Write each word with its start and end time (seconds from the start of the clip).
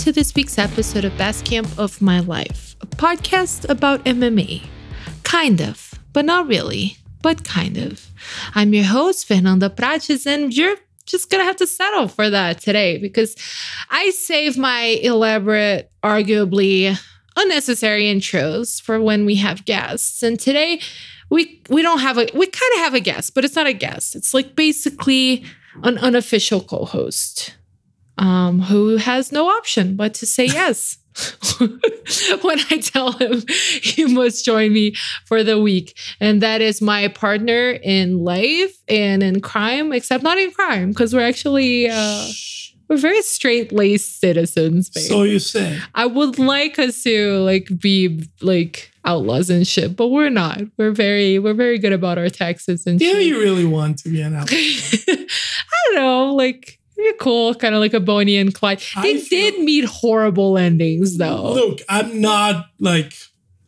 to 0.00 0.12
this 0.12 0.34
week's 0.34 0.56
episode 0.56 1.04
of 1.04 1.14
Best 1.18 1.44
Camp 1.44 1.68
of 1.78 2.00
My 2.00 2.20
Life, 2.20 2.74
a 2.80 2.86
podcast 2.86 3.68
about 3.68 4.02
MMA. 4.06 4.64
Kind 5.24 5.60
of, 5.60 5.92
but 6.14 6.24
not 6.24 6.46
really, 6.46 6.96
but 7.20 7.44
kind 7.44 7.76
of. 7.76 8.06
I'm 8.54 8.72
your 8.72 8.84
host, 8.84 9.28
Fernanda 9.28 9.68
Prates, 9.68 10.26
and 10.26 10.56
you're 10.56 10.76
just 11.04 11.28
gonna 11.28 11.44
have 11.44 11.56
to 11.56 11.66
settle 11.66 12.08
for 12.08 12.30
that 12.30 12.62
today 12.62 12.96
because 12.96 13.36
I 13.90 14.08
save 14.08 14.56
my 14.56 14.98
elaborate, 15.02 15.90
arguably 16.02 16.98
unnecessary 17.36 18.04
intros 18.04 18.80
for 18.80 19.02
when 19.02 19.26
we 19.26 19.34
have 19.34 19.66
guests. 19.66 20.22
And 20.22 20.40
today 20.40 20.80
we 21.28 21.60
we 21.68 21.82
don't 21.82 22.00
have 22.00 22.16
a 22.16 22.26
we 22.32 22.46
kind 22.46 22.72
of 22.72 22.78
have 22.78 22.94
a 22.94 23.00
guest, 23.00 23.34
but 23.34 23.44
it's 23.44 23.54
not 23.54 23.66
a 23.66 23.74
guest. 23.74 24.16
It's 24.16 24.32
like 24.32 24.56
basically 24.56 25.44
an 25.82 25.98
unofficial 25.98 26.62
co-host 26.62 27.54
um, 28.20 28.60
who 28.60 28.96
has 28.98 29.32
no 29.32 29.48
option 29.48 29.96
but 29.96 30.14
to 30.14 30.26
say 30.26 30.46
yes. 30.46 30.96
when 31.58 32.58
I 32.70 32.78
tell 32.82 33.12
him 33.12 33.42
he 33.82 34.04
must 34.06 34.44
join 34.44 34.72
me 34.72 34.94
for 35.26 35.42
the 35.42 35.58
week. 35.60 35.98
And 36.20 36.40
that 36.40 36.60
is 36.60 36.80
my 36.80 37.08
partner 37.08 37.70
in 37.82 38.18
life 38.18 38.76
and 38.88 39.22
in 39.22 39.40
crime, 39.40 39.92
except 39.92 40.22
not 40.22 40.38
in 40.38 40.52
crime, 40.52 40.90
because 40.90 41.12
we're 41.14 41.26
actually 41.26 41.88
uh, 41.90 42.26
we're 42.88 42.96
very 42.96 43.22
straight 43.22 43.72
laced 43.72 44.20
citizens. 44.20 44.88
Babe. 44.90 45.04
So 45.04 45.22
you 45.24 45.38
say. 45.40 45.78
I 45.94 46.06
would 46.06 46.38
like 46.38 46.78
us 46.78 47.02
to 47.04 47.38
like 47.40 47.68
be 47.78 48.24
like 48.40 48.90
outlaws 49.04 49.50
and 49.50 49.66
shit, 49.66 49.96
but 49.96 50.08
we're 50.08 50.30
not. 50.30 50.60
We're 50.76 50.92
very 50.92 51.38
we're 51.38 51.54
very 51.54 51.78
good 51.78 51.92
about 51.92 52.18
our 52.18 52.28
taxes 52.30 52.86
and 52.86 53.00
Yeah, 53.00 53.12
shit. 53.12 53.26
you 53.26 53.38
really 53.40 53.64
want 53.64 53.98
to 54.00 54.08
be 54.10 54.20
an 54.22 54.34
outlaw. 54.36 54.48
I 54.56 55.26
don't 55.86 55.94
know, 55.96 56.34
like 56.34 56.78
cool, 57.18 57.54
kind 57.54 57.74
of 57.74 57.80
like 57.80 57.94
a 57.94 58.00
Bonnie 58.00 58.36
and 58.36 58.54
Clyde. 58.54 58.80
They 59.02 59.18
feel- 59.18 59.50
did 59.52 59.60
meet 59.64 59.84
horrible 59.84 60.56
endings 60.58 61.18
though. 61.18 61.52
Look, 61.52 61.80
I'm 61.88 62.20
not 62.20 62.66
like 62.78 63.12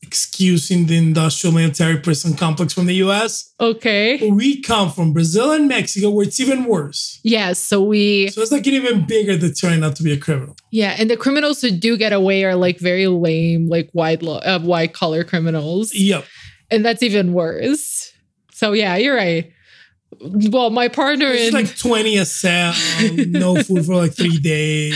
excusing 0.02 0.86
the 0.86 0.97
industrial 0.98 1.55
military 1.55 1.97
prison 1.98 2.34
complex 2.34 2.75
from 2.75 2.84
the 2.86 2.94
US. 2.97 3.55
Okay. 3.60 4.28
We 4.30 4.60
come 4.60 4.91
from 4.91 5.12
Brazil 5.14 5.53
and 5.53 5.69
Mexico 5.69 6.10
where 6.10 6.27
it's 6.27 6.38
even 6.38 6.64
worse. 6.64 7.19
Yes, 7.22 7.58
so 7.58 7.80
we 7.83 8.28
So 8.28 8.42
it's 8.42 8.53
like 8.53 8.66
an 8.66 8.75
even 8.75 9.06
bigger 9.06 9.38
deterrent 9.38 9.80
not 9.80 9.97
to 9.97 10.03
be 10.03 10.12
a 10.12 10.19
criminal. 10.19 10.56
yeah, 10.70 10.94
and 10.98 11.08
the 11.08 11.16
criminals 11.16 11.62
who 11.62 11.70
do 11.70 11.97
get 11.97 12.12
away 12.12 12.44
are 12.44 12.56
like 12.56 12.78
very 12.78 13.06
lame, 13.06 13.69
like 13.69 13.88
white 13.92 14.22
law, 14.22 14.38
uh, 14.41 14.58
white 14.60 14.92
collar 14.92 15.25
criminals, 15.25 15.94
Yep. 15.94 16.27
and 16.70 16.84
that's 16.84 17.03
even 17.03 17.33
worse. 17.33 18.12
So 18.53 18.72
yeah, 18.72 18.97
you're 18.97 19.16
right. 19.16 19.50
Well, 20.20 20.70
my 20.70 20.88
partner 20.88 21.27
It's 21.28 21.48
in 21.48 21.55
like 21.55 21.74
20 21.77 22.18
a 22.18 22.24
cell, 22.27 22.74
no 23.28 23.62
food 23.62 23.86
for 23.86 23.96
like 23.96 24.12
three 24.14 24.38
days, 24.38 24.94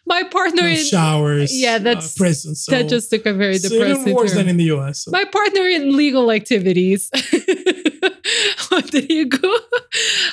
my 0.06 0.22
partner 0.24 0.62
no 0.62 0.68
in 0.68 0.76
showers. 0.84 1.58
Yeah, 1.58 1.78
that's- 1.78 2.14
uh, 2.14 2.18
prison. 2.20 2.54
So, 2.54 2.72
that 2.72 2.88
just 2.88 3.08
took 3.10 3.24
a 3.26 3.32
very 3.32 3.56
so 3.58 3.68
depressing 3.70 4.02
even 4.02 4.14
worse 4.14 4.32
turn. 4.32 4.38
than 4.40 4.48
in 4.50 4.56
the 4.58 4.64
US. 4.76 5.04
So. 5.04 5.10
my 5.10 5.24
partner 5.24 5.62
in 5.62 5.96
legal 5.96 6.30
activities, 6.30 7.10
Rodrigo. 8.70 9.48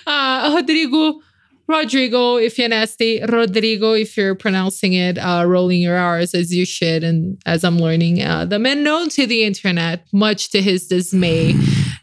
Uh, 0.07 0.53
Rodrigo, 0.55 1.19
Rodrigo, 1.67 2.35
if 2.37 2.59
you're 2.59 2.69
nasty. 2.69 3.21
Rodrigo, 3.27 3.93
if 3.93 4.15
you're 4.15 4.35
pronouncing 4.35 4.93
it, 4.93 5.17
uh, 5.17 5.43
rolling 5.47 5.81
your 5.81 5.97
R's 5.97 6.35
as 6.35 6.53
you 6.53 6.63
should. 6.63 7.03
And 7.03 7.41
as 7.47 7.63
I'm 7.63 7.79
learning, 7.79 8.21
uh, 8.21 8.45
the 8.45 8.59
man 8.59 8.83
known 8.83 9.09
to 9.09 9.25
the 9.25 9.43
internet, 9.43 10.05
much 10.13 10.49
to 10.51 10.61
his 10.61 10.85
dismay, 10.87 11.55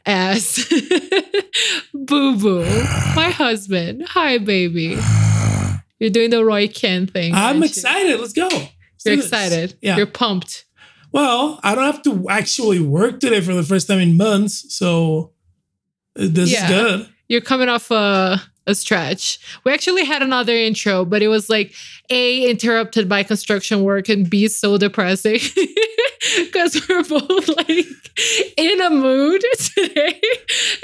as 0.06 0.66
Boo 1.94 2.36
Boo, 2.36 2.64
my 3.14 3.30
husband. 3.30 4.06
Hi, 4.08 4.38
baby. 4.38 4.98
You're 5.98 6.10
doing 6.10 6.30
the 6.30 6.44
Roy 6.44 6.68
Kent 6.68 7.12
thing. 7.12 7.32
I'm 7.34 7.38
aren't 7.40 7.58
you? 7.58 7.64
excited. 7.66 8.20
Let's 8.20 8.32
go. 8.32 8.48
Let's 8.48 8.70
You're 9.04 9.14
excited. 9.14 9.76
Yeah. 9.80 9.96
You're 9.96 10.06
pumped. 10.06 10.64
Well, 11.12 11.60
I 11.62 11.74
don't 11.74 11.84
have 11.84 12.02
to 12.04 12.28
actually 12.28 12.80
work 12.80 13.20
today 13.20 13.40
for 13.40 13.52
the 13.52 13.62
first 13.62 13.86
time 13.86 13.98
in 14.00 14.16
months, 14.16 14.74
so 14.74 15.32
this 16.16 16.50
Yeah. 16.50 16.64
is 16.64 16.70
good. 16.70 17.08
you're 17.28 17.40
coming 17.40 17.68
off 17.68 17.90
a, 17.90 18.40
a 18.66 18.74
stretch. 18.74 19.38
We 19.64 19.72
actually 19.72 20.04
had 20.04 20.22
another 20.22 20.54
intro, 20.54 21.04
but 21.04 21.22
it 21.22 21.28
was 21.28 21.50
like 21.50 21.74
A, 22.10 22.48
interrupted 22.48 23.08
by 23.08 23.22
construction 23.22 23.82
work, 23.82 24.08
and 24.08 24.28
B, 24.28 24.48
so 24.48 24.78
depressing 24.78 25.40
because 26.36 26.88
we're 26.88 27.02
both 27.02 27.48
like 27.48 27.86
in 28.56 28.80
a 28.80 28.90
mood 28.90 29.42
today. 29.74 30.20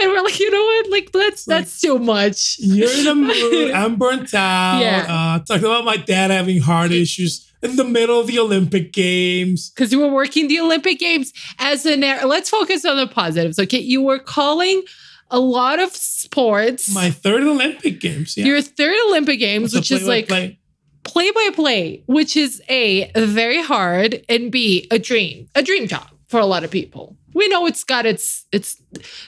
And 0.01 0.13
we're 0.13 0.23
like, 0.23 0.39
you 0.39 0.51
know 0.51 0.63
what? 0.63 0.91
Like, 0.91 1.13
that's 1.13 1.45
that's 1.45 1.81
too 1.81 1.99
much. 1.99 2.57
You're 2.61 2.91
in 2.91 3.07
a 3.07 3.15
mood. 3.15 3.71
I'm 3.75 3.97
burnt 3.97 4.33
out. 4.33 4.81
Yeah. 4.81 5.07
Uh, 5.09 5.39
talked 5.41 5.65
about 5.65 5.85
my 5.85 5.97
dad 5.97 6.31
having 6.31 6.61
heart 6.61 6.93
issues 6.93 7.53
in 7.63 7.77
the 7.77 7.85
middle 7.85 8.21
of 8.21 8.29
the 8.29 8.39
Olympic 8.39 8.93
Games. 8.93 9.71
Because 9.71 9.93
you 9.93 9.99
were 9.99 10.13
working 10.13 10.47
the 10.47 10.61
Olympic 10.61 10.99
Games 10.99 11.33
as 11.59 11.85
an 11.85 12.05
air. 12.05 12.25
Let's 12.25 12.49
focus 12.49 12.85
on 12.85 12.97
the 12.97 13.09
positives. 13.09 13.59
Okay. 13.59 13.81
You 13.81 14.03
were 14.03 14.19
calling 14.19 14.83
a 15.31 15.39
lot 15.39 15.79
of 15.79 15.95
sports. 15.95 16.93
My 16.95 17.11
third 17.11 17.43
Olympic 17.43 18.01
Games. 18.01 18.37
Yeah. 18.37 18.47
Your 18.47 18.63
third 18.63 18.97
Olympic 19.09 19.39
Games, 19.39 19.75
which 19.75 19.91
is 19.91 20.07
like 20.07 20.29
play-by-play. 20.29 21.31
by 21.31 21.51
play, 21.55 22.03
which 22.07 22.37
is 22.37 22.63
A, 22.69 23.11
very 23.17 23.63
hard, 23.63 24.25
and 24.29 24.51
B, 24.51 24.87
a 24.91 24.99
dream, 24.99 25.49
a 25.55 25.63
dream 25.63 25.87
job 25.87 26.09
for 26.29 26.41
a 26.41 26.47
lot 26.47 26.65
of 26.65 26.71
people. 26.71 27.17
We 27.35 27.49
know 27.49 27.67
it's 27.67 27.85
got 27.85 28.07
its, 28.07 28.47
it's 28.53 28.81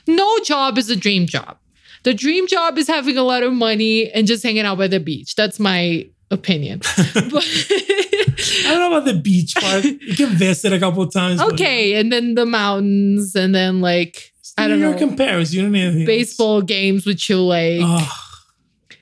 no 0.07 0.39
job 0.41 0.79
is 0.79 0.91
a 0.91 0.97
dream 0.97 1.27
job. 1.27 1.59
The 2.03 2.15
dream 2.15 2.47
job 2.47 2.79
is 2.79 2.87
having 2.89 3.19
a 3.19 3.23
lot 3.23 3.43
of 3.43 3.53
money 3.53 4.11
and 4.11 4.27
just 4.27 4.43
hanging 4.43 4.65
out 4.65 4.79
by 4.79 4.89
the 4.89 5.01
beach. 5.01 5.35
That's 5.35 5.61
my 5.61 6.09
opinion. 6.31 6.79
but 6.79 6.97
I 7.11 8.63
don't 8.65 8.79
know 8.81 8.97
about 8.97 9.05
the 9.05 9.21
beach 9.23 9.55
part. 9.55 9.85
You 9.85 10.15
can 10.17 10.31
visit 10.31 10.73
a 10.73 10.79
couple 10.79 11.03
of 11.03 11.13
times. 11.13 11.41
but 11.41 11.53
okay. 11.53 11.95
And 11.95 12.11
then 12.11 12.35
the 12.37 12.47
mountains, 12.47 13.35
and 13.35 13.55
then 13.55 13.81
like, 13.81 14.30
I 14.59 14.69
don't 14.69 14.81
know, 14.81 14.93
and 14.93 15.17
Paris. 15.17 15.53
You 15.53 15.63
don't 15.63 15.73
need 15.73 15.83
anything. 15.83 16.01
else. 16.03 16.07
baseball 16.07 16.63
games 16.63 17.07
with 17.07 17.19
like. 17.47 17.81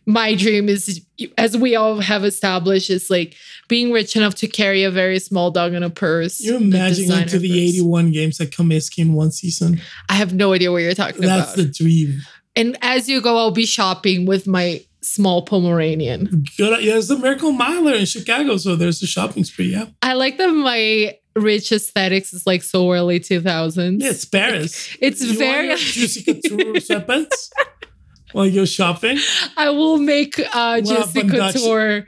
My 0.06 0.34
dream 0.34 0.70
is 0.70 1.02
as 1.36 1.54
we 1.54 1.76
all 1.76 2.00
have 2.00 2.24
established 2.24 2.88
is 2.88 3.10
like 3.10 3.34
being 3.68 3.92
rich 3.92 4.16
enough 4.16 4.34
to 4.36 4.46
carry 4.46 4.82
a 4.84 4.90
very 4.90 5.18
small 5.18 5.50
dog 5.50 5.74
in 5.74 5.82
a 5.82 5.90
purse 5.90 6.40
you 6.40 6.54
a 6.54 6.56
imagine 6.56 7.08
going 7.08 7.26
to 7.28 7.38
the 7.38 7.48
purse. 7.48 7.74
81 7.74 8.12
games 8.12 8.40
at 8.40 8.50
Comiskey 8.50 9.00
in 9.00 9.12
one 9.12 9.30
season. 9.30 9.80
i 10.08 10.14
have 10.14 10.32
no 10.32 10.54
idea 10.54 10.72
what 10.72 10.78
you're 10.78 10.94
talking 10.94 11.20
That's 11.20 11.52
about 11.52 11.56
That's 11.56 11.76
the 11.78 11.84
dream. 11.84 12.20
and 12.56 12.78
as 12.80 13.06
you 13.08 13.20
go 13.20 13.36
i'll 13.36 13.50
be 13.50 13.66
shopping 13.66 14.24
with 14.24 14.46
my 14.46 14.80
small 15.02 15.42
pomeranian 15.42 16.44
Good. 16.56 16.82
Yeah, 16.82 16.92
there's 16.94 17.08
the 17.08 17.18
Miracle 17.18 17.52
Miler 17.52 17.94
in 17.94 18.06
Chicago, 18.06 18.56
so 18.56 18.76
there's 18.76 19.00
the 19.00 19.06
shopping 19.06 19.44
spree. 19.44 19.72
Yeah, 19.72 19.86
i 20.02 20.14
like 20.14 20.38
that 20.38 20.48
my 20.48 21.18
rich 21.38 21.72
aesthetics 21.72 22.32
is 22.32 22.46
like 22.46 22.62
so 22.62 22.90
early 22.92 23.20
2000s 23.20 24.00
yeah 24.02 24.10
it's 24.10 24.24
Paris. 24.24 24.96
it's 25.00 25.22
You 25.22 25.38
very 25.38 25.76
Juicy 25.76 26.22
Couture 26.24 26.58
sweatpants 26.74 27.50
while 28.32 28.46
you're 28.46 28.66
shopping. 28.66 29.18
i 29.56 29.70
will 29.70 29.98
make 29.98 30.38
uh 30.54 30.80
juicy 30.80 31.28
couture 31.28 32.06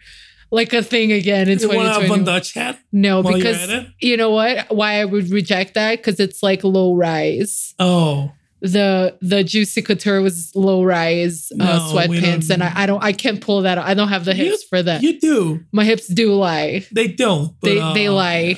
like 0.53 0.73
a 0.73 0.83
thing 0.83 1.13
again 1.13 1.49
in 1.49 1.59
You 1.61 1.69
want 1.69 1.81
to 1.89 1.93
have 1.93 2.03
a 2.03 2.07
2020 2.07 2.25
Dutch 2.25 2.55
hat? 2.55 2.79
no 2.93 3.23
because 3.23 3.87
you 4.01 4.17
know 4.17 4.31
what 4.31 4.67
why 4.75 5.01
i 5.01 5.05
would 5.05 5.31
reject 5.31 5.75
that 5.75 5.99
because 5.99 6.19
it's 6.21 6.43
like 6.43 6.63
low 6.65 6.95
rise 6.95 7.75
Oh, 7.79 8.33
the 8.61 9.17
the 9.23 9.43
juicy 9.43 9.81
couture 9.81 10.21
was 10.21 10.55
low 10.55 10.83
rise 10.85 11.51
uh, 11.53 11.57
No, 11.65 11.93
we 12.09 12.19
sweatpants, 12.21 12.51
and 12.51 12.63
I, 12.63 12.83
I 12.83 12.85
don't 12.87 13.03
I 13.03 13.13
can't 13.13 13.41
pull 13.41 13.63
that. 13.63 13.79
I 13.79 13.95
don't 13.95 14.09
have 14.09 14.27
the 14.27 14.37
You- 14.37 14.45
hips 14.51 14.65
for 14.65 14.83
that. 14.83 15.03
you 15.03 15.19
do. 15.19 15.65
My 15.73 15.83
hips 15.85 16.07
do 16.07 16.35
lie. 16.35 16.85
They 16.93 17.09
don't. 17.09 17.55
but, 17.59 17.67
They 17.69 17.79
uh, 17.81 17.95
they 17.95 18.09
lie. 18.11 18.37
Yeah, 18.43 18.57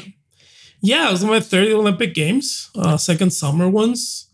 it 0.82 1.11
was 1.12 1.25
my 1.25 1.40
third 1.40 1.69
Olympic 1.69 2.14
Games, 2.14 2.70
uh, 2.75 2.96
second 2.96 3.31
summer 3.31 3.69
ones. 3.69 4.29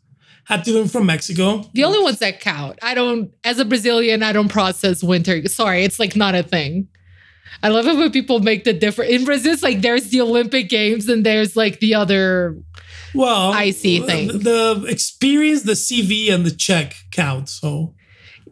Had 0.44 0.64
to 0.64 0.70
do 0.70 0.78
them 0.78 0.88
from 0.88 1.04
Mexico. 1.04 1.64
The 1.74 1.84
only 1.84 2.02
ones 2.02 2.20
that 2.20 2.40
count. 2.40 2.78
I 2.80 2.94
don't. 2.94 3.32
As 3.44 3.58
a 3.58 3.66
Brazilian, 3.66 4.22
I 4.22 4.32
don't 4.32 4.48
process 4.48 5.02
winter. 5.02 5.46
Sorry, 5.46 5.84
it's 5.84 5.98
like 6.00 6.16
not 6.16 6.34
a 6.34 6.42
thing. 6.42 6.88
I 7.62 7.68
love 7.68 7.86
it 7.86 7.96
when 7.96 8.10
people 8.12 8.40
make 8.40 8.64
the 8.64 8.72
difference. 8.72 9.10
In 9.10 9.24
Brazil, 9.26 9.52
it's 9.52 9.62
like 9.62 9.82
there's 9.82 10.08
the 10.08 10.22
Olympic 10.22 10.70
Games 10.70 11.08
and 11.08 11.24
there's 11.26 11.54
like 11.54 11.80
the 11.80 11.94
other. 11.94 12.56
Well, 13.14 13.52
Icy 13.52 14.00
thing. 14.00 14.28
The 14.28 14.86
experience, 14.88 15.62
the 15.62 15.72
CV, 15.72 16.32
and 16.32 16.46
the 16.46 16.50
check 16.50 16.94
count. 17.10 17.48
So, 17.48 17.94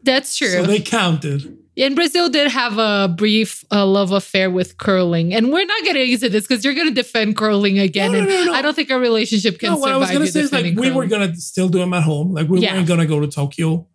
That's 0.02 0.36
true. 0.36 0.48
so 0.48 0.62
they 0.64 0.80
counted. 0.80 1.56
And 1.78 1.94
Brazil 1.94 2.30
did 2.30 2.50
have 2.50 2.78
a 2.78 3.12
brief 3.14 3.62
uh, 3.70 3.84
love 3.84 4.10
affair 4.12 4.50
with 4.50 4.78
curling, 4.78 5.34
and 5.34 5.52
we're 5.52 5.66
not 5.66 5.82
getting 5.84 6.10
into 6.10 6.30
this 6.30 6.46
because 6.46 6.64
you're 6.64 6.72
going 6.74 6.88
to 6.88 6.94
defend 6.94 7.36
curling 7.36 7.78
again, 7.78 8.12
No, 8.12 8.18
no, 8.20 8.24
and 8.24 8.28
no, 8.30 8.44
no. 8.44 8.54
I 8.54 8.62
don't 8.62 8.74
think 8.74 8.90
our 8.90 8.98
relationship 8.98 9.58
can 9.58 9.72
No, 9.72 9.76
what 9.78 9.92
I 9.92 9.96
was 9.98 10.10
gonna 10.10 10.26
say 10.26 10.40
is 10.40 10.52
like 10.52 10.62
defending 10.64 10.80
we 10.82 10.90
were 10.90 11.06
gonna 11.06 11.34
still 11.36 11.68
do 11.68 11.78
them 11.78 11.92
at 11.92 12.02
home. 12.02 12.32
Like 12.32 12.48
we 12.48 12.60
Yeah. 12.60 12.74
weren't 12.74 12.88
gonna 12.88 13.04
go 13.04 13.20
to 13.20 13.26
Tokyo, 13.26 13.86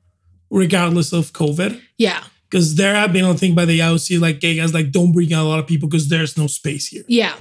regardless 0.50 1.14
of 1.14 1.34
COVID. 1.34 1.80
yeah, 1.98 2.24
Because 2.50 2.76
there 2.76 2.94
have 2.96 3.14
been 3.14 3.26
a 3.26 3.34
thing 3.34 3.56
by 3.56 3.66
the 3.66 3.80
IOC, 3.80 4.20
like 4.20 4.40
gay 4.40 4.56
guys, 4.58 4.74
like 4.74 4.92
don't 4.92 5.12
bring 5.12 5.34
a 5.34 5.44
lot 5.44 5.60
of 5.60 5.66
people 5.68 5.88
because 5.90 6.08
there's 6.10 6.38
no 6.38 6.48
space 6.48 6.88
here. 6.88 7.04
yeah, 7.08 7.34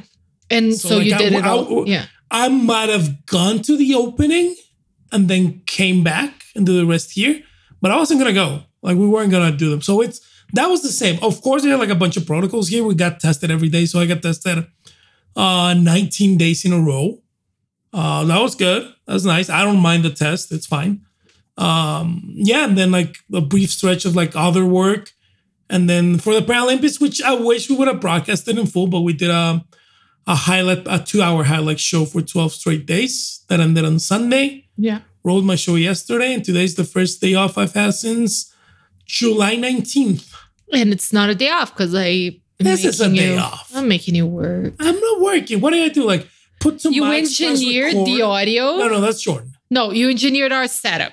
and 0.49 0.75
so, 0.75 0.89
So, 0.89 0.97
like, 0.99 1.07
you 1.09 1.15
I- 1.15 1.19
did 1.19 1.33
it 1.35 1.45
I- 1.45 1.49
all. 1.51 1.85
yeah, 1.89 2.07
I 2.31 2.49
might 2.49 2.89
have 2.89 3.27
gone 3.27 3.61
to 3.63 3.77
the 3.77 3.95
opening 3.95 4.55
and 5.13 5.29
then 5.29 5.63
came 5.67 6.03
back 6.03 6.45
and 6.55 6.65
do 6.65 6.77
the 6.77 6.87
rest 6.87 7.11
here, 7.13 7.43
but 7.83 7.91
I 7.91 7.97
wasn't 7.97 8.21
gonna 8.21 8.33
go. 8.33 8.63
Like 8.83 8.97
we 8.97 9.07
weren't 9.07 9.31
gonna 9.31 9.55
do 9.55 9.69
them. 9.71 9.83
So 9.83 10.01
it's 10.01 10.21
That 10.55 10.69
was 10.69 10.83
the 10.83 10.89
same. 10.93 11.19
Of 11.23 11.43
course, 11.43 11.63
they 11.63 11.71
had 11.71 11.79
like 11.79 11.91
a 11.91 11.95
bunch 11.95 12.17
of 12.17 12.27
protocols 12.27 12.69
here. 12.69 12.85
We 12.85 12.95
got 12.95 13.21
tested 13.21 13.51
every 13.51 13.69
day. 13.69 13.87
So 13.87 14.01
I 14.01 14.07
got 14.07 14.23
tested 14.23 14.67
uh 15.37 15.75
19 15.75 16.37
days 16.37 16.65
in 16.65 16.73
a 16.73 16.81
row. 16.81 17.23
Uh 17.93 18.25
that 18.25 18.41
was 18.41 18.55
good. 18.55 18.83
That 19.07 19.13
was 19.13 19.25
nice. 19.25 19.49
I 19.49 19.65
don't 19.65 19.81
mind 19.81 20.05
the 20.05 20.11
test. 20.11 20.53
It's 20.53 20.67
fine. 20.67 21.03
Um 21.57 22.33
yeah, 22.35 22.65
and 22.65 22.77
then 22.77 22.91
like 22.91 23.19
a 23.33 23.41
brief 23.41 23.71
stretch 23.71 24.05
of 24.05 24.17
like 24.17 24.35
other 24.35 24.65
work. 24.67 25.13
And 25.69 25.89
then 25.89 26.19
for 26.19 26.35
the 26.35 26.41
Paralympics, 26.41 27.01
which 27.01 27.23
I 27.23 27.35
wish 27.35 27.71
we 27.71 27.77
would 27.77 27.87
have 27.87 28.01
broadcasted 28.01 28.59
in 28.59 28.67
full, 28.67 28.89
but 28.89 29.03
we 29.03 29.13
did 29.13 29.31
a 29.31 29.65
a 30.27 30.35
highlight, 30.35 30.83
a 30.87 30.99
two-hour 30.99 31.45
highlight 31.45 31.81
show 31.81 32.05
for 32.05 32.21
12 32.21 32.53
straight 32.53 32.87
days 32.87 33.45
that 33.49 33.59
ended 33.61 33.85
on 33.85 33.99
Sunday. 33.99 34.69
Yeah. 34.77 35.01
Rolled 35.25 35.45
my 35.45 35.57
show 35.57 35.75
yesterday, 35.75 36.33
and 36.35 36.45
today's 36.45 36.77
the 36.77 36.85
first 36.85 37.21
day 37.21 37.35
off 37.35 37.59
I've 37.59 37.75
had 37.75 37.95
since 37.95 38.53
July 39.05 39.57
19th. 39.57 40.33
And 40.73 40.93
it's 40.93 41.13
not 41.13 41.31
a 41.31 41.35
day 41.35 41.51
off 41.51 41.73
because 41.73 41.95
I. 41.95 42.41
This 42.59 42.85
is 42.85 43.01
a 43.01 43.09
day 43.09 43.35
you- 43.35 43.41
off. 43.41 43.71
I'm 43.75 43.89
making 43.89 44.15
you 44.15 44.27
work. 44.27 44.75
I'm 44.79 45.01
not 45.01 45.21
working. 45.21 45.61
What 45.61 45.71
did 45.71 45.83
I 45.83 45.93
do? 45.93 46.05
Like 46.05 46.29
put 46.61 46.81
some 46.81 46.93
You 46.93 47.05
engineered 47.05 47.95
the 47.95 48.23
audio. 48.23 48.77
No, 48.77 48.89
no, 48.89 49.01
that's 49.01 49.23
Jordan. 49.23 49.55
No, 49.71 49.93
you 49.93 50.11
engineered 50.11 50.53
our 50.53 50.69
setup. 50.69 51.13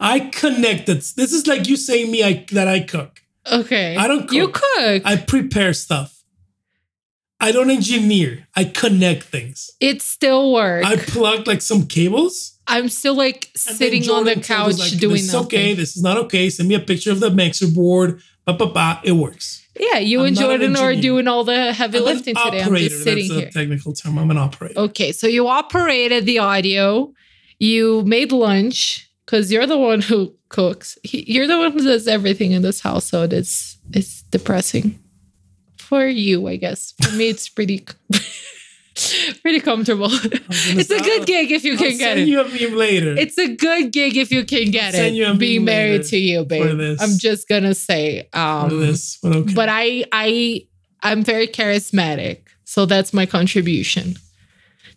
I 0.00 0.20
connected. 0.20 0.98
This 0.98 1.32
is 1.32 1.46
like 1.46 1.66
you 1.68 1.76
saying 1.76 2.10
me 2.10 2.22
I, 2.22 2.46
that 2.52 2.68
I 2.68 2.80
cook. 2.80 3.20
Okay. 3.50 3.96
I 3.96 4.06
don't 4.06 4.22
cook. 4.22 4.32
You 4.32 4.48
cook. 4.48 5.02
I 5.04 5.16
prepare 5.26 5.72
stuff. 5.72 6.14
I 7.40 7.52
don't 7.52 7.70
engineer. 7.70 8.48
I 8.54 8.64
connect 8.64 9.24
things. 9.24 9.70
it 9.80 10.02
still 10.02 10.52
works. 10.52 10.86
I 10.86 10.96
plugged 10.96 11.46
like 11.46 11.62
some 11.62 11.86
cables. 11.86 12.58
I'm 12.66 12.88
still 12.88 13.14
like 13.14 13.50
sitting 13.54 14.02
on 14.10 14.24
the 14.24 14.34
Jordan 14.34 14.42
told 14.42 14.68
us, 14.70 14.78
couch 14.78 14.92
like, 14.92 15.00
doing 15.00 15.14
this 15.14 15.32
nothing. 15.32 15.46
okay. 15.46 15.74
This 15.74 15.96
is 15.96 16.02
not 16.02 16.16
okay. 16.18 16.50
Send 16.50 16.68
me 16.68 16.74
a 16.74 16.80
picture 16.80 17.12
of 17.12 17.20
the 17.20 17.30
mixer 17.30 17.68
board. 17.68 18.20
Ba, 18.48 18.54
ba, 18.54 18.66
ba. 18.66 19.00
It 19.04 19.12
works. 19.12 19.62
Yeah, 19.78 19.98
you 19.98 20.20
I'm 20.20 20.28
and 20.28 20.38
an 20.38 20.42
Jordan 20.42 20.76
are 20.76 20.94
doing 20.94 21.28
all 21.28 21.44
the 21.44 21.74
heavy 21.74 21.98
I'm 21.98 22.04
lifting 22.04 22.34
today. 22.34 22.62
I'm 22.62 22.74
just 22.76 23.02
sitting 23.02 23.28
That's 23.28 23.40
here. 23.40 23.48
a 23.48 23.52
technical 23.52 23.92
term. 23.92 24.18
I'm 24.18 24.30
an 24.30 24.38
operator. 24.38 24.80
Okay, 24.80 25.12
so 25.12 25.26
you 25.26 25.46
operated 25.48 26.24
the 26.24 26.38
audio, 26.38 27.12
you 27.58 28.02
made 28.04 28.32
lunch 28.32 29.06
because 29.26 29.52
you're 29.52 29.66
the 29.66 29.76
one 29.76 30.00
who 30.00 30.34
cooks. 30.48 30.96
You're 31.04 31.46
the 31.46 31.58
one 31.58 31.72
who 31.72 31.84
does 31.84 32.08
everything 32.08 32.52
in 32.52 32.62
this 32.62 32.80
household. 32.80 33.34
It's 33.34 33.76
it's 33.92 34.22
depressing 34.22 34.98
for 35.76 36.06
you, 36.06 36.48
I 36.48 36.56
guess. 36.56 36.94
For 37.02 37.12
me, 37.12 37.28
it's 37.28 37.50
pretty 37.50 37.84
pretty 39.42 39.60
comfortable. 39.60 40.08
It's 40.10 40.90
a 40.90 41.00
good 41.00 41.26
gig 41.26 41.50
if 41.52 41.64
you 41.64 41.72
I'll 41.72 41.78
can 41.78 41.90
get 41.90 41.98
send 41.98 42.20
it. 42.20 42.28
you 42.28 42.40
a 42.40 42.44
meme 42.48 42.76
later. 42.78 43.14
It's 43.16 43.38
a 43.38 43.54
good 43.54 43.92
gig 43.92 44.16
if 44.16 44.30
you 44.30 44.44
can 44.44 44.70
get 44.70 44.86
I'll 44.86 44.92
send 44.92 45.16
you 45.16 45.26
a 45.26 45.32
it. 45.32 45.38
Being 45.38 45.64
married 45.64 46.04
to 46.04 46.16
you, 46.18 46.44
babe. 46.44 46.96
I'm 47.00 47.18
just 47.18 47.48
gonna 47.48 47.74
say. 47.74 48.28
for 48.32 48.38
Um, 48.38 48.80
this, 48.80 49.18
but 49.22 49.36
okay. 49.36 49.54
but 49.54 49.68
I 49.70 50.04
I 50.12 50.66
I'm 51.02 51.22
very 51.24 51.46
charismatic, 51.46 52.42
so 52.64 52.86
that's 52.86 53.12
my 53.12 53.26
contribution 53.26 54.16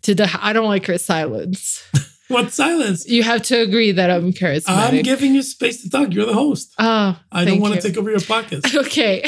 to 0.03 0.15
the. 0.15 0.29
I 0.41 0.53
don't 0.53 0.67
like 0.67 0.85
her 0.87 0.97
silence. 0.97 1.83
what 2.31 2.51
silence? 2.51 3.07
You 3.07 3.23
have 3.23 3.41
to 3.43 3.61
agree 3.61 3.91
that 3.91 4.09
I'm 4.09 4.33
charismatic. 4.33 4.67
I'm 4.67 5.01
giving 5.03 5.35
you 5.35 5.41
space 5.43 5.81
to 5.83 5.89
talk. 5.89 6.13
You're 6.13 6.25
the 6.25 6.33
host. 6.33 6.73
Oh, 6.79 7.19
I 7.31 7.45
don't 7.45 7.59
want 7.59 7.75
to 7.75 7.81
take 7.81 7.97
over 7.97 8.09
your 8.09 8.19
podcast. 8.19 8.61
Okay, 8.81 9.23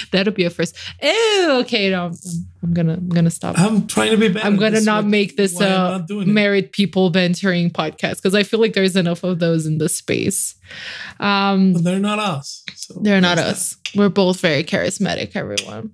that'll 0.12 0.32
be 0.34 0.44
a 0.44 0.50
first. 0.50 0.76
Ew, 1.02 1.46
okay, 1.62 1.90
no, 1.90 2.12
I'm, 2.62 2.74
gonna 2.74 2.94
I'm 2.94 3.08
gonna 3.08 3.30
stop. 3.30 3.58
I'm 3.58 3.86
trying 3.86 4.10
to 4.10 4.16
be 4.16 4.28
better. 4.28 4.46
I'm 4.46 4.56
gonna 4.56 4.80
not 4.80 5.04
what- 5.04 5.10
make 5.10 5.36
this 5.36 5.60
a 5.60 5.68
uh, 5.68 5.98
not 5.98 6.10
it. 6.10 6.26
married 6.28 6.72
people 6.72 7.10
venturing 7.10 7.70
podcast 7.70 8.16
because 8.16 8.34
I 8.34 8.42
feel 8.42 8.60
like 8.60 8.72
there's 8.74 8.96
enough 8.96 9.22
of 9.24 9.38
those 9.38 9.64
in 9.66 9.78
the 9.78 9.88
space. 9.88 10.54
Um, 11.20 11.72
But 11.72 11.84
they're 11.84 11.98
not 11.98 12.18
us. 12.18 12.64
So 12.74 12.94
They're 13.02 13.20
not 13.20 13.38
us. 13.38 13.76
We're 13.94 14.08
both 14.10 14.40
very 14.40 14.64
charismatic, 14.64 15.34
everyone. 15.34 15.92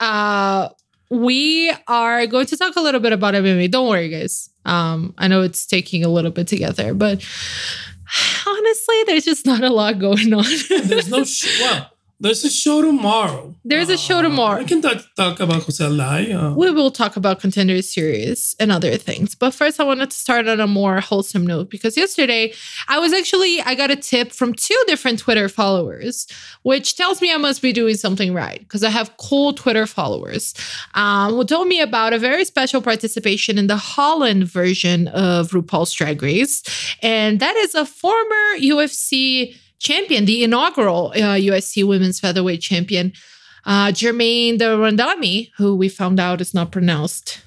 Uh, 0.00 0.68
we 1.10 1.72
are 1.86 2.26
going 2.26 2.46
to 2.46 2.56
talk 2.56 2.76
a 2.76 2.80
little 2.80 3.00
bit 3.00 3.12
about 3.12 3.34
MMA. 3.34 3.70
Don't 3.70 3.88
worry, 3.88 4.08
guys. 4.08 4.50
Um, 4.64 5.14
I 5.18 5.28
know 5.28 5.42
it's 5.42 5.66
taking 5.66 6.04
a 6.04 6.08
little 6.08 6.30
bit 6.30 6.46
together, 6.46 6.94
but 6.94 7.24
honestly, 8.46 9.02
there's 9.06 9.24
just 9.24 9.46
not 9.46 9.62
a 9.62 9.70
lot 9.70 9.98
going 9.98 10.32
on. 10.32 10.44
There's 10.68 11.08
no 11.08 11.24
sh- 11.24 11.60
well. 11.60 11.90
There's 12.24 12.42
a 12.42 12.50
show 12.50 12.80
tomorrow. 12.80 13.54
There's 13.66 13.90
a 13.90 13.98
show 13.98 14.18
Uh, 14.20 14.22
tomorrow. 14.28 14.58
We 14.60 14.64
can 14.64 14.80
talk, 14.80 14.98
talk 15.14 15.40
about 15.40 15.62
Jose 15.64 15.84
Alay. 15.84 16.22
Uh, 16.34 16.54
we 16.62 16.70
will 16.70 16.90
talk 16.90 17.16
about 17.16 17.38
contender 17.38 17.82
series 17.82 18.56
and 18.58 18.72
other 18.72 18.96
things 18.96 19.34
but 19.34 19.50
first 19.60 19.78
i 19.78 19.84
wanted 19.84 20.10
to 20.10 20.16
start 20.16 20.44
on 20.48 20.58
a 20.60 20.66
more 20.80 21.00
wholesome 21.00 21.44
note 21.46 21.68
because 21.74 21.94
yesterday 22.04 22.44
i 22.88 22.96
was 23.04 23.12
actually 23.20 23.60
i 23.68 23.74
got 23.74 23.90
a 23.90 23.96
tip 23.96 24.32
from 24.32 24.54
two 24.54 24.80
different 24.86 25.18
twitter 25.18 25.48
followers 25.48 26.26
which 26.62 26.96
tells 27.00 27.20
me 27.22 27.28
i 27.32 27.36
must 27.36 27.60
be 27.60 27.72
doing 27.80 27.96
something 28.06 28.30
right 28.32 28.60
because 28.60 28.82
i 28.84 28.90
have 28.98 29.08
cool 29.18 29.52
twitter 29.52 29.86
followers 29.86 30.54
um, 30.94 31.32
who 31.34 31.44
told 31.44 31.66
me 31.68 31.78
about 31.80 32.12
a 32.12 32.18
very 32.18 32.44
special 32.44 32.80
participation 32.80 33.58
in 33.58 33.66
the 33.66 33.76
holland 33.76 34.44
version 34.60 35.08
of 35.08 35.50
rupaul's 35.56 35.92
drag 35.92 36.22
race 36.22 36.62
and 37.02 37.32
that 37.40 37.56
is 37.64 37.74
a 37.74 37.84
former 37.84 38.44
ufc 38.72 39.54
champion 39.88 40.24
the 40.24 40.42
inaugural 40.46 41.02
uh, 41.14 41.36
ufc 41.48 41.74
women's 41.92 42.18
featherweight 42.20 42.62
champion 42.70 43.12
uh, 43.66 43.90
Germaine 43.92 44.58
de 44.58 44.66
Randamie, 44.76 45.50
who 45.56 45.74
we 45.74 45.88
found 45.88 46.20
out 46.20 46.40
is 46.40 46.52
not 46.52 46.70
pronounced 46.70 47.40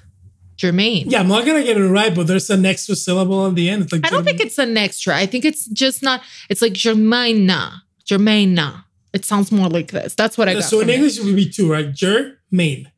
Germaine. 0.56 1.08
yeah, 1.08 1.20
I'm 1.20 1.28
not 1.28 1.46
gonna 1.46 1.62
get 1.62 1.76
it 1.76 1.88
right, 1.88 2.12
but 2.12 2.26
there's 2.26 2.50
an 2.50 2.66
extra 2.66 2.96
syllable 2.96 3.38
on 3.38 3.54
the 3.54 3.70
end. 3.70 3.84
It's 3.84 3.92
like 3.92 4.04
I 4.04 4.10
don't 4.10 4.24
think 4.24 4.40
it's 4.40 4.58
an 4.58 4.76
extra. 4.76 5.16
I 5.16 5.26
think 5.26 5.44
it's 5.44 5.66
just 5.66 6.02
not. 6.02 6.20
It's 6.48 6.60
like 6.60 6.72
Jermaina. 6.72 7.82
Jermaina. 8.04 8.82
It 9.12 9.24
sounds 9.24 9.52
more 9.52 9.68
like 9.68 9.92
this. 9.92 10.16
That's 10.16 10.36
what 10.36 10.48
I 10.48 10.54
got. 10.54 10.64
So 10.64 10.80
in. 10.80 10.90
English, 10.90 11.18
it 11.18 11.24
would 11.24 11.36
be 11.36 11.48
two, 11.48 11.70
right? 11.70 11.92
Germaine, 11.94 12.90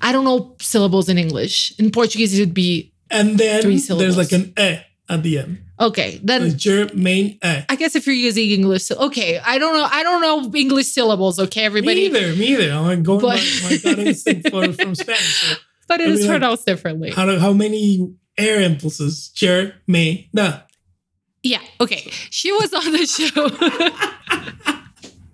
I 0.00 0.10
don't 0.10 0.24
know 0.24 0.56
syllables 0.60 1.08
in 1.08 1.16
English. 1.16 1.78
In 1.78 1.92
Portuguese, 1.92 2.36
it 2.36 2.42
would 2.42 2.54
be 2.54 2.92
and 3.08 3.38
then 3.38 3.62
Three 3.62 3.78
there's 3.78 4.16
like 4.16 4.32
an 4.32 4.52
e 4.58 4.80
at 5.08 5.22
the 5.22 5.38
end. 5.38 5.63
Okay. 5.80 6.20
Then 6.22 6.56
e. 6.56 7.38
Uh, 7.42 7.62
I 7.68 7.74
guess 7.76 7.96
if 7.96 8.06
you're 8.06 8.14
using 8.14 8.50
English, 8.50 8.90
okay. 8.92 9.38
I 9.44 9.58
don't 9.58 9.74
know. 9.74 9.88
I 9.90 10.02
don't 10.04 10.20
know 10.20 10.56
English 10.58 10.86
syllables. 10.86 11.38
Okay, 11.40 11.60
Me 11.62 11.66
everybody. 11.66 12.00
either, 12.02 12.32
me 12.36 12.46
either. 12.54 12.70
I'm 12.72 12.84
like 12.84 13.02
going 13.02 13.20
But- 13.20 13.38
by 13.62 13.68
my 13.70 13.76
gut 13.82 13.98
instinct 14.06 14.50
for, 14.50 14.72
from 14.72 14.94
Spanish. 15.04 15.50
So 15.50 15.56
But 15.88 16.00
it 16.00 16.08
is 16.08 16.20
like, 16.20 16.28
pronounced 16.30 16.64
differently. 16.66 17.10
how 17.10 17.26
do, 17.26 17.38
how 17.38 17.52
many 17.52 18.14
air 18.38 18.60
impulses? 18.60 19.30
Germaine. 19.34 20.28
Nah. 20.32 20.60
Yeah. 21.42 21.60
Okay. 21.80 22.08
She 22.30 22.52
was 22.52 22.72
on 22.72 22.92
the 22.92 23.06
show. 23.06 24.70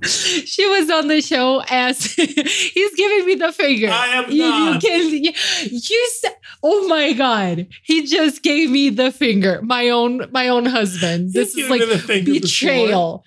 she 0.06 0.66
was 0.66 0.90
on 0.90 1.08
the 1.08 1.20
show 1.20 1.62
as 1.68 2.04
he's 2.14 2.94
giving 2.94 3.26
me 3.26 3.34
the 3.34 3.52
finger. 3.52 3.88
I 3.90 4.06
am 4.08 4.30
you, 4.30 4.44
you 4.44 4.78
can. 4.78 5.10
You, 5.24 5.32
you 5.70 6.10
said, 6.20 6.34
"Oh 6.62 6.88
my 6.88 7.12
god!" 7.12 7.66
He 7.82 8.06
just 8.06 8.42
gave 8.42 8.70
me 8.70 8.88
the 8.90 9.12
finger. 9.12 9.60
My 9.62 9.88
own, 9.90 10.26
my 10.32 10.48
own 10.48 10.66
husband. 10.66 11.32
This 11.32 11.54
is 11.56 11.68
like 11.68 11.80
given 11.80 11.94
me 11.94 12.00
the 12.00 12.06
finger 12.06 12.32
before. 12.32 12.40
betrayal. 12.48 13.24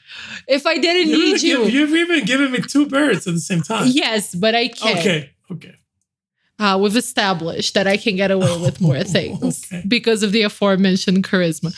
If 0.48 0.65
I 0.65 0.77
didn't 0.77 1.10
You've 1.12 1.20
need 1.20 1.42
you, 1.44 1.58
given- 1.58 1.74
you've 1.74 1.94
even 1.96 2.25
given 2.25 2.51
me 2.51 2.60
two 2.62 2.86
birds 2.88 3.27
at 3.27 3.34
the 3.34 3.39
same 3.39 3.62
time. 3.62 3.88
yes, 3.92 4.34
but 4.36 4.56
I 4.56 4.68
can't. 4.70 5.00
Okay. 5.00 5.30
Okay. 5.51 5.75
uh, 6.60 6.77
we've 6.82 6.96
established 6.96 7.74
that 7.75 7.86
I 7.88 7.98
can 7.98 8.15
get 8.15 8.32
away 8.32 8.58
with 8.60 8.80
more 8.82 9.03
things 9.03 9.65
Okay. 9.72 9.84
because 9.88 10.24
of 10.24 10.32
the 10.32 10.42
aforementioned 10.44 11.24
charisma. 11.24 11.74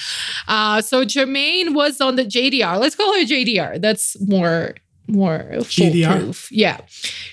Uh, 0.48 0.82
so 0.82 1.04
Germaine 1.06 1.74
was 1.74 2.00
on 2.02 2.16
the 2.16 2.24
JDR. 2.24 2.80
Let's 2.80 2.96
call 2.96 3.14
her 3.14 3.26
JDR. 3.26 3.82
That's 3.82 4.16
more 4.22 4.76
more 5.08 5.46
foolproof. 5.64 6.52
Yeah, 6.52 6.82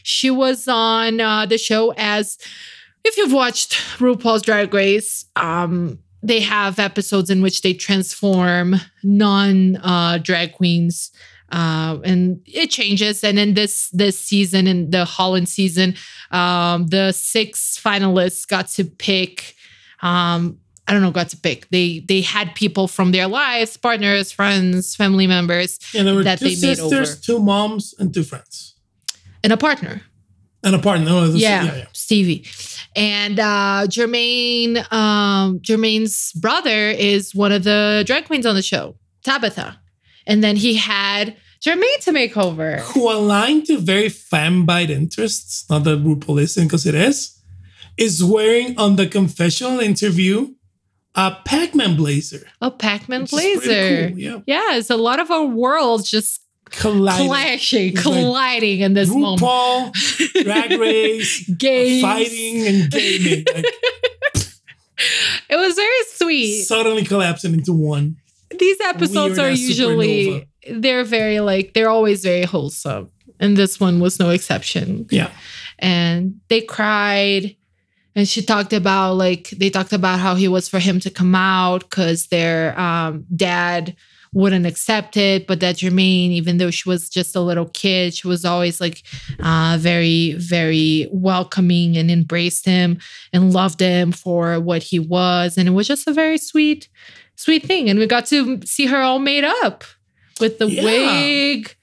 she 0.02 0.30
was 0.30 0.68
on 0.68 1.20
uh, 1.20 1.46
the 1.46 1.58
show 1.58 1.94
as. 1.96 2.38
If 3.04 3.16
you've 3.16 3.32
watched 3.32 3.72
RuPaul's 3.98 4.42
Drag 4.42 4.72
Race, 4.72 5.24
um, 5.34 5.98
they 6.22 6.38
have 6.40 6.78
episodes 6.78 7.30
in 7.30 7.42
which 7.42 7.62
they 7.62 7.74
transform 7.74 8.76
non 9.02 9.76
uh, 9.76 10.18
drag 10.22 10.52
queens. 10.52 11.10
Uh, 11.50 11.98
and 12.04 12.40
it 12.46 12.70
changes. 12.70 13.22
And 13.22 13.38
in 13.38 13.54
this 13.54 13.90
this 13.90 14.18
season, 14.18 14.66
in 14.66 14.90
the 14.90 15.04
Holland 15.04 15.48
season, 15.48 15.96
um, 16.30 16.86
the 16.86 17.12
six 17.12 17.78
finalists 17.82 18.48
got 18.48 18.68
to 18.68 18.84
pick. 18.84 19.54
Um, 20.00 20.58
I 20.88 20.92
don't 20.92 21.02
know, 21.02 21.10
got 21.12 21.28
to 21.30 21.36
pick. 21.36 21.68
They 21.70 22.00
they 22.08 22.20
had 22.22 22.54
people 22.54 22.88
from 22.88 23.12
their 23.12 23.28
lives, 23.28 23.76
partners, 23.76 24.32
friends, 24.32 24.94
family 24.96 25.26
members, 25.26 25.78
Yeah, 25.94 26.02
there 26.02 26.14
were 26.14 26.24
That 26.24 26.38
two 26.38 26.46
they 26.46 26.50
made 26.50 26.58
sisters, 26.76 27.10
over. 27.12 27.20
two 27.22 27.38
moms, 27.38 27.94
and 27.98 28.12
two 28.12 28.24
friends. 28.24 28.74
and 29.44 29.52
a 29.52 29.56
partner. 29.56 30.02
And 30.64 30.74
a 30.76 30.78
partner. 30.78 31.06
No, 31.06 31.24
yeah, 31.24 31.64
yeah, 31.64 31.76
yeah. 31.76 31.86
Stevie. 31.92 32.44
And 32.94 33.38
uh 33.40 33.86
Germaine, 33.88 34.78
um, 34.92 35.58
Germaine's 35.60 36.32
brother 36.34 36.90
is 36.90 37.34
one 37.34 37.52
of 37.52 37.62
the 37.64 38.04
drag 38.06 38.24
queens 38.26 38.46
on 38.46 38.54
the 38.54 38.62
show, 38.62 38.96
Tabitha. 39.24 39.78
And 40.26 40.42
then 40.44 40.56
he 40.56 40.76
had 40.76 41.36
Germaine 41.60 42.00
to 42.02 42.12
make 42.12 42.36
over. 42.36 42.76
Who 42.94 43.10
aligned 43.10 43.66
to 43.66 43.78
very 43.78 44.08
fan-bite 44.08 44.90
interests, 44.90 45.64
not 45.70 45.82
that 45.84 46.04
RuPaul 46.04 46.40
isn't 46.42 46.64
because 46.68 46.86
it 46.86 46.94
is, 46.94 47.18
is 47.96 48.22
wearing 48.22 48.78
on 48.78 48.96
the 48.96 49.06
confessional 49.06 49.80
interview 49.80 50.36
a 51.14 51.36
Pac-Man 51.44 51.96
blazer. 51.96 52.46
A 52.60 52.70
Pac-Man 52.70 53.22
which 53.22 53.32
is 53.34 53.38
pretty 53.40 53.66
blazer. 53.66 54.08
cool, 54.10 54.18
Yeah. 54.18 54.38
Yeah, 54.46 54.76
it's 54.76 54.90
a 54.90 54.96
lot 54.96 55.20
of 55.20 55.30
our 55.30 55.44
worlds 55.44 56.10
just 56.10 56.40
colliding. 56.70 57.26
clashing, 57.28 57.88
It's 57.88 58.04
like 58.06 58.14
colliding 58.14 58.80
in 58.80 58.94
this 58.94 59.10
moment. 59.10 59.42
RuPaul, 59.42 59.92
Drag 60.44 60.80
Race, 60.80 61.46
Games. 61.50 62.02
fighting 62.02 62.66
and 62.66 62.90
gaming, 62.90 63.44
like 63.54 63.64
It 65.50 65.56
was 65.56 65.74
very 65.74 66.02
sweet. 66.12 66.62
suddenly 66.62 67.04
collapsing 67.04 67.52
into 67.54 67.72
one. 67.72 68.16
These 68.58 68.80
episodes 68.82 69.38
are 69.38 69.50
usually 69.50 70.48
they're 70.70 71.04
very 71.04 71.40
like 71.40 71.72
they're 71.74 71.88
always 71.90 72.22
very 72.22 72.44
wholesome. 72.44 73.10
And 73.40 73.56
this 73.56 73.80
one 73.80 73.98
was 73.98 74.20
no 74.20 74.30
exception. 74.30 75.06
Yeah, 75.10 75.30
and 75.78 76.40
they 76.48 76.60
cried 76.60 77.56
and 78.14 78.28
she 78.28 78.42
talked 78.42 78.72
about 78.72 79.14
like 79.14 79.50
they 79.50 79.70
talked 79.70 79.92
about 79.92 80.18
how 80.18 80.34
he 80.34 80.48
was 80.48 80.68
for 80.68 80.78
him 80.78 81.00
to 81.00 81.10
come 81.10 81.34
out 81.34 81.80
because 81.88 82.26
their 82.28 82.78
um, 82.78 83.24
dad 83.34 83.96
wouldn't 84.34 84.64
accept 84.64 85.16
it 85.16 85.46
but 85.46 85.60
that 85.60 85.76
Germaine 85.76 86.32
even 86.32 86.56
though 86.56 86.70
she 86.70 86.88
was 86.88 87.10
just 87.10 87.36
a 87.36 87.40
little 87.40 87.66
kid 87.66 88.14
she 88.14 88.26
was 88.26 88.44
always 88.46 88.80
like 88.80 89.02
uh, 89.40 89.76
very 89.78 90.32
very 90.38 91.06
welcoming 91.12 91.96
and 91.98 92.10
embraced 92.10 92.64
him 92.64 92.98
and 93.32 93.52
loved 93.52 93.80
him 93.80 94.10
for 94.10 94.58
what 94.58 94.82
he 94.82 94.98
was 94.98 95.58
and 95.58 95.68
it 95.68 95.72
was 95.72 95.86
just 95.86 96.06
a 96.06 96.12
very 96.14 96.38
sweet 96.38 96.88
sweet 97.36 97.62
thing 97.66 97.90
and 97.90 97.98
we 97.98 98.06
got 98.06 98.24
to 98.26 98.60
see 98.64 98.86
her 98.86 99.02
all 99.02 99.18
made 99.18 99.44
up 99.44 99.84
with 100.40 100.58
the 100.58 100.66
Yeah. 100.68 100.84
wig 100.84 101.76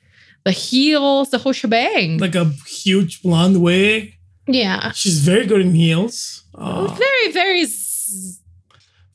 the 0.43 0.51
heels 0.51 1.29
the 1.29 1.37
whole 1.37 1.53
shebang 1.53 2.17
like 2.17 2.33
a 2.35 2.45
huge 2.67 3.21
blonde 3.21 3.61
wig. 3.61 4.15
Yeah 4.53 4.91
She's 4.91 5.19
very 5.19 5.45
good 5.45 5.61
in 5.61 5.73
heels. 5.73 6.43
Uh, 6.55 6.87
very, 6.87 7.31
very 7.31 7.61
s- 7.61 8.39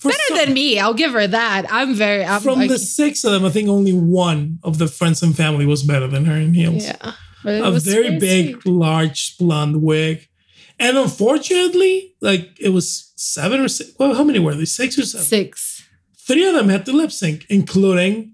better 0.02 0.16
some- 0.28 0.38
than 0.38 0.52
me. 0.54 0.78
I'll 0.78 0.94
give 0.94 1.12
her 1.12 1.26
that. 1.26 1.66
I'm 1.70 1.94
very. 1.94 2.24
I'm, 2.24 2.40
from 2.40 2.60
I- 2.60 2.68
the 2.68 2.78
six 2.78 3.24
of 3.24 3.32
them, 3.32 3.44
I 3.44 3.50
think 3.50 3.68
only 3.68 3.92
one 3.92 4.58
of 4.62 4.78
the 4.78 4.86
friends 4.88 5.22
and 5.22 5.36
family 5.36 5.66
was 5.66 5.82
better 5.82 6.06
than 6.06 6.24
her 6.26 6.36
in 6.36 6.54
heels. 6.54 6.84
yeah, 6.86 7.12
a 7.44 7.70
very 7.78 8.18
big, 8.18 8.62
sweet. 8.62 8.66
large 8.66 9.36
blonde 9.38 9.82
wig. 9.82 10.28
And 10.78 10.96
unfortunately, 10.98 12.14
like 12.20 12.50
it 12.60 12.70
was 12.70 13.12
seven 13.16 13.60
or 13.60 13.68
six. 13.68 13.92
Well, 13.98 14.14
how 14.14 14.24
many 14.24 14.38
were 14.38 14.54
they? 14.54 14.64
Six 14.64 14.98
or 14.98 15.04
seven? 15.06 15.24
six. 15.26 15.82
Three 16.26 16.46
of 16.48 16.54
them 16.54 16.68
had 16.70 16.86
to 16.86 16.92
lip 16.92 17.12
sync, 17.12 17.44
including 17.50 18.33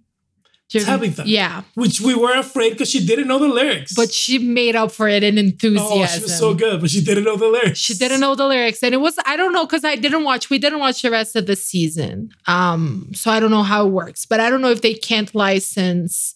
Jim- 0.70 0.84
Tabitha. 0.84 1.24
Yeah, 1.26 1.62
which 1.74 2.00
we 2.00 2.14
were 2.14 2.34
afraid 2.38 2.70
because 2.70 2.88
she 2.88 3.04
didn't 3.04 3.26
know 3.28 3.38
the 3.40 3.48
lyrics. 3.48 3.92
but 3.94 4.12
she 4.12 4.38
made 4.38 4.76
up 4.76 4.92
for 4.92 5.08
it 5.08 5.22
in 5.24 5.36
enthusiasm. 5.36 5.88
oh, 5.92 6.06
she 6.06 6.22
was 6.22 6.38
so 6.38 6.54
good, 6.54 6.80
but 6.80 6.90
she 6.90 7.02
didn't 7.02 7.24
know 7.24 7.36
the 7.36 7.48
lyrics. 7.48 7.78
She 7.80 7.94
didn't 7.94 8.20
know 8.20 8.34
the 8.36 8.46
lyrics, 8.46 8.82
and 8.82 8.94
it 8.94 8.98
was 8.98 9.16
I 9.26 9.36
don't 9.36 9.52
know 9.52 9.66
because 9.66 9.84
I 9.84 9.96
didn't 9.96 10.24
watch. 10.24 10.48
We 10.48 10.58
didn't 10.58 10.78
watch 10.78 11.02
the 11.02 11.10
rest 11.10 11.34
of 11.36 11.46
the 11.46 11.56
season, 11.56 12.30
um. 12.46 13.10
So 13.14 13.30
I 13.30 13.40
don't 13.40 13.50
know 13.50 13.64
how 13.64 13.86
it 13.86 13.90
works, 13.90 14.24
but 14.26 14.38
I 14.40 14.48
don't 14.48 14.60
know 14.62 14.70
if 14.70 14.80
they 14.82 14.94
can't 14.94 15.34
license 15.34 16.34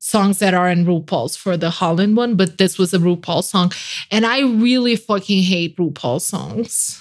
songs 0.00 0.38
that 0.38 0.54
are 0.54 0.68
in 0.68 0.84
RuPaul's 0.86 1.36
for 1.36 1.56
the 1.56 1.70
Holland 1.70 2.16
one. 2.16 2.34
But 2.36 2.58
this 2.58 2.78
was 2.78 2.92
a 2.94 2.98
RuPaul 2.98 3.42
song, 3.44 3.72
and 4.10 4.26
I 4.26 4.40
really 4.40 4.96
fucking 4.96 5.42
hate 5.44 5.76
RuPaul 5.76 6.20
songs. 6.20 7.00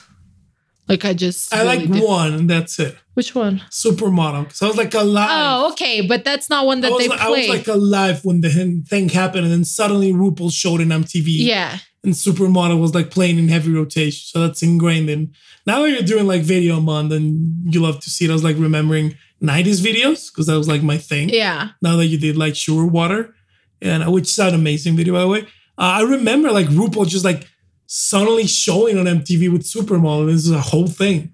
Like 0.88 1.04
I 1.06 1.14
just 1.14 1.54
I 1.54 1.64
really 1.64 1.88
like 1.88 1.92
do. 1.92 2.06
one, 2.06 2.34
and 2.34 2.50
that's 2.50 2.80
it. 2.80 2.96
Which 3.18 3.34
one? 3.34 3.64
Supermodel. 3.72 4.54
So 4.54 4.68
I 4.68 4.70
was 4.70 4.78
like 4.78 4.94
alive. 4.94 5.28
Oh, 5.32 5.72
okay, 5.72 6.06
but 6.06 6.24
that's 6.24 6.52
not 6.52 6.68
one 6.68 6.82
that 6.82 6.94
they 7.00 7.08
like, 7.08 7.20
I 7.20 7.30
was 7.32 7.50
like 7.50 7.68
alive 7.68 8.24
when 8.24 8.42
the 8.42 8.84
thing 8.88 9.10
happened, 9.10 9.46
and 9.46 9.52
then 9.52 9.66
suddenly 9.66 10.14
RuPaul 10.14 10.54
showed 10.54 10.82
in 10.82 10.90
MTV. 10.90 11.24
yeah, 11.26 11.80
and 12.04 12.14
Supermodel 12.14 12.80
was 12.80 12.94
like 12.94 13.10
playing 13.10 13.40
in 13.40 13.48
heavy 13.48 13.74
rotation. 13.74 14.22
So 14.24 14.42
that's 14.46 14.62
ingrained 14.62 15.10
in. 15.10 15.34
Now 15.66 15.82
that 15.82 15.90
you're 15.90 16.04
doing 16.04 16.28
like 16.28 16.44
video 16.44 16.80
month 16.80 17.12
and 17.12 17.74
you 17.74 17.80
love 17.82 18.00
to 18.02 18.10
see 18.12 18.26
it, 18.26 18.30
I 18.30 18.34
was 18.34 18.44
like 18.44 18.56
remembering 18.60 19.16
90s 19.42 19.82
videos 19.82 20.32
because 20.32 20.46
that 20.46 20.56
was 20.60 20.68
like 20.68 20.84
my 20.84 21.00
thing. 21.00 21.30
yeah, 21.30 21.70
Now 21.82 21.96
that 21.96 22.06
you 22.06 22.20
did 22.20 22.38
like 22.38 22.56
Sure 22.56 22.86
Water, 22.86 23.34
and 23.82 24.04
uh, 24.04 24.12
which 24.12 24.26
is 24.30 24.38
an 24.38 24.54
amazing 24.54 24.96
video 24.96 25.14
by 25.16 25.22
the 25.22 25.28
way. 25.28 25.42
Uh, 25.80 25.98
I 25.98 26.02
remember 26.04 26.52
like 26.52 26.68
RuPaul 26.68 27.08
just 27.08 27.26
like 27.26 27.48
suddenly 27.88 28.46
showing 28.46 28.96
on 29.00 29.06
MTV 29.06 29.52
with 29.52 29.64
Supermodel. 29.64 30.28
This 30.28 30.46
is 30.46 30.52
a 30.52 30.62
whole 30.62 30.86
thing. 30.88 31.34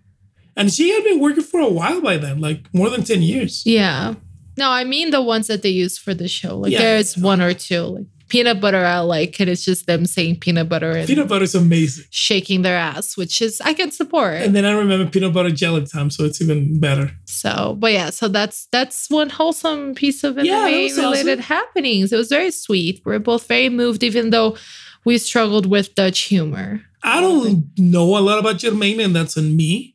And 0.55 0.71
she 0.71 0.91
had 0.93 1.03
been 1.03 1.19
working 1.19 1.43
for 1.43 1.59
a 1.59 1.69
while 1.69 2.01
by 2.01 2.17
then, 2.17 2.39
like 2.39 2.61
more 2.73 2.89
than 2.89 3.03
10 3.03 3.21
years. 3.21 3.63
yeah. 3.65 4.15
No, 4.55 4.69
I 4.69 4.83
mean 4.83 5.09
the 5.09 5.19
ones 5.21 5.47
that 5.47 5.63
they 5.63 5.69
use 5.69 5.97
for 5.97 6.13
the 6.13 6.27
show. 6.27 6.59
Like 6.59 6.71
Yeah, 6.73 6.79
there's 6.79 7.17
yeah. 7.17 7.23
one 7.23 7.41
or 7.41 7.55
two. 7.55 7.81
Like 7.81 8.05
peanut 8.29 8.61
butter, 8.61 8.85
I 8.85 8.99
like, 8.99 9.39
and 9.39 9.49
it's 9.49 9.65
just 9.65 9.87
them 9.87 10.05
saying 10.05 10.41
peanut 10.41 10.69
butter 10.69 10.91
and 10.91 11.07
Peanut 11.07 11.27
butter 11.27 11.43
is 11.45 11.55
amazing. 11.55 12.05
shaking 12.11 12.61
their 12.61 12.77
ass, 12.77 13.17
which 13.17 13.41
is 13.41 13.59
I 13.61 13.73
can 13.73 13.89
support. 13.89 14.35
And 14.35 14.55
then 14.55 14.63
I 14.65 14.71
remember 14.73 15.09
peanut 15.09 15.33
butter 15.33 15.49
jelly 15.49 15.85
time, 15.87 16.11
so 16.11 16.23
it's 16.23 16.39
even 16.39 16.79
better. 16.79 17.11
so, 17.25 17.75
but 17.79 17.93
yeah, 17.93 18.11
so 18.11 18.27
that's 18.27 18.67
that's 18.71 19.09
one 19.09 19.29
wholesome 19.31 19.95
piece 19.95 20.23
of 20.23 20.37
Yeah, 20.37 20.67
MMA 20.67 20.83
was 20.83 20.97
related 20.99 21.39
awesome. 21.39 21.55
happenings. 21.57 22.13
It 22.13 22.17
was 22.17 22.29
very 22.29 22.51
sweet. 22.51 23.01
We're 23.05 23.17
both 23.17 23.47
very 23.47 23.69
moved, 23.69 24.03
even 24.03 24.29
though 24.29 24.55
we 25.03 25.17
struggled 25.17 25.65
with 25.65 25.95
Dutch 25.95 26.19
humor. 26.29 26.83
I 27.03 27.21
don't 27.21 27.65
know 27.77 28.17
a 28.17 28.21
lot 28.21 28.37
about 28.37 28.57
Germaine, 28.59 28.99
and 28.99 29.15
that's 29.15 29.35
on 29.35 29.55
me. 29.57 29.92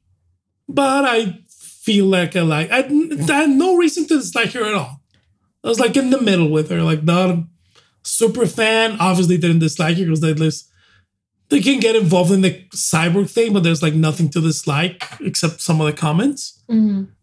But 0.69 1.05
I 1.05 1.41
feel 1.49 2.07
like 2.07 2.37
I 2.37 2.43
like. 2.43 2.71
I, 2.71 2.81
I 2.81 3.33
had 3.33 3.51
no 3.51 3.77
reason 3.77 4.07
to 4.09 4.19
dislike 4.19 4.53
her 4.53 4.65
at 4.65 4.75
all. 4.75 5.01
I 5.65 5.69
was 5.69 5.81
like 5.81 5.97
in 5.97 6.11
the 6.11 6.21
middle 6.21 6.51
with 6.51 6.71
her, 6.71 6.83
like 6.83 7.03
not 7.03 7.31
a 7.31 7.47
super 8.03 8.47
fan. 8.47 8.97
Obviously, 9.01 9.39
didn't 9.39 9.61
dislike 9.61 9.97
her 9.97 10.05
because 10.05 10.21
they 10.21 10.35
list. 10.35 10.71
They 11.49 11.61
can 11.61 11.81
get 11.81 11.97
involved 11.97 12.31
in 12.31 12.43
the 12.43 12.63
cyborg 12.75 13.31
thing, 13.31 13.55
but 13.55 13.63
there's 13.63 13.83
like 13.83 13.95
nothing 13.95 14.29
to 14.31 14.41
dislike 14.41 15.03
except 15.21 15.63
some 15.63 15.81
of 15.81 15.87
the 15.87 15.95
comments. 15.95 16.63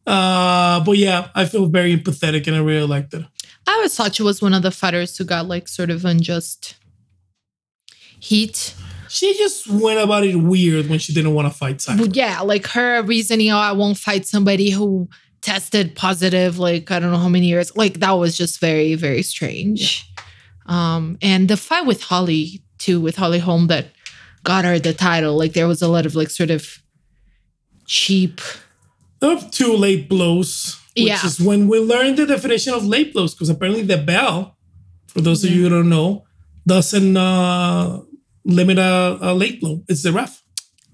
Uh, 0.08 0.84
but 0.84 0.98
yeah, 0.98 1.30
I 1.36 1.46
feel 1.46 1.68
very 1.68 1.96
empathetic, 1.96 2.48
and 2.48 2.56
I 2.56 2.60
really 2.60 2.88
liked 2.88 3.14
it. 3.14 3.24
I 3.68 3.74
always 3.74 3.96
thought 3.96 4.16
she 4.16 4.24
was 4.24 4.42
one 4.42 4.54
of 4.54 4.64
the 4.64 4.72
fighters 4.72 5.18
who 5.18 5.26
got 5.26 5.48
like 5.48 5.68
sort 5.68 5.92
of 5.92 6.06
unjust 6.06 6.76
heat. 8.20 8.74
She 9.16 9.34
just 9.38 9.68
went 9.70 10.00
about 10.00 10.26
it 10.26 10.36
weird 10.36 10.90
when 10.90 11.00
she 11.00 11.14
didn't 11.14 11.34
want 11.34 11.48
to 11.50 11.58
fight. 11.58 11.82
But 11.98 12.16
yeah, 12.16 12.42
like 12.42 12.68
her 12.68 13.02
reasoning, 13.04 13.50
oh, 13.52 13.58
I 13.58 13.72
won't 13.72 13.98
fight 13.98 14.26
somebody 14.28 14.72
who 14.72 15.08
tested 15.42 15.96
positive, 15.96 16.60
like 16.60 16.92
I 16.92 17.00
don't 17.00 17.12
know 17.14 17.18
how 17.18 17.30
many 17.30 17.48
years. 17.48 17.76
Like 17.78 18.00
that 18.02 18.12
was 18.12 18.36
just 18.36 18.60
very, 18.60 18.96
very 18.96 19.22
strange. 19.24 20.06
Um, 20.66 21.18
and 21.22 21.48
the 21.48 21.56
fight 21.56 21.86
with 21.86 22.02
Holly 22.04 22.62
too, 22.78 23.00
with 23.00 23.16
Holly 23.16 23.40
Holm 23.40 23.68
that 23.68 23.86
got 24.44 24.66
her 24.66 24.80
the 24.80 24.94
title, 24.94 25.38
like 25.38 25.54
there 25.54 25.68
was 25.68 25.82
a 25.82 25.88
lot 25.88 26.06
of 26.06 26.14
like 26.16 26.30
sort 26.30 26.52
of 26.52 26.82
cheap. 27.86 28.42
Were 29.22 29.40
two 29.50 29.74
late 29.78 30.10
blows, 30.10 30.78
which 30.96 31.06
Yeah. 31.08 31.26
is 31.26 31.40
when 31.40 31.68
we 31.70 31.80
learned 31.80 32.18
the 32.18 32.26
definition 32.26 32.74
of 32.74 32.86
late 32.86 33.14
blows, 33.14 33.34
because 33.34 33.50
apparently 33.50 33.84
the 33.84 33.98
bell, 33.98 34.58
for 35.08 35.22
those 35.22 35.44
of 35.44 35.52
you 35.52 35.64
who 35.64 35.70
don't 35.70 35.90
know, 35.90 36.26
doesn't 36.68 37.16
uh, 37.16 38.02
limit 38.46 38.78
a, 38.78 39.18
a 39.22 39.34
late 39.34 39.60
blow. 39.60 39.84
It's 39.88 40.04
the 40.04 40.12
ref. 40.14 40.42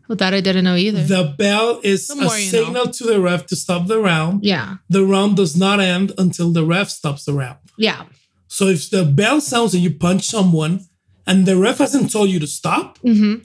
Well, 0.07 0.15
that 0.17 0.33
I 0.33 0.41
didn't 0.41 0.65
know 0.65 0.75
either. 0.75 1.03
The 1.03 1.35
bell 1.37 1.79
is 1.83 2.07
The 2.07 2.13
a 2.13 2.17
you 2.17 2.23
know. 2.23 2.27
signal 2.29 2.87
to 2.87 3.03
the 3.05 3.21
ref 3.21 3.45
to 3.47 3.55
stop 3.55 3.87
the 3.87 3.99
round. 3.99 4.43
yeah, 4.43 4.77
The 4.89 5.05
round 5.05 5.37
does 5.37 5.55
not 5.55 5.79
end 5.79 6.11
until 6.17 6.51
the 6.51 6.65
ref 6.65 6.89
stops 6.89 7.23
the 7.25 7.33
round. 7.33 7.59
yeah. 7.77 8.03
So 8.47 8.67
if 8.67 8.89
the 8.89 9.05
bell 9.05 9.39
sounds 9.39 9.73
and 9.73 9.81
you 9.81 9.91
punch 9.91 10.23
someone 10.25 10.81
and 11.25 11.45
the 11.45 11.55
ref 11.55 11.77
hasn't 11.77 12.11
told 12.11 12.29
you 12.29 12.39
to 12.39 12.47
stop, 12.47 12.97
hmm 12.99 13.35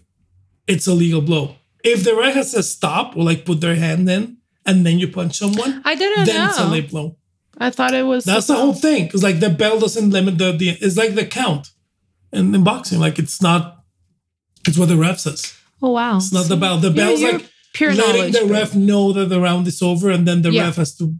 it's 0.66 0.88
a 0.88 0.94
legal 0.94 1.20
blow. 1.20 1.54
If 1.84 2.02
the 2.02 2.16
ref 2.16 2.34
has 2.34 2.50
said 2.50 2.64
stop 2.64 3.16
or 3.16 3.22
like 3.22 3.44
put 3.44 3.60
their 3.60 3.76
hand 3.76 4.10
in 4.10 4.38
and 4.64 4.84
then 4.84 4.98
you 4.98 5.06
punch 5.06 5.38
someone, 5.38 5.80
I 5.84 5.94
didn't 5.94 6.26
know. 6.26 6.32
then 6.32 6.48
it's 6.48 6.58
a 6.58 6.64
know. 6.64 6.70
late 6.72 6.90
blow. 6.90 7.16
I 7.56 7.70
thought 7.70 7.94
it 7.94 8.02
was. 8.02 8.24
That's 8.24 8.48
the 8.48 8.56
whole 8.56 8.74
thing. 8.74 9.04
Because 9.04 9.22
like 9.22 9.38
the 9.38 9.48
bell 9.50 9.78
doesn't 9.78 10.10
limit 10.10 10.38
the, 10.38 10.50
the 10.50 10.70
it's 10.70 10.96
like 10.96 11.14
the 11.14 11.24
count 11.24 11.70
in, 12.32 12.52
in 12.52 12.64
boxing. 12.64 12.98
Like 12.98 13.20
it's 13.20 13.40
not 13.40 13.75
it's 14.68 14.78
what 14.78 14.88
the 14.88 14.96
ref 14.96 15.18
says. 15.20 15.54
Oh 15.82 15.90
wow! 15.90 16.16
It's 16.16 16.32
not 16.32 16.46
the 16.48 16.56
bell. 16.56 16.78
The 16.78 16.88
You're- 16.88 16.96
bell's 16.96 17.20
you're 17.20 17.32
like 17.32 17.50
pure 17.74 17.94
letting 17.94 18.32
the 18.32 18.46
ref 18.52 18.74
know 18.74 19.12
that 19.12 19.26
the 19.28 19.40
round 19.40 19.66
is 19.66 19.82
over 19.82 20.10
and 20.10 20.26
then 20.26 20.42
the 20.42 20.50
Yeah. 20.50 20.64
ref 20.64 20.76
has 20.76 20.96
to 20.96 21.14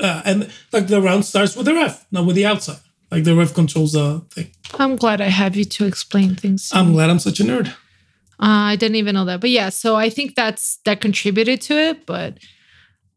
uh, 0.00 0.22
and 0.24 0.50
like 0.72 0.86
the 0.88 1.00
round 1.00 1.24
starts 1.24 1.54
with 1.56 1.66
the 1.66 1.74
ref, 1.74 2.06
not 2.10 2.24
with 2.26 2.36
the 2.36 2.46
outside. 2.46 2.78
Like 3.10 3.24
the 3.24 3.34
ref 3.34 3.52
controls 3.54 3.92
the 3.92 4.24
thing. 4.30 4.50
I'm 4.78 4.96
glad 4.96 5.20
I 5.20 5.26
have 5.28 5.54
you 5.56 5.64
to 5.66 5.84
explain 5.84 6.34
things. 6.34 6.70
to 6.70 6.76
I'm 6.78 6.92
glad 6.92 7.10
I'm 7.10 7.18
such 7.18 7.40
a 7.40 7.44
nerd. 7.44 7.68
Uh, 7.68 8.72
I 8.72 8.76
didn't 8.76 8.96
even 8.96 9.14
know 9.14 9.26
that. 9.26 9.40
But 9.40 9.50
yeah, 9.50 9.68
so 9.68 9.94
I 9.96 10.08
think 10.10 10.34
that's 10.34 10.78
that 10.86 11.00
contributed 11.02 11.60
to 11.62 11.74
it. 11.78 12.06
But 12.06 12.38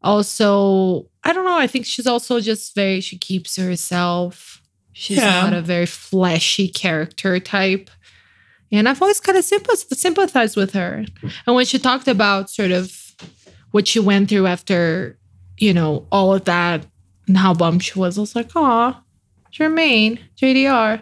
also, 0.02 1.08
I 1.24 1.32
don't 1.32 1.44
know. 1.44 1.56
I 1.58 1.66
think 1.66 1.86
she's 1.86 2.06
also 2.06 2.40
just 2.40 2.74
very, 2.74 3.00
she 3.00 3.18
keeps 3.18 3.56
herself. 3.56 4.62
She's 4.92 5.18
Yeah. 5.18 5.42
not 5.42 5.52
a 5.52 5.60
very 5.62 5.86
fleshy 5.86 6.68
character 6.68 7.38
type. 7.40 7.90
And 8.72 8.88
I've 8.88 9.00
always 9.00 9.20
kind 9.20 9.38
of 9.38 9.44
sympath- 9.44 9.94
sympathized 9.96 10.56
with 10.56 10.72
her. 10.72 11.04
And 11.46 11.54
when 11.56 11.64
she 11.66 11.78
talked 11.78 12.08
about 12.08 12.50
sort 12.50 12.72
of 12.72 12.92
what 13.70 13.86
she 13.86 14.00
went 14.00 14.28
through 14.28 14.46
after, 14.46 15.18
you 15.58 15.72
know, 15.72 16.06
all 16.10 16.34
of 16.34 16.44
that 16.46 16.84
and 17.28 17.36
how 17.36 17.54
bummed 17.54 17.82
she 17.84 17.98
was, 17.98 18.18
I 18.18 18.20
was 18.22 18.34
like, 18.34 18.50
aw, 18.56 19.00
Germaine, 19.52 20.18
JDR. 20.36 21.00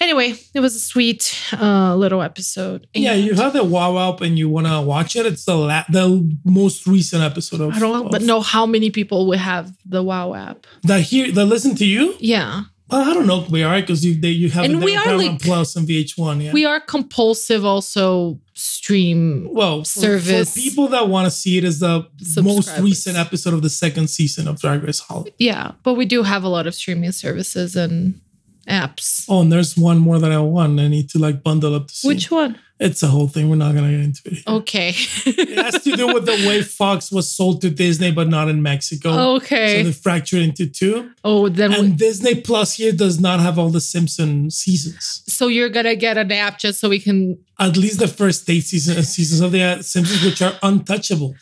Anyway, 0.00 0.34
it 0.52 0.60
was 0.60 0.74
a 0.74 0.80
sweet 0.80 1.40
uh, 1.52 1.94
little 1.94 2.20
episode. 2.20 2.86
Yeah, 2.94 3.14
you 3.14 3.34
have 3.34 3.52
the 3.52 3.62
wow 3.64 3.96
up 3.96 4.20
and 4.20 4.36
you 4.38 4.48
want 4.48 4.66
to 4.66 4.80
watch 4.80 5.14
it. 5.16 5.24
It's 5.24 5.44
the 5.44 5.54
la- 5.56 5.84
the 5.88 6.36
most 6.44 6.86
recent 6.86 7.22
episode 7.22 7.60
of. 7.60 7.72
I 7.74 7.78
don't 7.78 8.12
of- 8.14 8.22
know 8.22 8.40
how 8.40 8.66
many 8.66 8.90
people 8.90 9.26
would 9.28 9.38
have 9.38 9.72
the 9.86 10.02
WoW 10.02 10.34
app. 10.34 10.66
that 10.82 11.02
hear 11.02 11.30
that 11.32 11.44
listen 11.46 11.76
to 11.76 11.86
you. 11.86 12.16
Yeah. 12.18 12.62
Well, 12.90 13.08
I 13.10 13.14
don't 13.14 13.26
know. 13.26 13.46
We 13.50 13.62
are 13.62 13.80
because 13.80 14.04
you 14.04 14.14
they, 14.20 14.28
you 14.30 14.50
have 14.50 14.64
And 14.66 14.84
we 14.84 14.94
are, 14.94 15.02
Paramount 15.04 15.32
like- 15.32 15.42
Plus 15.42 15.74
and 15.74 15.88
VH1. 15.88 16.42
Yeah. 16.44 16.52
We 16.52 16.66
are 16.66 16.80
compulsive 16.80 17.64
also 17.64 18.40
stream. 18.52 19.48
well, 19.52 19.84
service 19.84 20.52
for 20.54 20.60
people 20.60 20.88
that 20.88 21.08
want 21.08 21.26
to 21.26 21.30
see 21.30 21.56
it, 21.58 21.64
is 21.64 21.80
the 21.80 22.06
most 22.42 22.78
recent 22.78 23.16
episode 23.16 23.54
of 23.54 23.62
the 23.62 23.70
second 23.70 24.08
season 24.10 24.46
of 24.48 24.60
Drag 24.60 24.82
Race 24.84 25.00
Holland. 25.00 25.30
Yeah, 25.38 25.72
but 25.82 25.94
we 25.94 26.04
do 26.04 26.22
have 26.22 26.44
a 26.44 26.48
lot 26.48 26.66
of 26.66 26.74
streaming 26.74 27.12
services 27.12 27.74
and 27.74 28.20
apps. 28.68 29.24
Oh, 29.28 29.40
and 29.40 29.50
there's 29.50 29.76
one 29.76 29.98
more 29.98 30.18
that 30.18 30.30
I 30.32 30.38
want. 30.40 30.78
I 30.78 30.88
need 30.88 31.08
to 31.10 31.18
like 31.18 31.42
bundle 31.42 31.74
up 31.74 31.88
to 31.88 31.94
see. 31.94 32.08
Which 32.08 32.30
one? 32.30 32.58
It's 32.86 33.02
a 33.02 33.06
whole 33.06 33.28
thing. 33.28 33.48
We're 33.48 33.56
not 33.56 33.74
gonna 33.74 33.90
get 33.90 34.00
into 34.00 34.22
it. 34.26 34.46
Okay. 34.46 34.90
It 35.26 35.56
has 35.64 35.82
to 35.84 35.96
do 35.96 36.12
with 36.12 36.26
the 36.26 36.32
way 36.46 36.62
Fox 36.80 37.10
was 37.10 37.32
sold 37.32 37.62
to 37.62 37.70
Disney, 37.70 38.12
but 38.12 38.28
not 38.28 38.48
in 38.48 38.62
Mexico. 38.62 39.36
Okay. 39.36 39.78
So 39.78 39.84
they 39.88 39.92
fractured 39.92 40.42
into 40.42 40.66
two. 40.66 41.10
oh, 41.24 41.48
then 41.48 41.70
we, 41.70 41.76
And 41.78 41.98
Disney 41.98 42.34
Plus 42.42 42.74
here 42.74 42.92
does 42.92 43.18
not 43.18 43.40
have 43.40 43.58
all 43.58 43.70
the 43.70 43.80
Simpson 43.80 44.50
seasons. 44.50 45.22
so 45.26 45.48
you're 45.48 45.70
gonna 45.70 45.96
get 45.96 46.18
an 46.18 46.30
app 46.30 46.58
just 46.58 46.78
so 46.80 46.88
we 46.90 46.98
can. 47.00 47.38
At 47.58 47.76
least 47.78 48.00
the 48.00 48.08
first 48.08 48.48
eight 48.50 48.64
season, 48.64 49.02
seasons 49.02 49.40
of 49.40 49.52
the 49.52 49.82
Simpsons, 49.82 50.22
which 50.22 50.42
are 50.42 50.52
untouchable. 50.62 51.34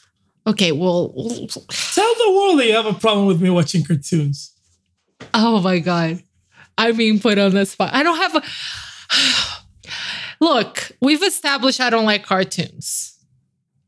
Okay, 0.46 0.70
well, 0.72 1.12
we'll- 1.16 1.49
Tell 1.49 2.14
the 2.25 2.32
world 2.37 2.58
that 2.61 2.66
you 2.66 2.75
have 2.75 2.87
a 2.87 2.94
problem 2.94 3.26
with 3.26 3.40
me 3.42 3.50
watching 3.50 3.82
cartoons. 3.84 4.52
oh 5.34 5.61
my 5.61 5.78
god, 5.80 6.22
I'm 6.78 6.96
being 6.96 7.18
put 7.18 7.37
on 7.38 7.52
the 7.52 7.66
spot. 7.66 7.92
I 7.94 8.02
don't 8.04 8.16
have 8.18 8.37
a. 8.37 8.42
Look, 10.42 10.90
we've 11.00 11.22
established 11.22 11.80
I 11.80 11.88
don't 11.88 12.04
like 12.04 12.25
cartoons 12.25 13.16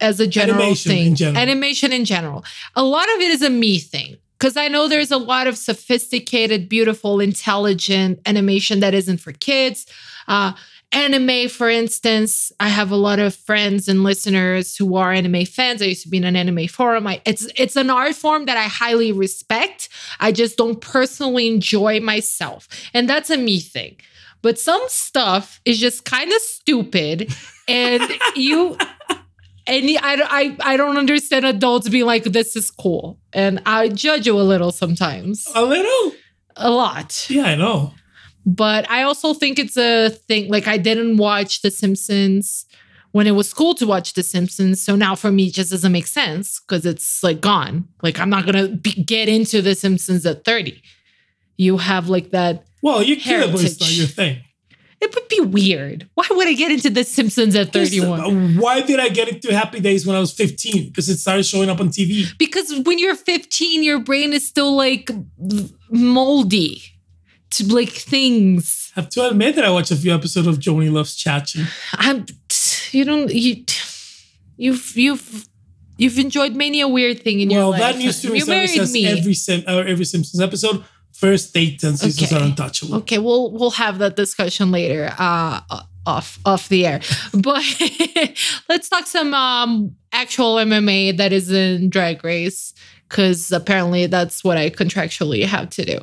as 0.00 0.20
a 0.20 0.26
general 0.28 0.61
Animation 0.61 0.92
thing. 0.92 1.06
in 1.08 1.16
general. 1.16 1.42
Animation 1.42 1.92
in 1.92 2.04
general. 2.04 2.44
A 2.76 2.84
lot 2.84 3.12
of 3.12 3.20
it 3.20 3.32
is 3.32 3.42
a 3.42 3.50
me 3.50 3.80
thing 3.80 4.18
because 4.38 4.56
I 4.56 4.68
know 4.68 4.87
there's 4.87 5.11
a 5.11 5.18
lot 5.18 5.49
of 5.49 5.58
sophisticated, 5.58 6.68
beautiful, 6.68 7.18
intelligent 7.18 8.20
animation 8.25 8.78
that 8.80 8.94
isn't 8.94 9.18
for 9.18 9.32
kids. 9.32 9.87
Uh, 10.28 10.52
anime, 10.92 11.49
for 11.49 11.68
instance, 11.68 12.52
I 12.61 12.68
have 12.68 12.92
a 12.92 12.96
lot 12.96 13.18
of 13.18 13.34
friends 13.34 13.88
and 13.88 14.04
listeners 14.04 14.76
who 14.76 14.94
are 14.94 15.12
anime 15.12 15.46
fans. 15.46 15.82
I 15.82 15.87
used 15.87 16.04
to 16.04 16.08
be 16.08 16.18
in 16.18 16.25
an 16.25 16.37
anime 16.37 16.68
forum. 16.68 17.08
I, 17.08 17.20
it's 17.25 17.49
it's 17.56 17.75
an 17.75 17.90
art 17.90 18.14
form 18.14 18.44
that 18.44 18.56
I 18.56 18.68
highly 18.68 19.11
respect. 19.11 19.88
I 20.20 20.30
just 20.30 20.56
don't 20.56 20.80
personally 20.80 21.49
enjoy 21.49 21.99
myself, 21.99 22.68
and 22.94 23.08
that's 23.08 23.30
a 23.30 23.37
me 23.37 23.58
thing. 23.58 23.96
But 24.44 24.58
some 24.58 24.82
stuff 24.88 25.58
is 25.64 25.80
just 25.80 26.04
kind 26.04 26.30
of 26.30 26.38
stupid, 26.40 27.32
and 27.66 28.02
you 28.36 28.76
and 29.66 29.84
I, 30.02 30.14
I 30.40 30.56
I 30.72 30.76
don't 30.76 30.98
understand 30.98 31.46
adults 31.46 31.88
being 31.88 32.04
like 32.04 32.24
this 32.24 32.54
is 32.54 32.70
cool, 32.70 33.18
and 33.32 33.60
I 33.64 33.88
judge 33.88 34.26
you 34.26 34.38
a 34.38 34.44
little 34.52 34.70
sometimes, 34.70 35.48
A 35.54 35.64
little? 35.64 36.12
a 36.56 36.70
lot. 36.70 37.26
Yeah, 37.30 37.46
I 37.46 37.54
know. 37.56 37.94
But 38.46 38.88
I 38.90 39.02
also 39.04 39.32
think 39.32 39.58
it's 39.58 39.78
a 39.78 40.10
thing. 40.10 40.50
Like 40.50 40.66
I 40.68 40.76
didn't 40.76 41.16
watch 41.16 41.62
The 41.62 41.70
Simpsons 41.70 42.66
when 43.12 43.26
it 43.26 43.30
was 43.40 43.54
cool 43.54 43.74
to 43.76 43.86
watch 43.86 44.12
The 44.12 44.22
Simpsons, 44.22 44.82
so 44.82 44.94
now 44.94 45.14
for 45.14 45.32
me 45.32 45.46
it 45.46 45.54
just 45.54 45.70
doesn't 45.70 45.90
make 45.92 46.06
sense 46.06 46.60
because 46.60 46.84
it's 46.84 47.23
like 47.23 47.40
gone. 47.40 47.88
Like 48.02 48.21
I'm 48.21 48.28
not 48.28 48.45
gonna 48.45 48.69
be, 48.69 48.92
get 48.92 49.30
into 49.30 49.62
The 49.62 49.75
Simpsons 49.75 50.26
at 50.26 50.45
30. 50.45 50.82
You 51.56 51.78
have 51.78 52.10
like 52.10 52.30
that. 52.32 52.66
Well, 52.84 53.02
you 53.02 53.16
could, 53.16 53.50
but 53.52 53.64
it's 53.64 53.80
not 53.80 53.90
your 53.92 54.06
thing. 54.06 54.34
It 55.00 55.14
would 55.14 55.28
be 55.28 55.40
weird. 55.40 56.08
Why 56.14 56.26
would 56.30 56.47
I 56.49 56.54
get 56.54 56.70
into 56.70 56.88
The 56.90 57.04
Simpsons 57.04 57.54
at 57.56 57.73
31? 57.73 58.20
Uh, 58.20 58.60
Why 58.60 58.80
did 58.80 59.00
I 59.00 59.08
get 59.08 59.28
into 59.28 59.52
Happy 59.54 59.80
Days 59.80 60.06
when 60.06 60.16
I 60.16 60.20
was 60.20 60.32
15? 60.32 60.88
Because 60.88 61.08
it 61.08 61.18
started 61.18 61.44
showing 61.44 61.68
up 61.68 61.80
on 61.80 61.88
TV. 61.88 62.26
because 62.38 62.68
when 62.86 62.99
you're 62.99 63.14
15 63.16 63.82
your 63.82 63.99
brain 64.00 64.32
is 64.32 64.47
still 64.47 64.75
like 64.76 65.10
moldy 65.90 66.82
to 67.50 67.64
like 67.75 67.90
things 67.90 68.92
I 68.97 69.00
have 69.00 69.10
to 69.10 69.28
admit 69.28 69.56
that 69.56 69.64
I 69.64 69.70
watched 69.70 69.90
a 69.90 69.97
few 69.97 70.14
episodes 70.14 70.47
of 70.47 70.58
Joanie 70.58 70.88
Loves 70.90 71.16
Chachi. 71.16 71.66
i'm 71.94 72.26
you 72.92 73.04
don't 73.04 73.32
you 73.32 73.64
you've 74.56 74.97
you've 74.97 75.49
you've 75.99 76.18
enjoyed 76.18 76.54
many 76.56 76.80
a 76.80 76.88
weird 76.88 77.23
thing 77.23 77.40
in 77.40 77.49
Well, 77.49 77.58
your 77.58 77.70
life. 77.70 77.80
Well, 77.80 77.92
that 77.92 77.99
news 77.99 78.23
to 78.23 78.30
me 78.30 78.40
says 78.40 78.92
me 78.92 79.06
every 79.06 79.34
Sim- 79.34 79.64
uh, 79.66 79.78
every 79.78 80.04
Simpsons 80.04 80.40
episode, 80.40 80.84
first 81.14 81.56
eight 81.56 81.80
ten 81.80 81.96
seasons 81.96 82.32
Okay. 82.32 82.36
are 82.42 82.46
untouchable. 82.46 82.96
okay 82.96 83.18
we'll 83.18 83.50
we'll 83.52 83.70
have 83.70 83.98
that 83.98 84.16
discussion 84.16 84.70
later 84.70 85.10
uh 85.18 85.60
off 86.06 86.38
off 86.44 86.68
the 86.68 86.86
air 86.86 87.00
but 87.32 87.62
let's 88.68 88.88
talk 88.88 89.06
some 89.06 89.32
um 89.32 89.94
actual 90.12 90.56
mma 90.56 91.16
that 91.16 91.32
is 91.32 91.50
in 91.50 91.88
drag 91.88 92.22
race 92.24 92.74
because 93.08 93.52
apparently 93.52 94.06
that's 94.06 94.42
what 94.42 94.56
I 94.56 94.70
contractually 94.70 95.44
have 95.44 95.68
to 95.70 95.84
do. 95.84 96.00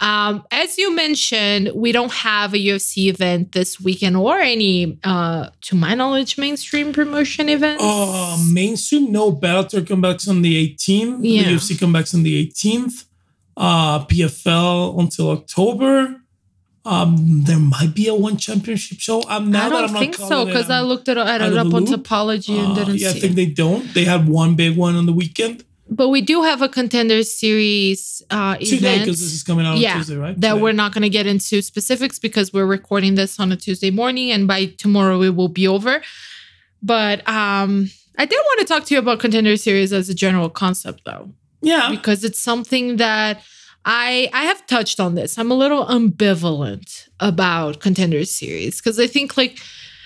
Um, 0.00 0.44
as 0.50 0.78
you 0.78 0.94
mentioned, 0.94 1.72
we 1.74 1.92
don't 1.92 2.12
have 2.12 2.54
a 2.54 2.56
UFC 2.58 3.08
event 3.08 3.52
this 3.52 3.78
weekend 3.80 4.16
or 4.16 4.38
any, 4.38 4.98
uh, 5.04 5.50
to 5.62 5.74
my 5.74 5.94
knowledge, 5.94 6.38
mainstream 6.38 6.92
promotion 6.94 7.48
events. 7.50 7.82
Uh, 7.84 8.38
mainstream, 8.50 9.12
no. 9.12 9.32
Bellator 9.32 9.86
comes 9.86 10.00
back 10.00 10.28
on 10.28 10.40
the 10.40 10.74
18th. 10.74 11.18
Yeah. 11.20 11.42
The 11.42 11.54
UFC 11.56 11.78
comes 11.78 11.92
back 11.92 12.14
on 12.14 12.22
the 12.22 12.46
18th. 12.48 13.04
Uh, 13.56 14.04
PFL 14.06 14.98
until 15.00 15.30
October. 15.30 16.20
Um, 16.86 17.44
there 17.44 17.58
might 17.58 17.94
be 17.94 18.08
a 18.08 18.14
one 18.14 18.36
championship 18.36 18.98
show. 19.00 19.22
I'm 19.26 19.50
now 19.50 19.66
I 19.66 19.68
that 19.68 19.70
don't 19.70 19.84
I'm 19.84 19.92
not 19.94 20.00
think 20.00 20.16
so 20.16 20.44
because 20.44 20.68
I 20.68 20.80
looked 20.80 21.08
it, 21.08 21.16
it 21.16 21.40
of 21.40 21.56
up 21.56 21.72
on 21.72 21.86
Tapology 21.86 22.58
and 22.58 22.72
Uh, 22.72 22.74
didn't 22.74 22.96
yeah, 22.98 23.08
I 23.08 23.12
think 23.12 23.32
it. 23.32 23.36
they 23.36 23.46
don't. 23.46 23.94
They 23.94 24.04
had 24.04 24.28
one 24.28 24.54
big 24.54 24.76
one 24.76 24.94
on 24.94 25.06
the 25.06 25.12
weekend 25.14 25.64
But 25.88 26.10
we 26.10 26.20
do 26.20 26.42
have 26.42 26.60
a 26.60 26.68
contender 26.68 27.22
series 27.22 28.22
uh, 28.30 28.56
today 28.56 28.76
event. 28.76 29.00
because 29.04 29.20
this 29.20 29.32
is 29.32 29.42
coming 29.42 29.64
out 29.64 29.78
Yeah, 29.78 29.92
on 29.92 29.96
Tuesday, 30.00 30.16
right? 30.16 30.38
that 30.40 30.50
Today. 30.54 30.62
we're 30.62 30.72
not 30.72 30.92
going 30.92 31.02
to 31.02 31.08
get 31.08 31.26
into 31.26 31.62
specifics 31.62 32.18
because 32.18 32.52
we're 32.52 32.66
recording 32.66 33.14
this 33.14 33.40
on 33.40 33.50
a 33.52 33.56
Tuesday 33.56 33.90
morning 33.90 34.30
and 34.30 34.46
by 34.46 34.66
tomorrow 34.66 35.22
it 35.22 35.34
will 35.36 35.48
be 35.48 35.66
over. 35.66 36.02
But 36.82 37.26
um 37.28 37.88
I 38.18 38.26
did 38.26 38.36
want 38.48 38.60
to 38.60 38.66
talk 38.66 38.84
to 38.86 38.94
you 38.94 39.00
about 39.00 39.20
contender 39.20 39.56
series 39.56 39.90
as 39.92 40.08
a 40.10 40.14
general 40.14 40.50
concept 40.50 41.00
though 41.06 41.30
yeah. 41.64 41.90
because 41.90 42.24
it's 42.24 42.38
something 42.38 42.96
that 42.96 43.42
I 43.84 44.30
I 44.32 44.44
have 44.44 44.66
touched 44.66 45.00
on 45.00 45.14
this. 45.14 45.38
I'm 45.38 45.50
a 45.50 45.54
little 45.54 45.86
ambivalent 45.86 47.08
about 47.20 47.80
contender 47.80 48.24
series 48.24 48.80
because 48.80 48.98
I 48.98 49.06
think 49.06 49.36
like 49.36 49.58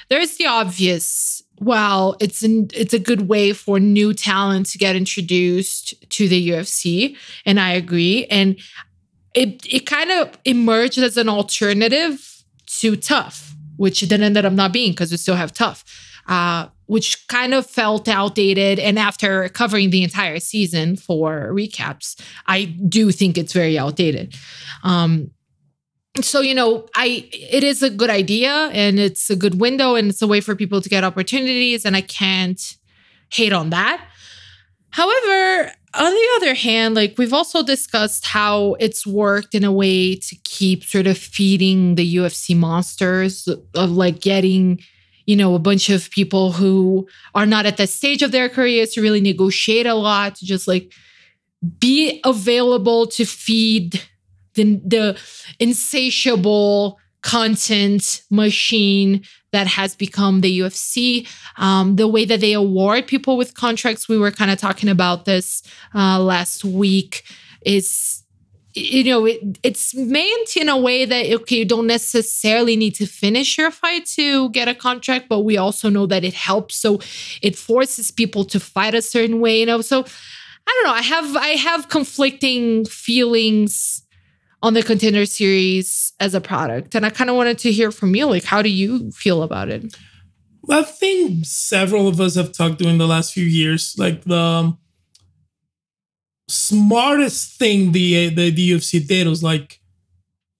there's 0.08 0.36
the 0.36 0.46
obvious. 0.46 1.42
Well, 1.60 2.16
it's 2.20 2.44
an, 2.44 2.68
it's 2.72 2.94
a 2.94 3.00
good 3.00 3.28
way 3.28 3.52
for 3.52 3.80
new 3.80 4.14
talent 4.14 4.66
to 4.66 4.78
get 4.78 4.94
introduced 4.94 6.08
to 6.10 6.28
the 6.28 6.50
UFC, 6.50 7.16
and 7.44 7.58
I 7.58 7.72
agree. 7.72 8.26
And 8.26 8.58
it 9.34 9.66
it 9.66 9.86
kind 9.86 10.10
of 10.10 10.38
emerged 10.44 10.98
as 10.98 11.16
an 11.16 11.28
alternative 11.28 12.44
to 12.80 12.96
TUF, 12.96 13.54
which 13.76 14.02
then 14.02 14.22
ended 14.22 14.44
up 14.44 14.52
not 14.52 14.72
being 14.72 14.92
because 14.92 15.10
we 15.10 15.16
still 15.16 15.34
have 15.34 15.52
TUF, 15.52 15.84
uh, 16.28 16.68
which 16.86 17.26
kind 17.28 17.54
of 17.54 17.66
felt 17.66 18.08
outdated. 18.08 18.78
And 18.78 18.98
after 18.98 19.48
covering 19.50 19.90
the 19.90 20.02
entire 20.02 20.40
season 20.40 20.96
for 20.96 21.50
recaps, 21.52 22.20
I 22.46 22.64
do 22.64 23.10
think 23.10 23.36
it's 23.36 23.52
very 23.52 23.78
outdated. 23.78 24.34
Um, 24.84 25.30
so 26.22 26.40
you 26.40 26.54
know 26.54 26.86
i 26.96 27.28
it 27.32 27.62
is 27.62 27.80
a 27.80 27.90
good 27.90 28.10
idea 28.10 28.70
and 28.72 28.98
it's 28.98 29.30
a 29.30 29.36
good 29.36 29.60
window 29.60 29.94
and 29.94 30.08
it's 30.10 30.22
a 30.22 30.26
way 30.26 30.40
for 30.40 30.56
people 30.56 30.80
to 30.80 30.88
get 30.88 31.04
opportunities 31.04 31.84
and 31.84 31.94
i 31.94 32.00
can't 32.00 32.76
hate 33.30 33.52
on 33.52 33.70
that 33.70 34.04
however 34.90 35.70
on 35.94 36.12
the 36.12 36.28
other 36.36 36.54
hand 36.54 36.96
like 36.96 37.14
we've 37.18 37.32
also 37.32 37.62
discussed 37.62 38.26
how 38.26 38.74
it's 38.80 39.06
worked 39.06 39.54
in 39.54 39.62
a 39.62 39.70
way 39.70 40.16
to 40.16 40.34
keep 40.42 40.82
sort 40.82 41.06
of 41.06 41.16
feeding 41.16 41.94
the 41.94 42.16
ufc 42.16 42.56
monsters 42.56 43.46
of 43.74 43.90
like 43.90 44.20
getting 44.20 44.80
you 45.28 45.36
know 45.36 45.54
a 45.54 45.58
bunch 45.58 45.90
of 45.90 46.10
people 46.10 46.52
who 46.52 47.06
are 47.34 47.44
not 47.44 47.66
at 47.66 47.76
the 47.76 47.86
stage 47.86 48.22
of 48.22 48.32
their 48.32 48.48
careers 48.48 48.94
to 48.94 49.02
really 49.02 49.20
negotiate 49.20 49.86
a 49.86 49.92
lot 49.92 50.34
to 50.34 50.46
just 50.46 50.66
like 50.66 50.90
be 51.78 52.22
available 52.24 53.06
to 53.06 53.26
feed 53.26 54.00
the, 54.54 54.80
the 54.84 55.20
insatiable 55.60 56.98
content 57.20 58.22
machine 58.30 59.22
that 59.52 59.66
has 59.66 59.94
become 59.94 60.40
the 60.40 60.60
UFC. 60.60 61.28
Um, 61.58 61.96
the 61.96 62.08
way 62.08 62.24
that 62.24 62.40
they 62.40 62.54
award 62.54 63.06
people 63.06 63.36
with 63.36 63.52
contracts, 63.52 64.08
we 64.08 64.16
were 64.16 64.30
kind 64.30 64.50
of 64.50 64.58
talking 64.58 64.88
about 64.88 65.26
this 65.26 65.62
uh, 65.94 66.18
last 66.20 66.64
week, 66.64 67.24
is 67.66 68.22
you 68.78 69.04
know 69.04 69.26
it, 69.26 69.40
it's 69.62 69.94
meant 69.94 70.56
in 70.56 70.68
a 70.68 70.76
way 70.76 71.04
that 71.04 71.30
okay 71.32 71.56
you 71.56 71.64
don't 71.64 71.86
necessarily 71.86 72.76
need 72.76 72.94
to 72.94 73.06
finish 73.06 73.58
your 73.58 73.70
fight 73.70 74.06
to 74.06 74.50
get 74.50 74.68
a 74.68 74.74
contract 74.74 75.28
but 75.28 75.40
we 75.40 75.56
also 75.56 75.88
know 75.88 76.06
that 76.06 76.24
it 76.24 76.34
helps 76.34 76.76
so 76.76 76.98
it 77.42 77.56
forces 77.56 78.10
people 78.10 78.44
to 78.44 78.58
fight 78.60 78.94
a 78.94 79.02
certain 79.02 79.40
way 79.40 79.60
you 79.60 79.66
know 79.66 79.80
so 79.80 80.00
i 80.00 80.72
don't 80.74 80.84
know 80.84 80.92
i 80.92 81.02
have 81.02 81.36
i 81.36 81.48
have 81.48 81.88
conflicting 81.88 82.84
feelings 82.84 84.02
on 84.62 84.74
the 84.74 84.82
contender 84.82 85.24
series 85.24 86.12
as 86.20 86.34
a 86.34 86.40
product. 86.40 86.94
And 86.94 87.06
I 87.06 87.10
kind 87.10 87.30
of 87.30 87.36
wanted 87.36 87.58
to 87.58 87.72
hear 87.72 87.90
from 87.90 88.14
you. 88.14 88.26
Like, 88.26 88.44
how 88.44 88.62
do 88.62 88.68
you 88.68 89.10
feel 89.12 89.42
about 89.42 89.68
it? 89.68 89.96
I 90.70 90.82
think 90.82 91.46
several 91.46 92.08
of 92.08 92.20
us 92.20 92.34
have 92.34 92.52
talked 92.52 92.78
during 92.78 92.98
the 92.98 93.06
last 93.06 93.32
few 93.32 93.44
years. 93.44 93.94
Like 93.96 94.24
the 94.24 94.36
um, 94.36 94.78
smartest 96.48 97.58
thing 97.58 97.92
the 97.92 98.30
the, 98.30 98.50
the 98.50 98.70
UFC 98.72 99.06
did 99.06 99.26
was 99.26 99.42
like 99.42 99.80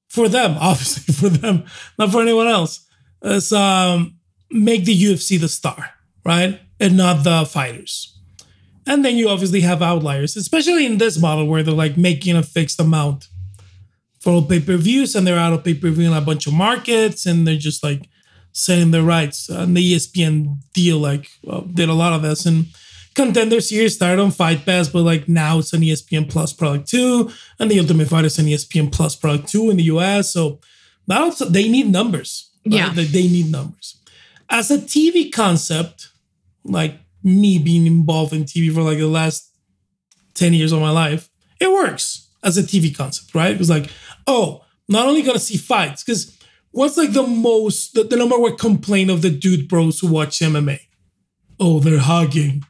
for 0.08 0.28
them, 0.28 0.56
obviously 0.60 1.14
for 1.14 1.28
them, 1.28 1.64
not 1.98 2.12
for 2.12 2.22
anyone 2.22 2.46
else. 2.46 2.86
Is 3.22 3.52
um, 3.52 4.16
make 4.50 4.84
the 4.84 4.96
UFC 4.96 5.40
the 5.40 5.48
star, 5.48 5.90
right, 6.24 6.60
and 6.78 6.96
not 6.96 7.24
the 7.24 7.44
fighters. 7.44 8.14
And 8.86 9.04
then 9.04 9.16
you 9.16 9.28
obviously 9.28 9.60
have 9.62 9.82
outliers, 9.82 10.36
especially 10.36 10.86
in 10.86 10.98
this 10.98 11.20
model 11.20 11.46
where 11.46 11.62
they're 11.62 11.74
like 11.74 11.98
making 11.98 12.36
a 12.36 12.42
fixed 12.42 12.80
amount 12.80 13.28
for 14.20 14.32
all 14.32 14.42
pay 14.42 14.60
per 14.60 14.76
views, 14.76 15.14
and 15.14 15.26
they're 15.26 15.38
out 15.38 15.52
of 15.52 15.64
pay 15.64 15.74
per 15.74 15.90
view 15.90 16.06
in 16.06 16.16
a 16.16 16.20
bunch 16.20 16.46
of 16.46 16.54
markets, 16.54 17.26
and 17.26 17.46
they're 17.46 17.56
just 17.56 17.82
like 17.82 18.08
selling 18.52 18.92
their 18.92 19.02
rights. 19.02 19.48
And 19.48 19.76
the 19.76 19.94
ESPN 19.94 20.58
deal 20.72 20.98
like 20.98 21.28
well, 21.42 21.62
did 21.62 21.88
a 21.88 21.94
lot 21.94 22.12
of 22.12 22.22
this, 22.22 22.46
and 22.46 22.66
Contender 23.18 23.60
Series 23.60 23.96
started 23.96 24.22
on 24.22 24.30
Fight 24.30 24.64
Pass, 24.64 24.88
but 24.88 25.02
like 25.02 25.28
now 25.28 25.58
it's 25.58 25.72
an 25.72 25.80
ESPN 25.80 26.30
Plus 26.30 26.52
product 26.52 26.88
too, 26.88 27.32
and 27.58 27.68
the 27.68 27.80
Ultimate 27.80 28.06
Fighter 28.06 28.28
is 28.28 28.38
an 28.38 28.46
ESPN 28.46 28.92
Plus 28.92 29.16
product 29.16 29.48
too 29.48 29.70
in 29.70 29.76
the 29.76 29.82
US. 29.94 30.32
So 30.32 30.60
now 31.08 31.30
they 31.30 31.68
need 31.68 31.90
numbers. 31.90 32.52
Right? 32.64 32.76
Yeah, 32.76 32.92
they, 32.92 33.06
they 33.06 33.26
need 33.26 33.50
numbers. 33.50 34.00
As 34.48 34.70
a 34.70 34.78
TV 34.78 35.32
concept, 35.32 36.10
like 36.62 36.94
me 37.24 37.58
being 37.58 37.88
involved 37.88 38.32
in 38.32 38.44
TV 38.44 38.72
for 38.72 38.82
like 38.82 38.98
the 38.98 39.08
last 39.08 39.50
10 40.34 40.54
years 40.54 40.70
of 40.70 40.80
my 40.80 40.90
life, 40.90 41.28
it 41.60 41.72
works 41.72 42.30
as 42.44 42.56
a 42.56 42.62
TV 42.62 42.96
concept, 42.96 43.34
right? 43.34 43.50
It 43.50 43.58
was 43.58 43.68
like, 43.68 43.90
oh, 44.28 44.64
not 44.88 45.08
only 45.08 45.22
gonna 45.22 45.40
see 45.40 45.56
fights, 45.56 46.04
because 46.04 46.38
what's 46.70 46.96
like 46.96 47.12
the 47.12 47.26
most, 47.26 47.94
the, 47.94 48.04
the 48.04 48.16
number 48.16 48.38
one 48.38 48.56
complaint 48.56 49.10
of 49.10 49.22
the 49.22 49.30
dude 49.30 49.66
bros 49.66 49.98
who 49.98 50.06
watch 50.06 50.38
MMA? 50.38 50.78
Oh, 51.58 51.80
they're 51.80 51.98
hugging. 51.98 52.62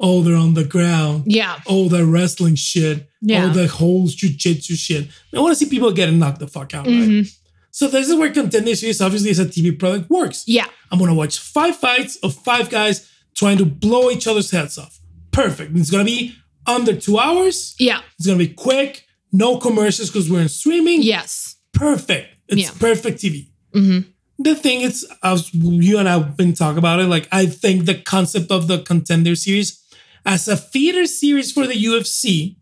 Oh, 0.00 0.22
they're 0.22 0.36
on 0.36 0.54
the 0.54 0.64
ground. 0.64 1.24
Yeah. 1.26 1.60
Oh, 1.66 1.88
they're 1.88 2.06
wrestling 2.06 2.54
shit. 2.54 3.06
Yeah. 3.20 3.44
Oh, 3.44 3.48
the 3.50 3.68
whole 3.68 4.06
jujitsu 4.06 4.76
shit. 4.76 5.08
I 5.34 5.40
want 5.40 5.52
to 5.52 5.56
see 5.56 5.68
people 5.68 5.92
getting 5.92 6.18
knocked 6.18 6.38
the 6.38 6.48
fuck 6.48 6.72
out, 6.74 6.86
mm-hmm. 6.86 7.18
right? 7.18 7.26
So 7.70 7.86
this 7.86 8.08
is 8.08 8.16
where 8.16 8.32
Contender 8.32 8.74
Series, 8.74 9.00
obviously, 9.00 9.30
as 9.30 9.38
a 9.38 9.46
TV 9.46 9.78
product 9.78 10.10
works. 10.10 10.44
Yeah. 10.46 10.66
I'm 10.90 10.98
gonna 10.98 11.14
watch 11.14 11.38
five 11.38 11.76
fights 11.76 12.16
of 12.16 12.34
five 12.34 12.70
guys 12.70 13.08
trying 13.34 13.58
to 13.58 13.66
blow 13.66 14.10
each 14.10 14.26
other's 14.26 14.50
heads 14.50 14.78
off. 14.78 14.98
Perfect. 15.32 15.76
It's 15.76 15.90
gonna 15.90 16.04
be 16.04 16.34
under 16.66 16.96
two 16.96 17.18
hours. 17.18 17.76
Yeah. 17.78 18.00
It's 18.18 18.26
gonna 18.26 18.38
be 18.38 18.48
quick, 18.48 19.06
no 19.32 19.58
commercials 19.58 20.10
because 20.10 20.30
we're 20.30 20.40
in 20.40 20.48
streaming. 20.48 21.02
Yes. 21.02 21.56
Perfect. 21.72 22.28
It's 22.48 22.62
yeah. 22.62 22.70
perfect 22.78 23.20
TV. 23.20 23.50
Mm-hmm. 23.74 24.10
The 24.42 24.54
thing 24.54 24.80
is, 24.80 25.06
as 25.22 25.52
you 25.54 25.98
and 25.98 26.08
I 26.08 26.12
have 26.12 26.36
been 26.36 26.54
talking 26.54 26.78
about 26.78 26.98
it, 26.98 27.06
like 27.06 27.28
I 27.30 27.46
think 27.46 27.84
the 27.84 27.94
concept 27.94 28.50
of 28.50 28.66
the 28.66 28.80
contender 28.82 29.36
series 29.36 29.80
as 30.24 30.48
a 30.48 30.56
feeder 30.56 31.06
series 31.06 31.52
for 31.52 31.66
the 31.66 31.74
UFC 31.74 32.56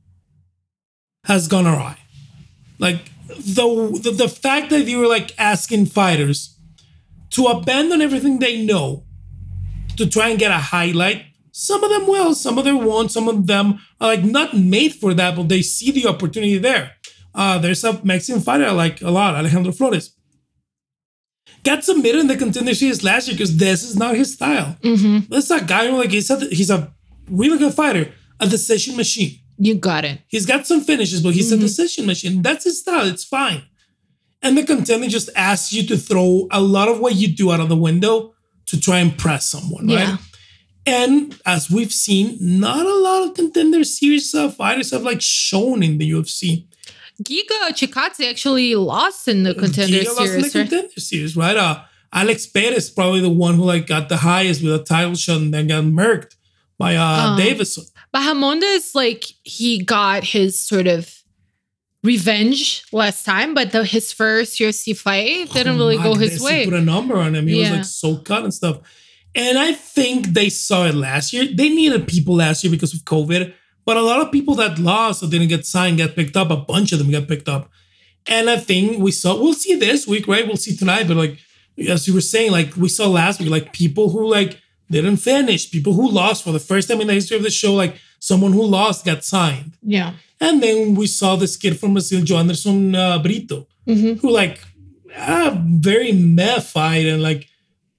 has 1.25 1.49
gone 1.49 1.67
awry. 1.67 1.99
Like 2.79 3.11
the, 3.29 3.99
the 4.03 4.11
the 4.11 4.29
fact 4.29 4.71
that 4.71 4.87
you 4.87 4.99
were 4.99 5.07
like 5.07 5.35
asking 5.39 5.87
fighters 5.87 6.57
to 7.31 7.47
abandon 7.47 8.01
everything 8.01 8.39
they 8.39 8.65
know 8.65 9.05
to 9.97 10.07
try 10.07 10.29
and 10.29 10.39
get 10.39 10.51
a 10.51 10.59
highlight. 10.59 11.25
Some 11.53 11.83
of 11.83 11.91
them 11.91 12.07
will, 12.07 12.35
some 12.35 12.57
of 12.57 12.65
them 12.65 12.85
won't. 12.85 13.11
Some 13.11 13.29
of 13.29 13.47
them 13.47 13.81
are 14.01 14.09
like 14.09 14.25
not 14.25 14.57
made 14.57 14.95
for 14.95 15.13
that, 15.15 15.37
but 15.37 15.49
they 15.49 15.63
see 15.63 15.91
the 15.91 16.07
opportunity 16.07 16.57
there. 16.59 16.93
Uh, 17.35 17.59
there's 17.59 17.85
a 17.85 18.03
Mexican 18.05 18.41
fighter 18.41 18.67
I 18.67 18.71
like 18.71 19.03
a 19.03 19.11
lot, 19.11 19.35
Alejandro 19.35 19.73
Flores. 19.73 20.15
Got 21.65 21.85
submitted 21.85 22.21
in 22.21 22.29
the 22.29 22.37
contender 22.37 22.75
series 22.75 23.03
last 23.03 23.27
year 23.27 23.35
because 23.35 23.57
this 23.57 23.83
is 23.83 23.97
not 23.97 24.15
his 24.15 24.35
style. 24.35 24.77
Mm-hmm. 24.83 25.33
This 25.33 25.51
is 25.51 25.51
a 25.51 25.65
guy 25.65 25.89
who 25.89 25.99
like 25.99 26.11
he's 26.11 26.31
a, 26.31 26.39
he's 26.47 26.71
a 26.71 26.95
really 27.31 27.59
good 27.59 27.75
fighter, 27.75 28.13
a 28.41 28.47
decision 28.47 28.97
machine. 28.97 29.39
You 29.59 29.75
got 29.75 30.05
it. 30.05 30.21
He's 30.29 30.47
got 30.47 30.67
some 30.67 30.81
finishes, 30.81 31.23
but 31.23 31.35
he's 31.35 31.51
mm-hmm. 31.53 31.61
a 31.61 31.63
decision 31.63 32.07
machine. 32.07 32.43
That's 32.43 32.65
his 32.65 32.81
style. 32.81 33.07
It's 33.07 33.25
fine. 33.25 33.63
And 34.41 34.57
the 34.57 34.65
contender 34.65 35.09
just 35.09 35.31
asks 35.35 35.73
you 35.73 35.87
to 35.89 35.97
throw 35.97 36.47
a 36.53 36.61
lot 36.61 36.89
of 36.89 37.01
what 37.01 37.17
you 37.17 37.29
do 37.29 37.51
out 37.51 37.59
of 37.59 37.69
the 37.69 37.77
window 37.77 38.35
to 38.67 38.81
try 38.81 38.99
and 38.99 39.17
press 39.19 39.47
someone, 39.47 39.89
yeah. 39.89 40.11
right? 40.13 40.21
And 40.87 41.41
as 41.45 41.71
we've 41.71 41.93
seen, 41.93 42.39
not 42.41 42.87
a 42.87 42.95
lot 42.95 43.29
of 43.29 43.35
contender 43.35 43.83
series 43.85 44.33
uh, 44.35 44.49
fighters 44.49 44.93
have 44.93 45.03
like 45.03 45.21
shown 45.21 45.83
in 45.83 45.99
the 45.99 46.11
UFC. 46.11 46.67
Giga 47.23 47.71
Chikadze 47.71 48.31
actually 48.31 48.77
lost 48.77 49.27
in 49.27 49.43
the 49.43 49.55
contender 49.55 49.99
Giga 49.99 50.05
series. 50.05 50.19
Lost 50.19 50.33
in 50.33 50.41
the 50.41 50.43
right? 50.45 50.53
contender 50.53 51.01
series, 51.01 51.37
right? 51.37 51.57
Uh, 51.57 51.83
Alex 52.13 52.47
Perez 52.47 52.89
probably 52.91 53.21
the 53.21 53.29
one 53.29 53.57
who 53.57 53.65
like 53.65 53.87
got 53.87 54.09
the 54.09 54.19
highest 54.19 54.63
with 54.63 54.73
a 54.73 54.85
title 54.85 55.15
shot 55.15 55.39
and 55.39 55.53
then 55.53 55.67
got 55.67 55.85
murked 55.85 56.37
by 56.79 56.97
uh, 56.97 57.31
um, 57.31 57.39
Deiveson. 57.39 57.91
But 58.13 58.63
is 58.63 58.95
like 58.95 59.25
he 59.43 59.83
got 59.83 60.25
his 60.25 60.59
sort 60.59 60.87
of 60.87 61.13
revenge 62.03 62.85
last 62.93 63.25
time, 63.25 63.55
but 63.55 63.73
the, 63.73 63.85
his 63.85 64.13
first 64.13 64.59
UFC 64.59 64.97
fight 64.97 65.51
didn't 65.53 65.75
oh, 65.75 65.79
really 65.79 65.99
go 65.99 66.15
his 66.15 66.43
way. 66.43 66.65
Put 66.65 66.75
a 66.75 66.81
number 66.81 67.17
on 67.17 67.35
him. 67.35 67.47
He 67.47 67.61
yeah. 67.61 67.71
was 67.71 67.79
like 67.79 67.85
so 67.85 68.17
cut 68.19 68.45
and 68.45 68.55
stuff. 68.55 68.81
And 69.35 69.59
I 69.59 69.73
think 69.73 70.29
they 70.29 70.49
saw 70.49 70.87
it 70.87 70.95
last 70.95 71.33
year. 71.33 71.45
They 71.45 71.69
needed 71.69 72.09
people 72.09 72.37
last 72.37 72.65
year 72.65 72.71
because 72.71 72.95
of 72.95 73.01
COVID, 73.01 73.53
but 73.85 73.97
a 73.97 74.03
lot 74.03 74.21
of 74.21 74.33
people 74.33 74.55
that 74.57 74.79
lost 74.79 75.23
or 75.23 75.29
didn't 75.29 75.49
get 75.49 75.67
signed 75.67 75.99
got 75.99 76.15
picked 76.15 76.37
up. 76.37 76.51
A 76.51 76.57
bunch 76.57 76.93
of 76.93 76.99
them 76.99 77.11
got 77.11 77.29
picked 77.29 77.49
up. 77.49 77.71
And 78.27 78.51
I 78.51 78.57
think 78.57 78.99
we 78.99 79.11
saw, 79.11 79.41
we'll 79.41 79.55
see 79.55 79.75
this 79.75 80.07
week, 80.07 80.27
right? 80.29 80.47
We'll 80.47 80.57
see 80.57 80.77
tonight. 80.77 81.09
But 81.09 81.17
like, 81.17 81.39
as 81.89 82.07
you 82.07 82.15
were 82.15 82.21
saying, 82.21 82.53
like 82.53 82.77
we 82.77 82.89
saw 82.89 83.09
last 83.09 83.41
week, 83.41 83.51
like 83.51 83.73
people 83.73 84.11
who 84.11 84.29
like 84.29 84.61
didn't 84.91 85.19
finish, 85.19 85.71
people 85.71 85.93
who 85.93 86.11
lost 86.11 86.45
for 86.45 86.53
the 86.53 86.61
first 86.61 86.89
time 86.89 87.01
in 87.01 87.07
the 87.07 87.15
history 87.15 87.37
of 87.37 87.43
the 87.43 87.51
show, 87.51 87.75
like 87.75 87.97
someone 88.19 88.53
who 88.53 88.65
lost 88.65 89.05
got 89.05 89.25
signed. 89.25 89.77
Yeah. 89.83 90.15
And 90.41 90.63
then 90.63 90.95
we 90.95 91.07
saw 91.07 91.37
this 91.37 91.57
kid 91.57 91.79
from 91.79 91.93
Brazil, 91.95 92.21
Joanderson 92.21 92.95
uh, 92.95 93.19
Brito, 93.19 93.67
mm-hmm. 93.87 94.21
who 94.21 94.31
like 94.31 94.61
a 95.17 95.57
very 95.57 96.13
meh 96.13 96.61
fight 96.61 97.07
and 97.07 97.23
like 97.23 97.49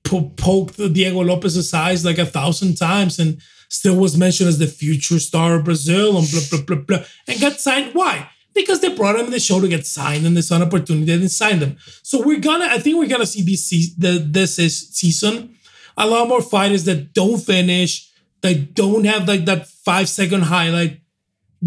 po- 0.04 0.32
poked 0.38 0.78
Diego 0.94 1.20
Lopes's 1.22 1.74
eyes 1.74 2.06
like 2.06 2.18
a 2.18 2.26
thousand 2.26 2.76
times 2.76 3.20
and 3.20 3.42
still 3.70 3.96
was 3.96 4.18
mentioned 4.18 4.50
as 4.50 4.58
the 4.58 4.68
future 4.68 5.20
star 5.20 5.56
of 5.56 5.66
Brazil 5.66 6.18
and 6.18 6.28
blah, 6.32 6.42
blah, 6.50 6.62
blah, 6.66 6.84
blah, 6.86 7.06
and 7.28 7.40
got 7.40 7.60
signed. 7.60 7.94
Why? 7.94 8.30
Because 8.56 8.80
they 8.80 8.96
brought 8.96 9.16
him 9.16 9.26
in 9.26 9.32
the 9.32 9.40
show 9.40 9.62
to 9.62 9.68
get 9.68 9.86
signed 9.86 10.26
and 10.26 10.36
they 10.36 10.42
saw 10.42 10.56
an 10.56 10.64
opportunity, 10.64 11.06
they 11.06 11.18
didn't 11.18 11.30
sign 11.30 11.60
them. 11.60 11.78
So 12.02 12.26
we're 12.26 12.40
gonna, 12.40 12.66
I 12.66 12.80
think 12.80 12.98
we're 12.98 13.08
gonna 13.08 13.26
see 13.26 13.44
this, 13.44 13.94
the, 13.96 14.26
this 14.28 14.58
is 14.58 14.90
season 14.90 15.56
a 16.00 16.08
lot 16.08 16.28
more 16.28 16.42
fighters 16.42 16.86
that 16.86 17.14
don't 17.14 17.40
finish, 17.40 18.12
that 18.42 18.74
don't 18.74 19.04
have 19.06 19.28
like 19.28 19.46
that 19.46 19.68
five 19.68 20.10
second 20.10 20.44
highlight 20.44 21.02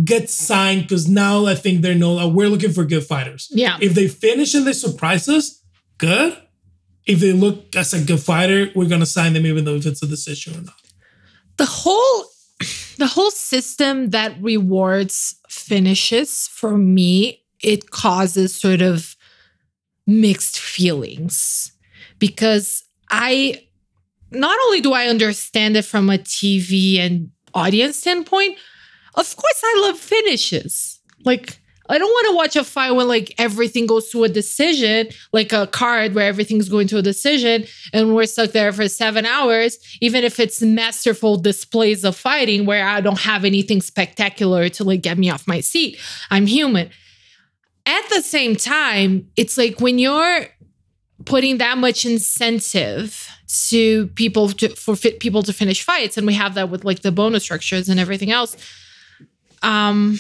get 0.05 0.31
signed 0.31 0.83
because 0.83 1.09
now 1.09 1.45
I 1.47 1.55
think 1.55 1.83
they're 1.83 1.95
know 1.95 2.17
that 2.17 2.29
we're 2.29 2.49
looking 2.49 2.73
for 2.73 2.85
good 2.85 3.05
fighters. 3.05 3.49
Yeah. 3.51 3.77
If 3.81 3.95
they 3.95 4.09
finish 4.09 4.55
and 4.55 4.67
they 4.67 4.73
surprise 4.73 5.29
us, 5.29 5.63
good. 5.99 6.37
If 7.07 7.21
they 7.21 7.33
look 7.33 7.77
as 7.77 7.93
a 7.93 8.03
good 8.03 8.21
fighter, 8.21 8.71
we're 8.75 8.89
gonna 8.89 9.07
sign 9.07 9.35
them 9.35 9.45
even 9.45 9.65
though 9.65 9.75
if 9.75 9.87
it's 9.87 10.03
a 10.03 10.07
decision 10.07 10.57
or 10.57 10.63
not. 10.63 10.81
The 11.59 11.67
whole 11.67 12.25
the 12.97 13.07
whole 13.07 13.31
system 13.31 14.11
that 14.11 14.41
rewards 14.41 15.37
finishes 15.49 16.49
for 16.49 16.79
me, 16.79 17.43
it 17.63 17.91
causes 17.91 18.59
sort 18.59 18.81
of 18.81 19.17
mixed 20.07 20.59
feelings 20.59 21.73
because 22.19 22.85
I 23.11 23.67
not 24.35 24.59
only 24.67 24.81
do 24.81 24.93
I 24.93 25.07
understand 25.07 25.77
it 25.77 25.85
from 25.85 26.11
a 26.11 26.19
TV 26.19 26.99
and 26.99 27.31
audience 27.55 27.99
standpoint, 27.99 28.59
of 29.15 29.37
course 29.37 29.63
I 29.65 29.83
love 29.87 29.99
finishes. 29.99 31.01
Like 31.25 31.59
I 31.89 31.99
don't 31.99 32.09
want 32.09 32.27
to 32.31 32.37
watch 32.37 32.57
a 32.57 32.65
fight 32.65 32.93
when 32.93 33.09
like 33.09 33.35
everything 33.39 33.87
goes 33.87 34.09
to 34.11 34.25
a 34.25 34.29
decision, 34.29 35.09
like 35.33 35.53
a 35.53 35.67
card 35.67 36.15
where 36.15 36.27
everything's 36.27 36.69
going 36.69 36.87
to 36.89 36.99
a 36.99 37.03
decision, 37.03 37.65
and 37.93 38.15
we're 38.15 38.27
stuck 38.27 38.53
there 38.53 38.73
for 38.73 38.89
seven 38.89 39.27
hours, 39.27 39.79
even 40.01 40.25
if 40.25 40.41
it's 40.41 40.63
masterful 40.63 41.37
displays 41.37 42.05
of 42.05 42.17
fighting 42.17 42.67
where 42.67 42.87
I 42.87 43.01
don't 43.01 43.21
have 43.21 43.45
anything 43.45 43.83
spectacular 43.83 44.69
to 44.71 44.85
like 44.85 45.03
get 45.03 45.19
me 45.19 45.29
off 45.29 45.47
my 45.47 45.61
seat. 45.61 45.99
I'm 46.31 46.47
human. 46.47 46.91
At 47.85 48.09
the 48.11 48.23
same 48.23 48.55
time, 48.55 49.29
it's 49.37 49.59
like 49.59 49.81
when 49.81 49.99
you're 49.99 50.47
putting 51.25 51.59
that 51.59 51.79
much 51.79 52.05
incentive 52.05 53.29
to 53.69 54.07
people 54.09 54.49
to, 54.49 54.69
for 54.71 54.97
fit 54.97 55.21
people 55.21 55.43
to 55.43 55.53
finish 55.53 55.83
fights 55.83 56.17
and 56.17 56.27
we 56.27 56.35
have 56.35 56.55
that 56.55 56.71
with 56.71 56.85
like 56.85 57.03
the 57.03 57.13
bonus 57.13 57.43
structures 57.43 57.89
and 57.89 58.01
everything 58.01 58.31
else 58.31 58.57
um 59.63 60.19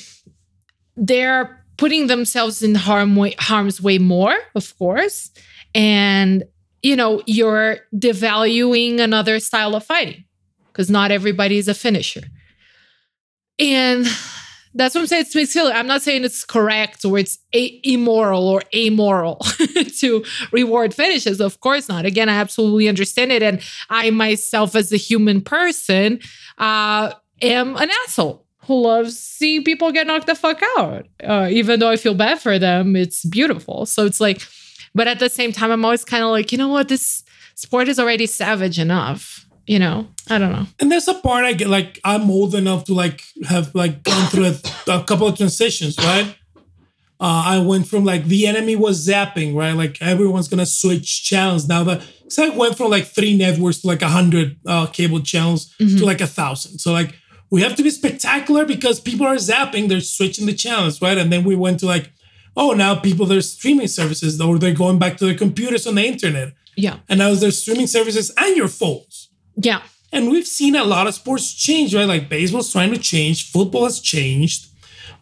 they're 0.96 1.64
putting 1.78 2.06
themselves 2.06 2.62
in 2.62 2.74
harm 2.74 3.16
way, 3.16 3.34
harm's 3.38 3.80
way 3.80 3.98
more 3.98 4.36
of 4.54 4.76
course 4.78 5.30
and 5.74 6.44
you 6.82 6.94
know 6.94 7.22
you're 7.26 7.78
devaluing 7.94 9.00
another 9.00 9.40
style 9.40 9.74
of 9.74 9.84
fighting 9.84 10.24
because 10.72 10.90
not 10.90 11.10
everybody 11.10 11.58
is 11.58 11.68
a 11.68 11.74
finisher. 11.74 12.22
And 13.58 14.06
that's 14.74 14.94
what 14.94 15.02
I'm 15.02 15.06
saying. 15.06 15.22
It's 15.22 15.35
mixed. 15.35 15.56
I'm 15.56 15.87
not 15.87 16.02
saying 16.02 16.24
it's 16.24 16.44
correct 16.44 17.04
or 17.04 17.18
it's 17.18 17.38
a- 17.54 17.80
immoral 17.85 18.48
or 18.48 18.62
amoral 18.74 19.37
to 19.98 20.24
reward 20.50 20.94
finishes. 20.94 21.40
Of 21.40 21.61
course 21.61 21.88
not. 21.88 22.06
Again, 22.06 22.28
I 22.28 22.35
absolutely 22.35 22.88
understand 22.88 23.32
it. 23.32 23.42
And 23.42 23.61
I 23.90 24.11
myself, 24.11 24.74
as 24.74 24.92
a 24.92 24.96
human 24.96 25.40
person, 25.40 26.20
uh, 26.58 27.12
am 27.40 27.76
an 27.76 27.90
asshole 28.04 28.46
who 28.66 28.82
loves 28.82 29.18
seeing 29.18 29.64
people 29.64 29.90
get 29.92 30.06
knocked 30.06 30.26
the 30.26 30.35
fuck 30.35 30.62
out. 30.78 31.06
Uh, 31.22 31.48
even 31.50 31.80
though 31.80 31.90
I 31.90 31.96
feel 31.96 32.14
bad 32.14 32.40
for 32.40 32.58
them, 32.58 32.94
it's 32.94 33.24
beautiful. 33.24 33.87
So 33.87 34.06
it's 34.06 34.20
like, 34.20 34.40
but 34.94 35.08
at 35.08 35.18
the 35.18 35.28
same 35.28 35.52
time, 35.52 35.70
I'm 35.70 35.85
always 35.85 36.04
kind 36.04 36.22
of 36.22 36.30
like, 36.30 36.52
you 36.52 36.58
know 36.58 36.68
what, 36.68 36.88
this 36.88 37.24
sport 37.54 37.88
is 37.88 37.98
already 37.98 38.26
savage 38.26 38.78
enough. 38.78 39.41
You 39.66 39.79
know, 39.79 40.09
I 40.29 40.38
don't 40.38 40.51
know. 40.53 40.66
And 40.81 40.90
there's 40.90 41.07
a 41.09 41.14
part 41.14 41.44
I 41.44 41.53
get 41.53 41.68
like 41.68 42.01
I'm 42.05 42.31
old 42.31 42.55
enough 42.55 42.85
to 42.87 42.94
like 42.94 43.22
have 43.48 43.75
like 43.75 44.03
gone 44.03 44.29
through 44.29 44.46
a, 44.46 44.57
a 45.01 45.05
couple 45.05 45.27
of 45.29 45.37
transitions, 45.37 45.96
right? 45.98 46.35
Uh, 47.20 47.42
I 47.46 47.59
went 47.61 47.87
from 47.87 48.05
like 48.05 48.25
the 48.25 48.48
enemy 48.48 48.75
was 48.75 49.07
zapping, 49.07 49.55
right? 49.55 49.72
Like 49.72 49.98
everyone's 50.03 50.48
gonna 50.48 50.66
switch 50.66 51.22
channels 51.22 51.68
now. 51.68 51.85
That 51.85 52.03
so 52.29 52.44
I 52.44 52.48
went 52.48 52.77
from 52.77 52.90
like 52.90 53.07
three 53.07 53.37
networks 53.37 53.79
to 53.83 53.87
like 53.87 54.03
a 54.03 54.09
hundred 54.09 54.57
uh, 54.66 54.87
cable 54.87 55.20
channels 55.20 55.72
Mhm. 55.81 55.98
to 55.98 56.05
like 56.07 56.20
a 56.20 56.27
thousand. 56.27 56.81
So 56.81 56.92
like 56.92 57.14
we 57.51 57.62
have 57.62 57.77
to 57.77 57.83
be 57.85 57.90
spectacular 57.90 58.64
because 58.64 58.98
people 58.98 59.27
are 59.27 59.37
zapping, 59.37 59.88
they're 59.88 60.01
switching 60.01 60.46
the 60.46 60.55
channels, 60.55 61.01
right? 61.01 61.18
And 61.18 61.31
then 61.33 61.44
we 61.44 61.55
went 61.55 61.79
to 61.81 61.87
like, 61.87 62.11
oh, 62.57 62.72
now 62.72 62.96
people 62.96 63.27
there's 63.27 63.48
streaming 63.53 63.88
services 63.88 64.40
or 64.40 64.59
they're 64.59 64.75
going 64.75 64.98
back 64.98 65.16
to 65.18 65.27
their 65.27 65.37
computers 65.37 65.87
on 65.87 65.94
the 65.94 66.05
internet, 66.05 66.55
Yeah. 66.77 66.96
and 67.09 67.18
now 67.20 67.33
there's 67.35 67.59
streaming 67.62 67.87
services 67.87 68.33
and 68.37 68.57
your 68.57 68.68
phones. 68.68 69.21
Yeah. 69.56 69.82
And 70.12 70.30
we've 70.30 70.46
seen 70.46 70.76
a 70.76 70.84
lot 70.84 71.06
of 71.06 71.14
sports 71.14 71.54
change, 71.54 71.94
right? 71.94 72.06
Like 72.06 72.28
baseball's 72.28 72.70
trying 72.72 72.92
to 72.92 72.98
change, 72.98 73.50
football 73.50 73.84
has 73.84 74.00
changed. 74.00 74.66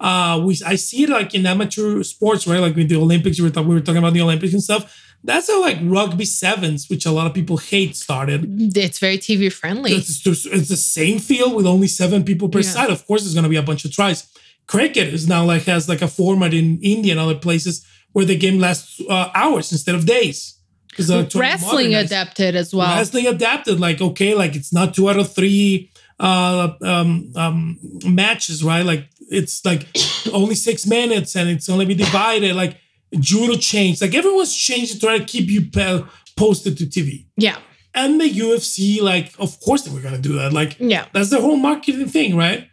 Uh, 0.01 0.41
we 0.45 0.59
I 0.67 0.77
see 0.77 1.05
it 1.05 1.11
like 1.11 1.35
in 1.35 1.47
amateur 1.47 2.03
sports, 2.03 2.47
right? 2.47 2.59
Like 2.61 2.75
with 2.75 2.89
the 2.89 2.97
Olympics, 2.97 3.39
we 3.39 3.45
were, 3.45 3.51
talk- 3.51 3.67
we 3.67 3.75
were 3.75 3.81
talking 3.81 3.99
about 3.99 4.15
the 4.15 4.23
Olympics 4.23 4.53
and 4.55 4.63
stuff. 4.63 4.97
That's 5.23 5.49
how 5.51 5.61
like 5.61 5.77
rugby 5.83 6.25
sevens, 6.25 6.89
which 6.89 7.05
a 7.05 7.11
lot 7.11 7.27
of 7.27 7.35
people 7.35 7.59
hate, 7.59 7.95
started. 7.95 8.47
It's 8.77 8.99
very 8.99 9.19
TV 9.19 9.53
friendly. 9.53 9.93
It's, 9.93 10.27
it's 10.27 10.69
the 10.71 10.77
same 10.79 11.19
field 11.19 11.55
with 11.55 11.67
only 11.67 11.89
seven 11.89 12.25
people 12.25 12.49
per 12.49 12.61
Yeah. 12.61 12.71
side. 12.71 12.91
Of 12.91 13.07
course, 13.07 13.23
there's 13.23 13.35
going 13.35 13.45
to 13.45 13.51
be 13.51 13.57
a 13.57 13.63
bunch 13.63 13.85
of 13.85 13.93
tries. 13.93 14.27
Cricket 14.67 15.09
is 15.13 15.29
now 15.29 15.45
like 15.45 15.65
has 15.65 15.89
like 15.89 16.01
a 16.01 16.09
format 16.09 16.55
in 16.55 16.79
India 16.83 17.13
and 17.13 17.21
other 17.21 17.35
places 17.35 17.85
where 18.13 18.25
the 18.25 18.37
game 18.37 18.59
lasts 18.59 19.01
uh, 19.11 19.29
hours 19.35 19.71
instead 19.73 19.95
of 19.95 20.07
days. 20.07 20.57
'Cause 21.01 21.09
they're 21.09 21.25
trying 21.25 21.31
to 21.31 21.39
Wrestling 21.39 21.95
adapted 21.95 22.55
as 22.57 22.75
well. 22.75 22.95
Wrestling 22.97 23.27
adapted, 23.27 23.81
like 23.81 24.01
okay, 24.01 24.35
like 24.35 24.55
it's 24.57 24.73
not 24.73 24.95
two 24.95 25.09
out 25.11 25.19
of 25.19 25.33
three 25.35 25.91
uh 26.19 26.73
um 26.83 27.33
um 27.37 27.79
matches, 28.05 28.63
right? 28.63 28.85
Like 28.85 29.09
it's 29.31 29.65
like 29.65 29.87
only 30.33 30.55
six 30.55 30.87
minutes 30.87 31.35
and 31.37 31.49
it's 31.49 31.69
only 31.69 31.85
be 31.87 31.95
divided. 31.95 32.55
Like 32.55 32.77
judo 33.19 33.57
changed, 33.57 34.01
like 34.03 34.15
everyone's 34.15 34.55
changed 34.55 34.93
to 34.95 35.01
try 35.01 35.19
to 35.19 35.25
keep 35.25 35.49
you 35.49 35.63
pe- 35.63 36.03
posted 36.37 36.77
to 36.79 36.85
TV. 36.87 37.27
Yeah. 37.37 37.57
And 37.93 38.21
the 38.21 38.31
UFC, 38.31 39.01
like, 39.03 39.33
of 39.41 39.59
course 39.61 39.83
they 39.83 39.91
were 39.93 40.01
gonna 40.01 40.19
do 40.19 40.35
that. 40.35 40.53
Like 40.53 40.77
Yeah. 40.79 41.07
that's 41.13 41.31
the 41.31 41.41
whole 41.41 41.57
marketing 41.57 42.09
thing, 42.09 42.37
right? 42.37 42.69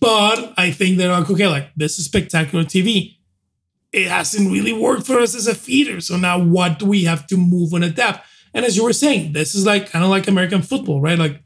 But 0.00 0.54
I 0.58 0.70
think 0.72 0.98
they're 0.98 1.12
like, 1.12 1.30
okay, 1.30 1.46
like 1.46 1.70
this 1.76 1.98
is 1.98 2.04
spectacular 2.06 2.64
TV. 2.64 3.15
It 3.96 4.08
hasn't 4.08 4.52
really 4.52 4.74
worked 4.74 5.06
for 5.06 5.18
us 5.18 5.34
as 5.34 5.46
a 5.46 5.54
feeder. 5.54 6.02
So 6.02 6.18
now 6.18 6.38
what 6.38 6.78
do 6.78 6.84
we 6.84 7.04
have 7.04 7.26
to 7.28 7.36
move 7.38 7.72
and 7.72 7.82
adapt? 7.82 8.26
And 8.52 8.64
as 8.64 8.76
you 8.76 8.84
were 8.84 8.92
saying, 8.92 9.32
this 9.32 9.54
is 9.54 9.64
like 9.64 9.90
kind 9.90 10.04
of 10.04 10.10
like 10.10 10.28
American 10.28 10.60
football, 10.60 11.00
right? 11.00 11.18
Like 11.18 11.42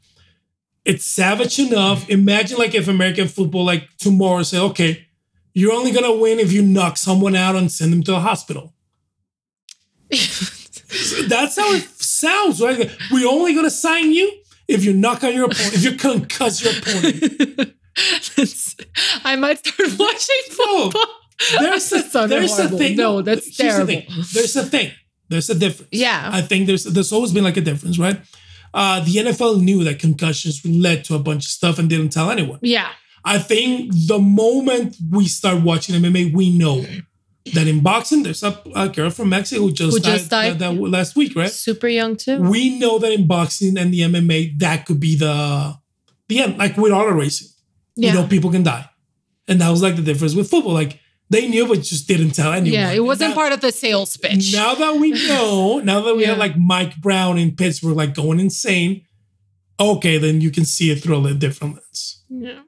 it's 0.83 1.05
savage 1.05 1.59
enough. 1.59 2.09
Imagine 2.09 2.57
like 2.57 2.75
if 2.75 2.89
American 2.89 3.29
football 3.29 3.63
like 3.63 3.87
tomorrow 3.97 4.43
say, 4.43 4.59
okay, 4.59 5.07
you're 5.53 5.71
only 5.71 5.91
gonna 5.91 6.13
win 6.13 6.39
if 6.39 6.51
you 6.51 6.61
knock 6.61 6.97
someone 6.97 7.37
out 7.37 7.55
and 7.55 7.71
send 7.71 7.93
them 7.93 8.03
to 8.03 8.11
the 8.11 8.19
hospital. 8.19 8.73
That's 10.09 11.55
how 11.57 11.71
it 11.73 11.83
sounds, 12.01 12.61
right? 12.61 12.91
We're 13.11 13.29
only 13.29 13.55
gonna 13.55 13.69
sign 13.69 14.11
you 14.11 14.29
if 14.67 14.83
you 14.83 14.91
knock 14.91 15.23
out 15.23 15.33
your 15.33 15.45
opponent, 15.45 15.73
if 15.73 15.83
you 15.83 15.91
concuss 15.91 16.63
your 16.63 16.73
opponent. 16.77 17.75
I 19.23 19.35
might 19.35 19.65
start 19.65 19.89
watching 19.99 20.35
No, 20.49 20.55
football. 20.89 21.03
There's 21.59 21.91
a, 21.91 22.27
there's 22.27 22.59
a 22.59 22.69
thing. 22.69 22.95
No, 22.97 23.21
that's 23.21 23.55
the 23.57 23.63
terrible. 23.63 23.85
thing. 23.87 24.05
There's 24.33 24.55
a 24.55 24.63
thing. 24.63 24.91
There's 25.29 25.49
a 25.49 25.55
difference. 25.55 25.89
Yeah. 25.91 26.29
I 26.31 26.41
think 26.41 26.67
there's 26.67 26.83
there's 26.83 27.11
always 27.13 27.31
been 27.31 27.43
like 27.43 27.57
a 27.57 27.61
difference, 27.61 27.97
right? 27.97 28.19
Uh, 28.73 28.99
the 29.01 29.11
NFL 29.15 29.61
knew 29.61 29.83
that 29.83 29.99
concussions 29.99 30.65
led 30.65 31.03
to 31.05 31.15
a 31.15 31.19
bunch 31.19 31.45
of 31.45 31.51
stuff 31.51 31.79
and 31.79 31.89
didn't 31.89 32.09
tell 32.09 32.29
anyone. 32.31 32.59
Yeah. 32.61 32.89
I 33.23 33.37
think 33.39 33.91
the 34.07 34.19
moment 34.19 34.95
we 35.11 35.27
start 35.27 35.61
watching 35.63 35.95
MMA, 35.95 36.33
we 36.33 36.57
know 36.57 36.85
that 37.53 37.67
in 37.67 37.81
boxing, 37.81 38.23
there's 38.23 38.43
a, 38.43 38.61
a 38.75 38.87
girl 38.89 39.09
from 39.09 39.29
Mexico 39.29 39.61
who 39.61 39.71
just 39.73 39.97
Who 39.97 40.03
just 40.03 40.29
died. 40.29 40.59
That, 40.59 40.75
that 40.75 40.81
last 40.81 41.15
week, 41.15 41.35
right? 41.35 41.49
Super 41.49 41.87
young 41.87 42.15
too. 42.17 42.39
We 42.41 42.79
know 42.79 42.99
that 42.99 43.11
in 43.11 43.27
boxing 43.27 43.77
and 43.77 43.93
the 43.93 44.01
MMA, 44.01 44.59
that 44.59 44.85
could 44.85 44.99
be 44.99 45.15
the 45.17 45.75
the 46.29 46.39
end. 46.39 46.57
Like 46.57 46.77
with 46.77 46.91
auto 46.93 47.11
racing, 47.11 47.47
Yeah. 47.95 48.13
you 48.13 48.19
know, 48.21 48.27
people 48.27 48.51
can 48.51 48.63
die, 48.63 48.89
and 49.47 49.59
that 49.61 49.69
was 49.69 49.81
like 49.81 49.95
the 49.97 50.01
difference 50.01 50.33
with 50.35 50.49
football. 50.49 50.73
Like 50.73 50.99
they 51.31 51.47
knew, 51.47 51.65
but 51.67 51.81
just 51.81 52.07
didn't 52.07 52.31
tell 52.31 52.51
anyone. 52.51 52.73
yeah. 52.73 52.91
It 52.91 53.03
wasn't 53.03 53.29
Now- 53.31 53.35
part 53.35 53.53
of 53.53 53.61
the 53.61 53.71
sales 53.71 54.17
pitch. 54.17 54.51
Now 54.53 54.75
that 54.75 54.95
we 54.97 55.11
know, 55.11 55.79
now 55.83 56.01
that 56.01 56.15
we 56.15 56.23
have 56.25 56.37
like 56.37 56.57
Mike 56.57 56.97
Brown 56.97 57.37
in 57.37 57.55
Pittsburgh, 57.55 57.95
like 57.95 58.13
going 58.13 58.39
insane. 58.39 59.05
Okay, 59.79 60.17
then 60.19 60.41
you 60.41 60.51
can 60.51 60.65
see 60.65 60.91
it 60.91 61.01
through 61.01 61.25
a 61.25 61.33
different 61.33 61.75
lens. 61.75 62.23
Yeah. 62.29 62.59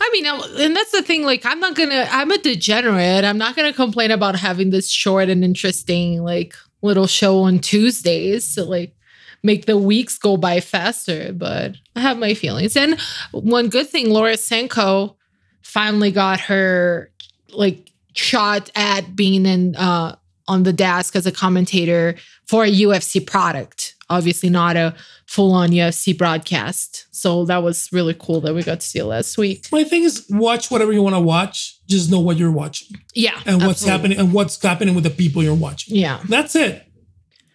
I 0.00 0.08
mean, 0.12 0.24
and 0.24 0.74
that's 0.74 0.92
the 0.92 1.02
thing. 1.02 1.24
Like, 1.24 1.44
I'm 1.44 1.60
not 1.60 1.74
gonna. 1.74 2.06
I'm 2.10 2.30
a 2.30 2.38
degenerate. 2.38 3.24
I'm 3.24 3.36
not 3.36 3.54
gonna 3.56 3.72
complain 3.72 4.10
about 4.10 4.36
having 4.36 4.70
this 4.70 4.88
short 4.88 5.28
and 5.28 5.44
interesting, 5.44 6.22
like, 6.22 6.54
little 6.80 7.06
show 7.06 7.40
on 7.40 7.58
Tuesdays 7.58 8.54
to 8.54 8.64
like 8.64 8.94
make 9.42 9.66
the 9.66 9.76
weeks 9.76 10.16
go 10.16 10.36
by 10.38 10.60
faster. 10.60 11.32
But 11.34 11.74
I 11.96 12.00
have 12.00 12.16
my 12.18 12.32
feelings. 12.34 12.76
And 12.76 12.98
one 13.32 13.68
good 13.68 13.88
thing, 13.90 14.08
Laura 14.08 14.36
Sanko 14.38 15.16
finally 15.62 16.10
got 16.12 16.40
her 16.40 17.10
like 17.52 17.90
shot 18.14 18.70
at 18.74 19.14
being 19.16 19.46
in 19.46 19.76
uh 19.76 20.16
on 20.48 20.64
the 20.64 20.72
desk 20.72 21.14
as 21.14 21.26
a 21.26 21.32
commentator 21.32 22.16
for 22.48 22.64
a 22.64 22.70
UFC 22.70 23.24
product. 23.24 23.94
Obviously, 24.08 24.50
not 24.50 24.76
a 24.76 24.94
full 25.28 25.52
on 25.52 25.68
UFC 25.70 26.16
broadcast. 26.18 27.06
So 27.12 27.44
that 27.44 27.62
was 27.62 27.88
really 27.92 28.14
cool 28.18 28.40
that 28.40 28.52
we 28.52 28.64
got 28.64 28.80
to 28.80 28.86
see 28.86 28.98
it 28.98 29.04
last 29.04 29.38
week. 29.38 29.68
My 29.70 29.84
thing 29.84 30.02
is, 30.02 30.26
watch 30.28 30.68
whatever 30.68 30.92
you 30.92 31.02
want 31.02 31.14
to 31.14 31.20
watch. 31.20 31.78
Just 31.88 32.10
know 32.10 32.18
what 32.18 32.36
you're 32.36 32.50
watching 32.50 32.96
Yeah. 33.14 33.38
and 33.46 33.58
what's 33.64 33.82
absolutely. 33.82 33.90
happening 33.90 34.18
and 34.18 34.32
what's 34.32 34.60
happening 34.60 34.94
with 34.96 35.04
the 35.04 35.10
people 35.10 35.44
you're 35.44 35.54
watching. 35.54 35.94
Yeah. 35.96 36.18
That's 36.28 36.56
it. 36.56 36.84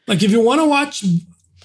Like 0.07 0.23
if 0.23 0.31
you 0.31 0.39
want 0.41 0.61
to 0.61 0.65
watch, 0.65 1.03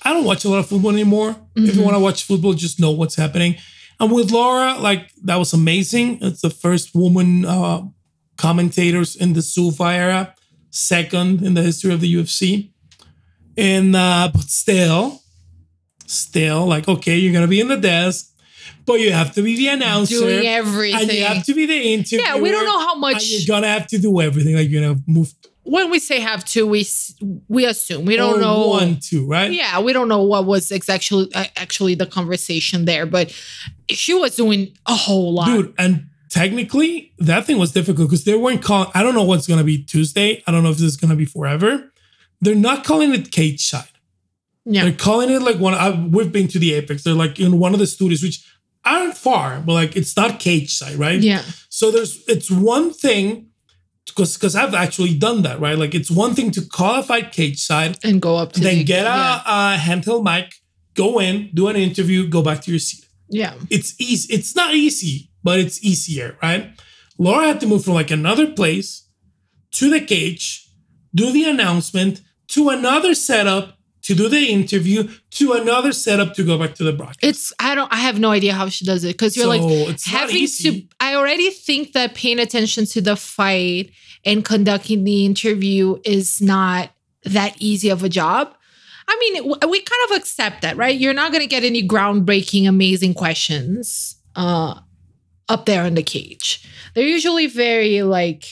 I 0.02 0.12
don't 0.12 0.24
watch 0.24 0.44
a 0.44 0.48
lot 0.48 0.58
of 0.58 0.66
football 0.66 0.90
anymore. 0.90 1.36
If 1.54 1.76
you 1.76 1.82
Mhm. 1.82 1.84
want 1.84 1.94
to 1.94 2.00
watch 2.00 2.24
football, 2.24 2.54
just 2.54 2.80
know 2.80 2.90
what's 2.90 3.14
happening. 3.14 3.54
And 4.00 4.10
with 4.10 4.32
Laura, 4.32 4.76
like 4.80 5.10
that 5.22 5.36
was 5.36 5.52
amazing. 5.52 6.18
It's 6.22 6.40
the 6.40 6.50
first 6.50 6.92
woman 6.94 7.44
uh, 7.44 7.82
commentators 8.40 9.16
in 9.16 9.32
the 9.34 9.40
Zuffa 9.40 9.92
era, 9.94 10.34
second 10.70 11.42
in 11.46 11.54
the 11.54 11.62
history 11.62 11.92
of 11.92 12.00
the 12.00 12.12
UFC. 12.14 12.70
And 13.56 13.94
uh, 13.94 14.30
but 14.32 14.48
still, 14.48 15.20
still 16.06 16.66
like 16.66 16.88
okay, 16.88 17.16
you're 17.16 17.32
gonna 17.32 17.46
be 17.48 17.60
in 17.60 17.68
the 17.68 17.76
desk, 17.76 18.32
but 18.86 19.00
you 19.00 19.12
have 19.12 19.34
to 19.34 19.42
be 19.42 19.56
the 19.56 19.68
announcer. 19.68 20.18
Doing 20.18 20.46
everything. 20.46 21.00
and 21.02 21.12
you 21.12 21.24
have 21.24 21.44
to 21.44 21.54
be 21.54 21.66
the 21.66 21.92
interviewer. 21.94 22.22
yeah, 22.22 22.38
we 22.38 22.50
don't 22.50 22.64
know 22.64 22.78
how 22.80 22.94
much. 22.94 23.26
you're 23.28 23.46
gonna 23.46 23.68
have 23.68 23.86
to 23.88 23.98
do 23.98 24.20
everything. 24.20 24.54
Like 24.56 24.70
you're 24.70 24.82
gonna 24.82 25.00
move 25.06 25.32
When 25.62 25.90
we 25.90 25.98
say 25.98 26.20
have 26.20 26.44
to, 26.54 26.66
we 26.66 26.86
we 27.48 27.66
assume 27.66 28.04
we 28.06 28.16
don't 28.16 28.38
or 28.38 28.40
know. 28.40 28.68
want 28.68 29.02
to, 29.10 29.26
right? 29.26 29.52
Yeah, 29.52 29.80
we 29.80 29.92
don't 29.92 30.08
know 30.08 30.22
what 30.22 30.46
was 30.46 30.72
actually 30.88 31.28
actually 31.34 31.94
the 31.96 32.06
conversation 32.06 32.84
there, 32.86 33.04
but 33.06 33.30
she 33.90 34.14
was 34.14 34.36
doing 34.36 34.72
a 34.86 34.94
whole 34.94 35.34
lot. 35.34 35.46
dude. 35.46 35.74
And 35.78 36.06
technically, 36.30 37.12
that 37.18 37.44
thing 37.44 37.58
was 37.58 37.72
difficult 37.72 38.08
because 38.08 38.24
they 38.24 38.36
weren't 38.36 38.62
calling. 38.62 38.90
I 38.94 39.02
don't 39.02 39.14
know 39.14 39.24
what's 39.24 39.46
gonna 39.46 39.64
be 39.64 39.82
Tuesday. 39.82 40.42
I 40.46 40.50
don't 40.52 40.62
know 40.62 40.70
if 40.70 40.76
this 40.78 40.86
is 40.86 40.96
gonna 40.96 41.16
be 41.16 41.24
forever. 41.26 41.92
They're 42.40 42.54
not 42.54 42.84
calling 42.84 43.12
it 43.12 43.30
cage 43.30 43.66
side. 43.68 43.84
yeah, 44.64 44.84
They're 44.84 44.92
calling 44.92 45.30
it 45.30 45.42
like 45.42 45.58
one. 45.58 45.74
I, 45.74 45.90
we've 45.90 46.32
been 46.32 46.48
to 46.48 46.58
the 46.58 46.72
Apex. 46.74 47.02
They're 47.04 47.14
like 47.14 47.38
in 47.38 47.58
one 47.58 47.74
of 47.74 47.80
the 47.80 47.86
studios, 47.86 48.22
which 48.22 48.42
aren't 48.84 49.16
far, 49.16 49.60
but 49.60 49.74
like 49.74 49.96
it's 49.96 50.16
not 50.16 50.40
cage 50.40 50.72
side, 50.74 50.94
right? 50.96 51.20
yeah, 51.20 51.42
So 51.68 51.90
there's 51.90 52.24
it's 52.28 52.50
one 52.50 52.92
thing 52.92 53.48
because 54.06 54.36
because 54.36 54.56
I've 54.56 54.74
actually 54.74 55.16
done 55.18 55.42
that, 55.42 55.60
right? 55.60 55.76
Like 55.76 55.94
it's 55.94 56.10
one 56.10 56.34
thing 56.34 56.50
to 56.52 56.62
qualify 56.62 57.20
cage 57.22 57.58
side, 57.60 57.98
and 58.02 58.22
go 58.22 58.36
up 58.36 58.52
to 58.52 58.60
then 58.60 58.78
the, 58.78 58.84
get 58.84 59.02
a, 59.02 59.08
yeah. 59.08 59.74
a 59.74 59.78
handheld 59.78 60.24
mic, 60.24 60.54
go 60.94 61.20
in, 61.20 61.50
do 61.54 61.68
an 61.68 61.76
interview, 61.76 62.26
go 62.28 62.42
back 62.42 62.62
to 62.62 62.70
your 62.70 62.80
seat. 62.80 63.04
yeah, 63.28 63.54
it's 63.68 64.00
easy. 64.00 64.32
It's 64.32 64.56
not 64.56 64.74
easy, 64.74 65.29
but 65.42 65.58
it's 65.58 65.82
easier, 65.84 66.36
right? 66.42 66.70
Laura 67.18 67.46
had 67.46 67.60
to 67.60 67.66
move 67.66 67.84
from 67.84 67.94
like 67.94 68.10
another 68.10 68.46
place 68.46 69.08
to 69.72 69.90
the 69.90 70.00
cage, 70.00 70.68
do 71.14 71.32
the 71.32 71.44
announcement, 71.44 72.20
to 72.48 72.68
another 72.70 73.14
setup 73.14 73.76
to 74.02 74.14
do 74.14 74.28
the 74.28 74.48
interview, 74.48 75.08
to 75.30 75.52
another 75.52 75.92
setup 75.92 76.34
to 76.34 76.42
go 76.42 76.58
back 76.58 76.74
to 76.76 76.84
the 76.84 76.92
broadcast. 76.92 77.22
It's 77.22 77.52
I 77.60 77.74
don't 77.74 77.92
I 77.92 77.98
have 77.98 78.18
no 78.18 78.30
idea 78.30 78.54
how 78.54 78.68
she 78.68 78.84
does 78.84 79.04
it 79.04 79.08
because 79.08 79.36
you're 79.36 79.46
like 79.46 79.60
So 79.60 79.68
it's 79.68 80.06
having 80.06 80.46
to 80.46 80.82
I 80.98 81.14
already 81.14 81.50
think 81.50 81.92
that 81.92 82.14
paying 82.14 82.38
attention 82.38 82.86
to 82.86 83.00
the 83.00 83.16
fight 83.16 83.92
and 84.24 84.44
conducting 84.44 85.04
the 85.04 85.24
interview 85.26 85.98
is 86.04 86.40
not 86.40 86.90
that 87.24 87.54
easy 87.58 87.90
of 87.90 88.02
a 88.02 88.08
job. 88.08 88.54
I 89.08 89.16
mean, 89.18 89.44
we 89.68 89.80
kind 89.80 90.10
of 90.10 90.16
accept 90.18 90.62
that, 90.62 90.76
right? 90.76 90.96
You're 90.96 91.14
not 91.14 91.32
going 91.32 91.42
to 91.42 91.48
get 91.48 91.64
any 91.64 91.86
groundbreaking, 91.86 92.68
amazing 92.68 93.14
questions 93.14 94.16
uh, 94.36 94.78
up 95.50 95.66
there 95.66 95.84
in 95.84 95.94
the 95.94 96.02
cage. 96.02 96.66
They're 96.94 97.06
usually 97.16 97.46
very 97.46 98.02
like 98.02 98.44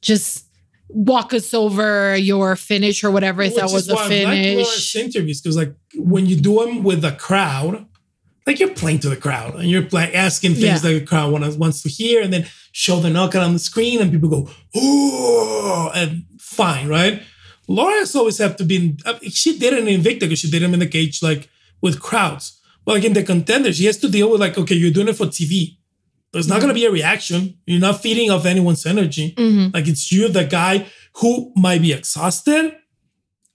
just 0.00 0.44
walk 0.88 1.32
us 1.34 1.52
over 1.54 2.16
your 2.16 2.56
finish 2.56 3.02
or 3.04 3.10
whatever 3.10 3.42
if 3.42 3.54
that 3.56 3.70
was 3.70 3.88
a 3.88 3.94
I 3.94 3.96
like 3.96 4.08
finish. 4.08 4.96
interviews 4.96 5.40
because 5.40 5.56
like 5.56 5.74
when 5.96 6.26
you 6.26 6.36
do 6.36 6.54
them 6.64 6.82
with 6.84 7.00
the 7.02 7.12
crowd, 7.12 7.86
like 8.46 8.60
you're 8.60 8.74
playing 8.82 9.00
to 9.00 9.08
the 9.08 9.16
crowd 9.16 9.54
and 9.56 9.68
you're 9.70 9.88
like 9.90 10.14
asking 10.14 10.52
things 10.54 10.64
Yeah. 10.64 10.78
that 10.78 10.88
the 11.00 11.04
crowd 11.04 11.32
wants 11.32 11.56
wants 11.56 11.82
to 11.82 11.88
hear, 11.88 12.22
and 12.22 12.32
then 12.32 12.46
show 12.72 13.00
the 13.00 13.10
knockout 13.10 13.42
on 13.42 13.52
the 13.54 13.58
screen, 13.70 14.00
and 14.00 14.10
people 14.12 14.28
go 14.28 14.50
oh, 14.76 15.90
and 15.94 16.24
fine, 16.38 16.88
right? 16.88 17.22
Laura's 17.66 18.14
always 18.14 18.38
have 18.38 18.56
to 18.56 18.64
be. 18.64 18.96
uh, 19.06 19.14
She 19.40 19.58
did 19.58 19.72
it 19.72 19.88
in 19.88 20.02
Invicta 20.02 20.20
because 20.20 20.38
she 20.40 20.50
did 20.50 20.62
them 20.62 20.74
in 20.74 20.80
the 20.80 20.86
cage 20.86 21.22
like 21.22 21.48
with 21.80 21.98
crowds. 22.00 22.60
But 22.84 22.96
like 22.96 23.04
in 23.04 23.14
the 23.14 23.22
contender, 23.24 23.72
she 23.72 23.86
has 23.86 23.96
to 23.98 24.08
deal 24.10 24.30
with 24.30 24.40
like 24.40 24.58
okay, 24.58 24.74
you're 24.74 24.90
doing 24.92 25.08
it 25.08 25.16
for 25.16 25.26
TV. 25.26 25.78
There's 26.34 26.48
not 26.48 26.60
gonna 26.60 26.74
be 26.74 26.84
a 26.84 26.90
reaction. 26.90 27.54
You're 27.66 27.80
not 27.80 28.02
feeding 28.02 28.30
off 28.30 28.44
anyone's 28.44 28.84
energy. 28.84 29.32
Mhm. 29.38 29.72
Like 29.72 29.88
it's 29.88 30.12
you, 30.12 30.28
the 30.28 30.44
guy 30.44 30.86
who 31.18 31.52
might 31.56 31.80
be 31.80 31.92
exhausted, 31.92 32.74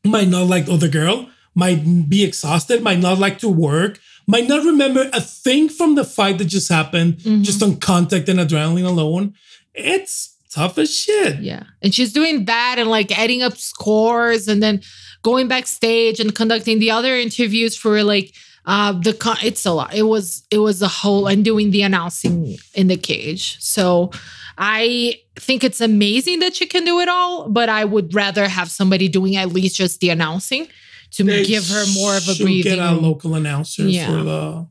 might 0.06 0.30
not 0.30 0.48
like 0.48 0.65
the 0.65 0.74
other 0.74 0.88
girl, 0.88 1.30
might 1.56 2.10
be 2.10 2.24
exhausted, 2.24 2.82
might 2.82 3.00
not 3.00 3.20
like 3.20 3.38
to 3.39 3.50
work, 3.50 4.00
might 4.28 4.48
not 4.48 4.63
remember 4.65 5.10
a 5.13 5.20
thing 5.22 5.68
from 5.70 5.96
the 5.96 6.04
fight 6.06 6.38
that 6.38 6.46
just 6.46 6.70
happened, 6.70 7.18
Mhm. 7.20 7.44
just 7.44 7.62
on 7.62 7.76
contact 7.78 8.30
and 8.30 8.39
adrenaline 8.39 8.86
alone. 8.86 9.34
It's 9.76 10.36
tough 10.54 10.78
as 10.78 10.96
shit. 10.96 11.42
Yeah. 11.42 11.63
And 11.82 11.94
she's 11.94 12.13
doing 12.13 12.46
that 12.46 12.76
and 12.80 12.89
like 12.89 13.12
adding 13.18 13.44
up 13.44 13.58
scores 13.58 14.48
and 14.48 14.63
then 14.63 14.82
going 15.22 15.48
backstage 15.50 16.20
and 16.22 16.34
conducting 16.34 16.80
the 16.80 16.92
other 16.92 17.15
interviews 17.20 17.76
for 17.76 18.02
like 18.04 18.34
uh 18.65 18.91
the 18.93 19.13
con- 19.13 19.38
it's 19.43 19.65
a 19.65 19.72
lot. 19.72 19.93
It 19.93 20.04
was 20.04 20.43
it 20.52 20.60
was 20.60 20.82
a 20.82 20.88
whole 20.88 21.28
and 21.28 21.43
doing 21.45 21.72
the 21.72 21.82
announcing 21.82 22.58
in 22.74 22.88
the 22.88 22.98
cage. 22.98 23.58
So 23.62 24.12
I 24.58 25.15
think 25.36 25.63
it's 25.63 25.80
amazing 25.82 26.39
that 26.39 26.56
she 26.56 26.65
can 26.65 26.84
do 26.84 27.00
it 27.00 27.08
all, 27.10 27.50
but 27.50 27.69
I 27.69 27.86
would 27.86 28.13
rather 28.13 28.48
have 28.50 28.69
somebody 28.69 29.08
doing 29.08 29.36
at 29.38 29.50
least 29.54 29.78
just 29.78 30.00
the 30.02 30.10
announcing 30.10 30.67
to 31.12 31.24
They 31.24 31.45
give 31.45 31.67
her 31.69 31.86
more 31.93 32.15
of 32.17 32.28
a 32.28 32.36
breathing 32.36 32.76
Get 32.76 32.80
a 32.80 32.91
local 32.93 33.36
announcer 33.36 33.84
Yeah. 33.84 34.08
for 34.08 34.24
the 34.24 34.67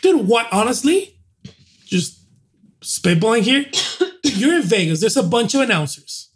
dude. 0.00 0.26
What 0.28 0.46
honestly, 0.52 1.18
just 1.84 2.20
spitballing 2.80 3.42
here. 3.42 3.66
You're 4.24 4.54
in 4.56 4.62
Vegas. 4.62 5.00
There's 5.00 5.16
a 5.16 5.22
bunch 5.22 5.54
of 5.54 5.60
announcers. 5.62 6.30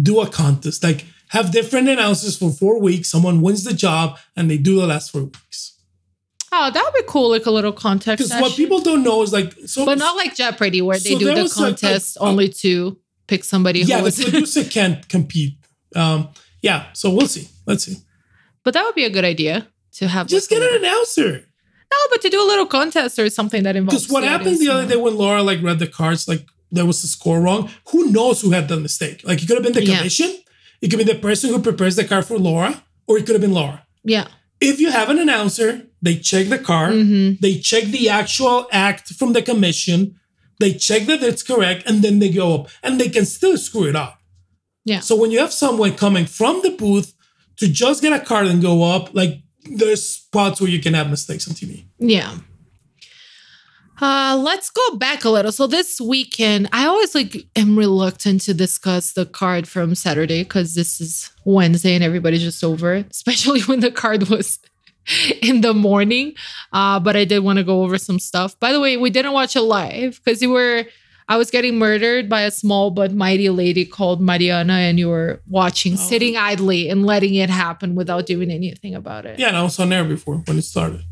Do 0.00 0.20
a 0.20 0.28
contest. 0.28 0.82
Like 0.82 1.04
have 1.28 1.50
different 1.50 1.88
announcers 1.88 2.36
for 2.36 2.50
four 2.50 2.80
weeks. 2.80 3.08
Someone 3.10 3.42
wins 3.42 3.64
the 3.64 3.74
job, 3.74 4.18
and 4.36 4.50
they 4.50 4.58
do 4.58 4.80
the 4.80 4.86
last 4.86 5.10
four 5.10 5.24
weeks. 5.24 5.71
Oh, 6.54 6.70
that 6.70 6.84
would 6.84 6.94
be 6.94 7.04
cool, 7.10 7.30
like 7.30 7.46
a 7.46 7.50
little 7.50 7.72
contest. 7.72 8.18
Because 8.22 8.40
what 8.40 8.52
people 8.56 8.80
don't 8.80 9.02
know 9.02 9.22
is 9.22 9.32
like 9.32 9.54
so. 9.66 9.86
but 9.86 9.98
not 9.98 10.16
like 10.16 10.34
Jeopardy 10.34 10.82
where 10.82 10.98
they 10.98 11.12
So 11.12 11.18
do 11.18 11.24
the 11.34 11.42
was, 11.42 11.56
like, 11.56 11.68
a- 11.68 11.70
contest 11.80 12.18
only 12.20 12.48
to 12.50 12.98
pick 13.26 13.42
somebody 13.44 13.80
yeah, 13.80 13.96
who 13.96 14.00
the 14.02 14.04
was 14.04 14.22
producer 14.30 14.64
can't 14.64 15.08
compete. 15.08 15.54
Um, 15.96 16.28
yeah, 16.60 16.86
so 16.92 17.10
we'll 17.10 17.26
see. 17.26 17.48
Let's 17.66 17.84
see. 17.84 17.96
But 18.64 18.74
that 18.74 18.84
would 18.84 18.94
be 18.94 19.04
a 19.04 19.10
good 19.10 19.24
idea 19.24 19.66
to 19.94 20.08
have. 20.08 20.26
Just 20.26 20.50
get 20.50 20.62
an 20.62 20.74
announcer. 20.84 21.32
No, 21.90 21.96
but 22.10 22.20
to 22.22 22.28
do 22.30 22.40
a 22.42 22.46
little 22.46 22.66
contest 22.66 23.18
or 23.18 23.28
something 23.30 23.62
that 23.64 23.76
involves. 23.76 24.04
Because 24.04 24.12
what 24.12 24.24
happened 24.24 24.58
the 24.58 24.68
other 24.68 24.86
day 24.86 24.96
when 24.96 25.16
Laura 25.16 25.42
like 25.42 25.62
read 25.62 25.78
the 25.78 25.86
cards, 25.86 26.28
like 26.28 26.46
there 26.70 26.86
was 26.86 27.02
a 27.04 27.06
score 27.06 27.40
wrong. 27.40 27.70
Who 27.90 28.10
knows 28.10 28.40
who 28.42 28.50
had 28.50 28.68
the 28.68 28.78
mistake? 28.78 29.22
Like 29.24 29.42
it 29.42 29.46
could 29.46 29.56
have 29.56 29.64
been 29.64 29.72
the 29.74 29.84
Yeah. 29.84 29.98
commission, 29.98 30.34
it 30.80 30.88
could 30.88 30.98
be 30.98 31.04
the 31.04 31.16
person 31.16 31.50
who 31.50 31.60
prepares 31.60 31.96
the 31.96 32.04
card 32.04 32.24
for 32.24 32.38
Laura, 32.38 32.82
or 33.06 33.18
it 33.18 33.26
could 33.26 33.34
have 33.34 33.42
been 33.42 33.52
Laura. 33.54 33.86
Yeah. 34.04 34.28
If 34.60 34.80
you 34.80 34.90
have 34.90 35.10
an 35.10 35.18
announcer, 35.18 35.88
they 36.02 36.16
check 36.16 36.48
the 36.48 36.58
card, 36.58 36.94
Mhm. 36.94 37.40
they 37.40 37.58
check 37.58 37.84
the 37.84 38.08
actual 38.08 38.66
act 38.72 39.08
from 39.14 39.32
the 39.32 39.42
commission, 39.42 40.16
they 40.60 40.72
check 40.74 41.06
that 41.06 41.22
it's 41.22 41.42
correct, 41.42 41.84
and 41.88 42.02
then 42.02 42.18
they 42.18 42.28
go 42.28 42.54
up, 42.54 42.68
and 42.82 43.00
they 43.00 43.08
can 43.08 43.24
still 43.24 43.56
screw 43.56 43.84
it 43.88 43.96
up. 43.96 44.18
Yeah. 44.84 45.00
So 45.00 45.14
when 45.16 45.30
you 45.30 45.38
have 45.38 45.52
someone 45.52 45.92
coming 45.94 46.26
from 46.26 46.60
the 46.62 46.70
booth 46.70 47.14
to 47.58 47.68
just 47.68 48.02
get 48.02 48.12
a 48.12 48.18
card 48.18 48.46
and 48.48 48.60
go 48.60 48.82
up, 48.82 49.14
like 49.14 49.42
there's 49.64 50.02
spots 50.04 50.60
where 50.60 50.70
you 50.70 50.80
can 50.80 50.94
have 50.94 51.08
mistakes 51.08 51.46
on 51.48 51.54
TV. 51.54 51.84
Yeah. 52.00 52.38
Uh, 54.00 54.36
let's 54.42 54.68
go 54.70 54.96
back 54.96 55.24
a 55.24 55.30
little. 55.30 55.52
So 55.52 55.68
this 55.68 56.00
weekend, 56.00 56.68
I 56.72 56.86
always 56.86 57.14
like 57.14 57.46
am 57.54 57.78
reluctant 57.78 58.40
to 58.42 58.54
discuss 58.54 59.12
the 59.12 59.26
card 59.26 59.68
from 59.68 59.94
Saturday 59.94 60.42
because 60.42 60.74
this 60.74 61.00
is 61.00 61.30
Wednesday 61.44 61.94
and 61.94 62.02
everybody's 62.02 62.42
just 62.42 62.64
over 62.64 62.94
it, 62.94 63.06
especially 63.12 63.60
when 63.62 63.78
the 63.80 63.92
card 63.92 64.28
was 64.28 64.58
in 65.42 65.60
the 65.60 65.74
morning. 65.74 66.34
Uh, 66.72 66.98
but 67.00 67.16
I 67.16 67.24
did 67.24 67.40
want 67.40 67.58
to 67.58 67.64
go 67.64 67.82
over 67.82 67.98
some 67.98 68.18
stuff. 68.18 68.58
By 68.60 68.72
the 68.72 68.80
way, 68.80 68.96
we 68.96 69.10
didn't 69.10 69.32
watch 69.32 69.56
it 69.56 69.62
live 69.62 70.20
because 70.24 70.40
you 70.42 70.50
were 70.50 70.84
I 71.28 71.36
was 71.36 71.50
getting 71.50 71.78
murdered 71.78 72.28
by 72.28 72.42
a 72.42 72.50
small 72.50 72.90
but 72.90 73.12
mighty 73.12 73.48
lady 73.48 73.84
called 73.86 74.20
Mariana, 74.20 74.74
and 74.74 74.98
you 74.98 75.08
were 75.08 75.40
watching, 75.48 75.94
Oh. 75.94 75.96
sitting 75.96 76.36
idly 76.36 76.88
and 76.90 77.06
letting 77.06 77.34
it 77.34 77.48
happen 77.48 77.94
without 77.94 78.26
doing 78.26 78.50
anything 78.50 78.94
about 78.94 79.24
it. 79.24 79.38
Yeah, 79.38 79.48
and 79.48 79.56
I 79.56 79.62
was 79.62 79.78
on 79.78 79.88
there 79.90 80.04
before 80.04 80.38
when 80.46 80.58
it 80.58 80.62
started. 80.62 81.02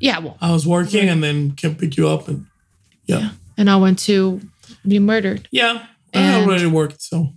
Yeah, 0.00 0.18
well, 0.18 0.36
I 0.40 0.50
was 0.52 0.66
working 0.66 1.08
and 1.08 1.22
then 1.22 1.52
can 1.52 1.76
pick 1.76 1.96
you 1.96 2.08
up 2.08 2.28
and 2.28 2.46
yeah. 3.06 3.18
Yeah, 3.20 3.30
and 3.56 3.70
I 3.70 3.76
went 3.76 4.00
to 4.00 4.40
be 4.86 4.98
murdered. 4.98 5.48
Yeah. 5.52 5.86
I 6.12 6.18
And- 6.18 6.44
already 6.44 6.66
worked, 6.66 7.00
so 7.00 7.32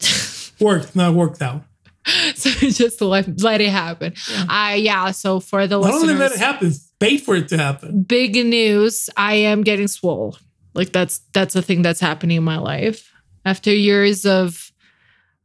worked, 0.60 0.96
not 0.96 1.14
worked 1.14 1.42
out. 1.42 1.64
so 2.34 2.50
just 2.50 3.00
let, 3.00 3.40
let 3.42 3.60
it 3.60 3.70
happen. 3.70 4.14
Yeah. 4.30 4.44
I 4.48 4.74
yeah. 4.76 5.10
So 5.12 5.40
for 5.40 5.66
the 5.66 5.78
Not 5.78 5.92
only 5.94 6.14
let 6.14 6.32
it 6.32 6.38
happen, 6.38 6.72
paid 6.98 7.18
for 7.18 7.36
it 7.36 7.48
to 7.48 7.58
happen. 7.58 8.02
big 8.02 8.34
news. 8.34 9.08
I 9.16 9.34
am 9.34 9.62
getting 9.62 9.88
swole. 9.88 10.36
Like 10.74 10.92
that's 10.92 11.20
that's 11.32 11.54
a 11.54 11.62
thing 11.62 11.82
that's 11.82 12.00
happening 12.00 12.38
in 12.38 12.44
my 12.44 12.58
life 12.58 13.12
after 13.44 13.72
years 13.72 14.24
of 14.24 14.70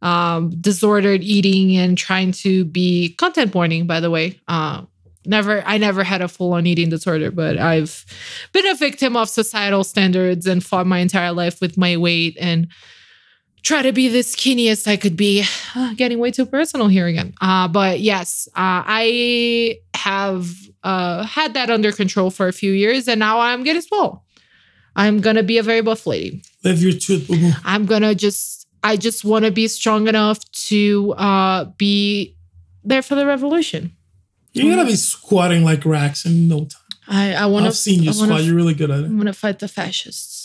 um 0.02 0.52
disordered 0.62 1.24
eating 1.24 1.76
and 1.76 1.98
trying 1.98 2.32
to 2.32 2.65
be 2.65 3.13
content 3.15 3.54
warning. 3.54 3.88
By 3.88 4.00
the 4.00 4.10
way, 4.12 4.39
uh, 4.48 4.84
never 5.26 5.63
I 5.65 5.78
never 5.78 6.04
had 6.04 6.22
a 6.22 6.28
full 6.28 6.54
on 6.54 6.65
eating 6.65 6.89
disorder, 6.89 7.32
but 7.32 7.58
I've 7.58 8.06
been 8.54 8.67
a 8.67 8.76
victim 8.76 9.15
of 9.15 9.30
societal 9.30 9.84
standards 9.84 10.46
and 10.48 10.63
fought 10.63 10.88
my 10.88 11.00
entire 11.00 11.34
life 11.34 11.60
with 11.62 11.78
my 11.78 11.98
weight 11.98 12.38
and 12.39 12.67
try 13.67 13.82
to 13.82 13.91
be 13.91 14.08
the 14.08 14.19
skinniest 14.19 14.88
I 14.88 14.95
could 14.95 15.17
be. 15.17 15.43
Uh, 15.75 15.93
getting 15.93 16.19
way 16.19 16.32
too 16.32 16.45
personal 16.45 16.88
here 16.88 17.06
again. 17.06 17.34
Uh, 17.41 17.67
but 17.67 17.99
yes, 17.99 18.47
uh, 18.56 18.82
I 18.88 19.80
have 19.93 20.49
uh, 20.84 21.23
had 21.23 21.53
that 21.56 21.69
under 21.69 21.91
control 21.91 22.32
for 22.32 22.47
a 22.47 22.53
few 22.53 22.71
years, 22.71 23.10
and 23.10 23.19
now 23.19 23.41
I'm 23.41 23.63
getting 23.63 23.82
swole. 23.82 24.23
I'm 24.95 25.19
gonna 25.19 25.43
be 25.43 25.58
a 25.58 25.63
very 25.63 25.82
buff 25.82 26.08
lady. 26.08 26.41
Live 26.63 26.82
your 26.82 26.93
truth. 26.93 27.30
I'm 27.65 27.86
gonna 27.86 28.15
just, 28.15 28.67
I 28.84 28.95
just 28.95 29.25
want 29.25 29.43
to 29.43 29.51
be 29.51 29.67
strong 29.67 30.08
enough 30.08 30.39
to 30.69 31.13
uh, 31.17 31.65
be 31.77 32.36
there 32.86 33.01
for 33.01 33.15
the 33.15 33.25
revolution. 33.25 33.91
You're 34.53 34.73
gonna 34.73 34.88
be 34.88 34.95
squatting 34.95 35.65
like 35.65 35.86
racks 35.86 36.25
in 36.25 36.47
no 36.47 36.60
time. 36.60 36.82
I, 37.10 37.34
I 37.34 37.45
want 37.47 37.63
to. 37.63 37.67
I've 37.67 37.75
seen 37.75 38.01
you 38.01 38.12
I 38.12 38.15
wanna 38.15 38.27
squat. 38.27 38.43
You're 38.43 38.56
really 38.56 38.73
good 38.73 38.89
at 38.89 39.01
it. 39.01 39.06
I'm 39.06 39.17
gonna 39.17 39.34
fight 39.34 39.60
the 39.60 39.67
fascists 39.67 40.37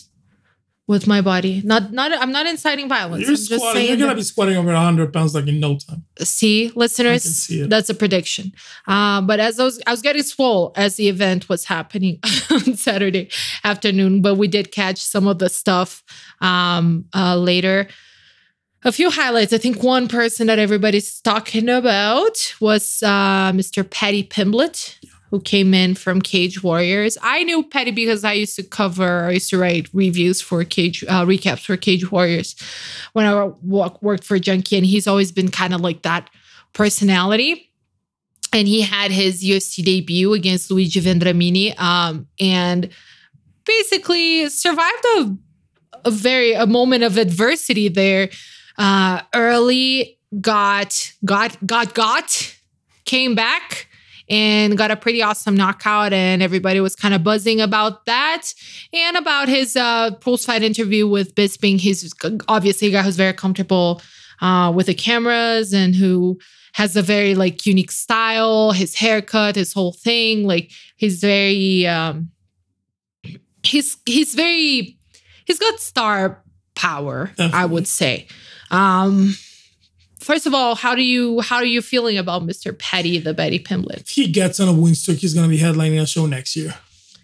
with 0.89 1.07
my 1.07 1.21
body. 1.21 1.63
Not, 1.65 1.93
not. 1.93 2.13
I'm 2.13 2.33
not 2.33 2.47
inciting 2.47 2.89
violence. 2.89 3.23
You're 3.23 3.31
I'm 3.31 3.37
just 3.37 3.53
squatting. 3.55 3.75
saying. 3.75 3.89
You're 3.89 3.99
gonna 3.99 4.17
be 4.17 4.23
squatting 4.23 4.57
over 4.57 4.73
100 4.73 5.13
pounds 5.13 5.35
like 5.35 5.47
in 5.47 5.61
no 5.61 5.77
time. 5.79 6.05
see 6.19 6.71
listeners 6.75 7.23
see 7.23 7.63
that's 7.67 7.89
a 7.89 7.95
prediction 7.95 8.53
uh, 8.87 9.21
but 9.21 9.41
as 9.41 9.59
I 9.61 9.65
was, 9.65 9.81
I 9.87 9.91
was 9.91 10.03
getting 10.03 10.23
swole 10.23 10.73
as 10.77 10.97
the 10.97 11.09
event 11.09 11.49
was 11.49 11.65
happening 11.65 12.19
on 12.51 12.75
saturday 12.75 13.31
afternoon 13.65 14.23
but 14.23 14.35
we 14.37 14.49
did 14.49 14.73
catch 14.73 14.99
some 14.99 15.27
of 15.27 15.39
the 15.39 15.49
stuff 15.49 16.03
um, 16.41 17.07
uh, 17.15 17.37
later 17.37 17.89
a 18.85 18.93
few 18.93 19.11
highlights 19.11 19.53
i 19.53 19.59
think 19.59 19.83
one 19.83 20.09
person 20.09 20.47
that 20.49 20.59
everybody's 20.59 21.21
talking 21.21 21.69
about 21.69 22.55
was 22.61 23.03
uh, 23.03 23.53
mr 23.53 23.89
Paddy 23.89 24.23
pimblett 24.25 24.97
who 25.33 25.41
came 25.41 25.73
in 25.73 25.95
from 25.95 26.21
Cage 26.21 26.63
Warriors. 26.63 27.17
I 27.23 27.43
knew 27.45 27.63
Paddy 27.63 27.91
because 27.91 28.23
I 28.23 28.35
used 28.35 28.55
to 28.57 28.63
cover, 28.63 29.25
I 29.25 29.31
used 29.31 29.49
to 29.49 29.59
write 29.59 29.89
reviews 29.95 30.43
for 30.43 30.63
Cage, 30.63 31.03
uh, 31.09 31.25
recaps 31.25 31.65
for 31.65 31.79
Cage 31.79 32.13
Warriors 32.13 32.55
when 33.15 33.25
I 33.25 33.45
wo- 33.63 33.99
worked 34.03 34.25
for 34.25 34.39
Junkie, 34.39 34.77
and 34.77 34.85
he's 34.85 35.07
always 35.07 35.33
been 35.33 35.51
kind 35.51 35.73
of 35.73 35.81
like 35.81 36.03
that 36.03 36.29
personality. 36.75 37.71
And 38.53 38.69
he 38.69 38.83
had 38.83 39.11
his 39.11 39.43
UFC 39.43 39.83
debut 39.83 40.35
against 40.35 40.71
Luigi 40.71 41.01
Vendramini, 41.01 41.81
um, 41.81 42.29
and 42.39 42.91
basically 43.65 44.51
survived 44.51 45.05
a, 45.17 45.35
a 46.05 46.11
very 46.11 46.53
a 46.53 46.67
moment 46.67 47.05
of 47.05 47.17
adversity 47.17 47.89
there. 47.89 48.29
Uh, 48.77 49.23
early 49.35 50.19
got 50.43 51.15
got 51.25 51.57
got 51.67 51.95
got 51.95 52.55
came 53.07 53.35
back 53.35 53.89
and 54.33 54.79
got 54.79 54.91
a 54.91 54.97
pretty 54.97 55.23
awesome 55.23 55.55
knockout 55.55 56.15
and 56.15 56.43
everybody 56.43 56.81
was 56.81 56.97
kind 56.97 57.13
of 57.13 57.23
buzzing 57.23 57.61
about 57.61 58.07
that 58.07 58.55
and 58.95 59.19
about 59.19 59.47
his 59.47 59.77
uh, 59.77 60.11
post-fight 60.21 60.63
interview 60.63 61.07
with 61.07 61.35
Bisping. 61.35 61.79
He's 61.79 62.15
obviously 62.49 62.89
a 62.89 62.91
guy 62.91 63.03
who's 63.03 63.17
very 63.17 63.35
comfortable 63.35 64.01
uh, 64.41 64.73
with 64.75 64.87
the 64.87 64.95
cameras 64.95 65.75
and 65.75 65.95
who 65.95 66.39
has 66.73 66.97
a 66.97 67.03
very 67.03 67.35
like 67.35 67.67
unique 67.67 67.93
style, 67.93 68.73
his 68.73 68.95
haircut, 68.95 69.57
his 69.57 69.75
whole 69.75 69.93
thing. 69.93 70.47
Like 70.47 70.71
he's 70.97 71.21
very 71.21 71.87
um, 71.87 72.31
he's 73.63 73.99
he's 74.07 74.35
very 74.35 74.99
he's 75.45 75.59
got 75.59 75.79
star 75.79 76.43
power, 76.75 77.33
I 77.39 77.67
would 77.67 77.87
say. 77.87 78.27
Um 78.71 79.35
first 80.23 80.47
of 80.47 80.55
all, 80.55 80.75
how 80.75 80.95
do 80.95 81.03
you 81.03 81.41
how 81.41 81.57
are 81.57 81.65
you 81.65 81.83
feeling 81.83 82.19
about 82.19 82.43
Mr. 82.43 82.77
Paddy, 82.79 83.19
the 83.19 83.35
Baddy 83.35 83.63
Pimblett? 83.63 84.01
If 84.01 84.11
he 84.11 84.29
gets 84.31 84.61
on 84.61 84.69
a 84.69 84.73
win 84.73 84.95
streak, 84.95 85.19
he's 85.19 85.35
going 85.35 85.49
to 85.49 85.51
be 85.51 85.63
headlining 85.63 86.01
a 86.01 86.07
show 86.07 86.27
next 86.27 86.57
year. 86.57 86.75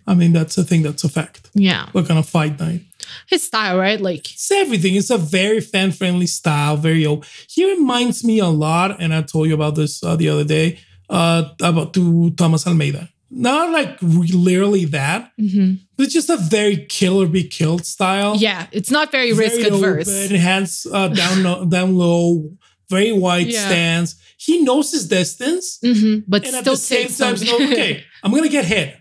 I 0.06 0.14
mean, 0.14 0.32
that's 0.32 0.56
a 0.56 0.64
thing 0.64 0.82
that's 0.82 1.04
a 1.04 1.08
fact. 1.08 1.50
Yeah. 1.54 1.90
We're 1.92 2.02
going 2.02 2.22
to 2.22 2.26
fight 2.28 2.58
night. 2.58 2.82
His 3.26 3.42
style, 3.42 3.78
right? 3.78 4.00
Like 4.00 4.30
It's 4.32 4.50
everything. 4.50 4.94
It's 4.94 5.10
a 5.10 5.18
very 5.18 5.60
fan 5.60 5.92
friendly 5.92 6.26
style. 6.26 6.76
Very 6.76 7.04
old. 7.04 7.26
He 7.48 7.70
reminds 7.70 8.24
me 8.24 8.38
a 8.38 8.46
lot, 8.46 9.00
and 9.00 9.12
I 9.14 9.22
told 9.22 9.48
you 9.48 9.54
about 9.54 9.74
this 9.74 10.02
uh, 10.02 10.16
the 10.16 10.28
other 10.30 10.44
day 10.44 10.78
uh, 11.10 11.50
about 11.60 11.94
to 11.94 12.30
Thomas 12.30 12.66
Almeida. 12.66 13.08
Not 13.30 13.70
like 13.70 13.98
literally 14.00 14.86
that, 14.86 15.32
mhm. 15.38 15.80
but 15.96 16.04
it's 16.04 16.14
just 16.14 16.30
a 16.30 16.38
very 16.38 16.86
kill 16.86 17.20
or 17.20 17.26
be 17.26 17.44
killed 17.44 17.84
style. 17.84 18.36
yeah, 18.36 18.66
it's 18.72 18.90
not 18.90 19.12
very, 19.12 19.34
risk 19.34 19.56
Very 19.56 19.66
adverse. 19.66 20.08
open, 20.08 20.36
hands 20.36 20.86
uh, 20.90 21.08
down, 21.08 21.68
down 21.68 21.94
low, 21.98 22.50
very 22.90 23.12
wide 23.12 23.48
Yeah. 23.48 23.66
stance. 23.66 24.14
He 24.38 24.62
knows 24.62 24.92
his 24.92 25.06
distance, 25.08 25.78
Mhm, 25.84 26.24
But 26.28 26.46
and 26.46 26.54
at 26.56 26.60
still 26.62 26.74
the 26.74 26.80
same 26.80 27.08
time, 27.08 27.34
like, 27.36 27.72
okay, 27.72 28.04
I'm 28.22 28.32
gonna 28.32 28.48
get 28.48 28.64
hit. 28.64 28.96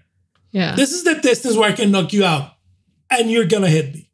yeah. 0.52 0.76
This 0.76 0.92
is 0.92 1.04
the 1.04 1.16
distance 1.16 1.56
where 1.56 1.70
I 1.70 1.74
can 1.74 1.92
knock 1.92 2.12
you 2.14 2.26
out, 2.26 2.54
and 3.10 3.30
you're 3.32 3.46
gonna 3.46 3.70
hit 3.70 3.94
me. 3.94 4.10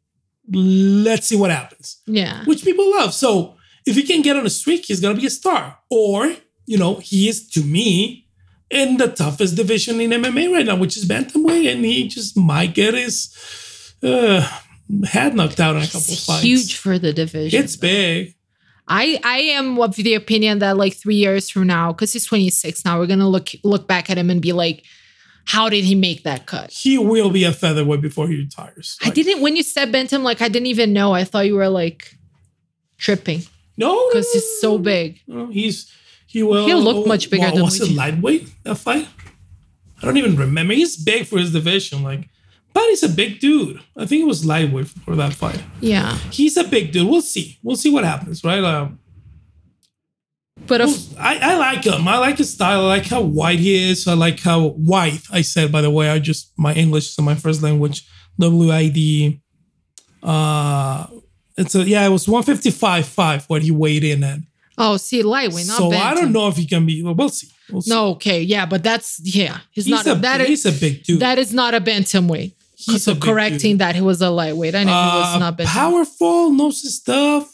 Let's 0.52 1.26
see 1.28 1.36
what 1.36 1.50
happens. 1.50 1.98
yeah. 2.06 2.44
Which 2.44 2.62
people 2.64 2.90
love. 2.90 3.14
So 3.14 3.56
if 3.86 3.96
he 3.96 4.02
can 4.02 4.20
get 4.22 4.36
on 4.36 4.44
a 4.46 4.50
streak, 4.50 4.84
he's 4.86 5.00
gonna 5.00 5.18
be 5.18 5.26
a 5.26 5.30
star. 5.30 5.78
Or 5.90 6.36
you 6.66 6.78
know, 6.78 6.94
he 6.96 7.28
is 7.28 7.46
to 7.50 7.60
me 7.62 8.26
in 8.70 8.96
the 8.96 9.08
toughest 9.08 9.54
division 9.54 10.00
in 10.00 10.10
MMA 10.10 10.50
right 10.52 10.64
now, 10.66 10.76
which 10.76 10.96
is 10.96 11.04
bantamweight, 11.06 11.70
and 11.72 11.84
he 11.84 12.08
just 12.08 12.36
might 12.36 12.74
get 12.74 12.94
his 12.94 13.28
uh, 14.02 14.40
head 15.06 15.34
knocked 15.34 15.60
out 15.60 15.76
in 15.76 15.82
a 15.82 15.86
couple 15.86 16.12
of 16.14 16.18
fights. 16.18 16.42
huge 16.42 16.76
for 16.76 16.98
the 16.98 17.12
division. 17.12 17.62
It's 17.62 17.76
big. 17.76 18.34
I 18.88 19.18
I 19.24 19.38
am 19.38 19.78
of 19.78 19.96
the 19.96 20.14
opinion 20.14 20.58
that 20.58 20.76
like 20.76 20.94
three 20.94 21.14
years 21.14 21.48
from 21.50 21.66
now, 21.66 21.92
because 21.92 22.12
he's 22.12 22.26
26 22.26 22.84
now, 22.84 22.98
we're 22.98 23.06
gonna 23.06 23.28
look 23.28 23.50
look 23.62 23.86
back 23.88 24.10
at 24.10 24.18
him 24.18 24.30
and 24.30 24.42
be 24.42 24.52
like, 24.52 24.84
how 25.46 25.68
did 25.68 25.84
he 25.84 25.94
make 25.94 26.22
that 26.24 26.46
cut? 26.46 26.70
He 26.70 26.98
will 26.98 27.30
be 27.30 27.44
a 27.44 27.52
featherweight 27.52 28.00
before 28.00 28.28
he 28.28 28.36
retires. 28.36 28.98
I 29.02 29.10
didn't 29.10 29.40
when 29.40 29.56
you 29.56 29.62
said 29.62 29.92
bantam, 29.92 30.22
like 30.22 30.42
I 30.42 30.48
didn't 30.48 30.66
even 30.66 30.92
know. 30.92 31.12
I 31.12 31.24
thought 31.24 31.46
you 31.46 31.54
were 31.54 31.68
like 31.68 32.14
tripping 32.98 33.42
No, 33.76 34.08
because 34.08 34.30
he's 34.32 34.60
so 34.60 34.78
big. 34.78 35.20
No, 35.26 35.46
he's 35.46 35.90
he 36.26 36.42
will. 36.42 36.66
He'll 36.66 36.80
look 36.80 37.06
much 37.06 37.30
bigger 37.30 37.44
What, 37.44 37.54
than 37.54 37.64
was 37.64 37.80
it 37.80 37.94
lightweight 37.94 38.48
that 38.64 38.76
fight? 38.76 39.08
I 40.02 40.06
don't 40.06 40.16
even 40.16 40.36
remember. 40.36 40.74
He's 40.74 40.96
big 40.96 41.26
for 41.26 41.38
his 41.38 41.52
division, 41.52 42.02
like, 42.02 42.28
but 42.74 42.82
he's 42.90 43.02
a 43.02 43.08
big 43.08 43.38
dude. 43.40 43.80
I 43.96 44.04
think 44.04 44.20
it 44.22 44.26
was 44.26 44.44
lightweight 44.44 44.88
for 44.88 45.16
that 45.16 45.32
fight. 45.32 45.62
Yeah, 45.80 46.18
He's 46.30 46.56
a 46.58 46.64
big 46.64 46.92
dude. 46.92 47.08
We'll 47.08 47.22
see. 47.22 47.58
We'll 47.62 47.76
see 47.76 47.90
what 47.90 48.04
happens, 48.04 48.44
right? 48.44 48.62
Um, 48.62 48.98
but 50.66 50.80
if, 50.80 51.18
I, 51.18 51.38
I 51.38 51.56
like 51.56 51.84
him. 51.84 52.06
I 52.08 52.18
like 52.18 52.38
his 52.38 52.52
style. 52.52 52.82
I 52.82 52.96
like 52.96 53.06
how 53.06 53.20
white 53.22 53.58
he 53.58 53.90
is. 53.90 54.06
I 54.08 54.14
like 54.14 54.40
how 54.40 54.68
white. 54.68 55.20
I 55.30 55.42
said, 55.42 55.70
by 55.72 55.80
the 55.82 55.90
way, 55.90 56.08
I 56.10 56.18
just 56.18 56.52
my 56.56 56.72
English 56.74 57.10
is 57.10 57.20
my 57.20 57.34
first 57.34 57.62
language. 57.62 58.06
W 58.38 58.72
I 58.72 58.88
D. 58.88 59.40
Uh, 60.22 61.06
it's 61.56 61.74
a 61.74 61.82
yeah. 61.82 62.06
It 62.06 62.10
was 62.10 62.26
one 62.26 62.42
fifty 62.42 62.70
five 62.70 63.06
five 63.06 63.44
what 63.46 63.62
he 63.62 63.70
weighed 63.70 64.04
in 64.04 64.24
at. 64.24 64.38
oh, 64.78 64.96
see, 64.96 65.22
lightweight, 65.22 65.66
not 65.66 65.78
so. 65.78 65.90
I 65.92 66.14
don't 66.14 66.32
know 66.32 66.48
if 66.48 66.56
he 66.56 66.66
can 66.66 66.86
be. 66.86 67.02
Well, 67.02 67.14
we'll 67.14 67.28
see. 67.28 67.48
We'll. 67.70 67.82
No, 67.86 68.08
okay, 68.10 68.40
yeah, 68.40 68.66
but 68.66 68.82
that's 68.82 69.20
yeah, 69.22 69.58
he's, 69.70 69.86
he's 69.86 70.04
not 70.06 70.24
a 70.24 70.44
he's 70.44 70.64
is 70.64 70.76
a 70.76 70.80
big 70.80 71.04
dude. 71.04 71.20
that 71.20 71.38
is 71.38 71.52
not 71.52 71.74
a 71.74 71.80
bantamweight. 71.80 72.54
He's 72.76 73.04
so 73.04 73.14
correcting 73.14 73.78
that 73.78 73.94
he 73.94 74.00
was 74.00 74.20
a 74.20 74.30
lightweight. 74.30 74.74
I 74.74 74.84
know 74.84 74.90
he 74.92 75.18
was 75.18 75.36
Uh, 75.36 75.38
not 75.38 75.56
bantamweight. 75.58 75.66
powerful, 75.66 76.50
knows 76.52 76.82
his 76.82 76.96
stuff. 76.96 77.50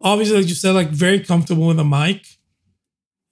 Obviously, 0.00 0.36
like 0.38 0.48
you 0.48 0.54
said, 0.54 0.72
like 0.72 0.90
very 0.90 1.20
comfortable 1.20 1.66
with 1.68 1.78
a 1.80 1.84
mic, 1.84 2.26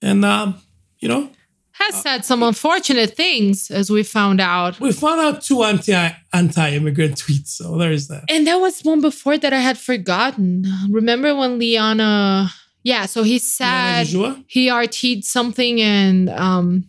and 0.01 0.23
um, 0.25 0.55
you 0.99 1.07
know, 1.07 1.29
Has 1.71 1.95
said 2.01 2.25
some 2.25 2.43
unfortunate 2.43 3.15
things, 3.15 3.71
as 3.71 3.89
we 3.89 4.03
found 4.03 4.41
out. 4.41 4.79
we 4.79 4.91
found 4.91 5.19
out 5.21 5.41
two 5.41 5.63
anti 5.63 5.93
anti 6.33 6.71
immigrant 6.75 7.15
tweets. 7.21 7.47
So 7.49 7.77
there 7.77 7.91
is 7.91 8.07
that. 8.09 8.23
And 8.29 8.45
there 8.45 8.59
was 8.59 8.81
one 8.83 8.99
before 9.01 9.37
that 9.37 9.53
I 9.53 9.59
had 9.59 9.77
forgotten. 9.77 10.65
Remember 10.89 11.33
when 11.35 11.57
Liana? 11.59 12.51
Yeah, 12.83 13.05
so 13.05 13.23
he 13.23 13.37
said 13.39 14.07
he 14.47 14.69
RT'd 14.69 15.23
something 15.25 15.81
and 15.81 16.29
um, 16.29 16.85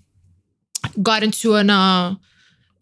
got 1.03 1.23
into 1.23 1.55
an 1.55 1.71
uh, 1.71 2.15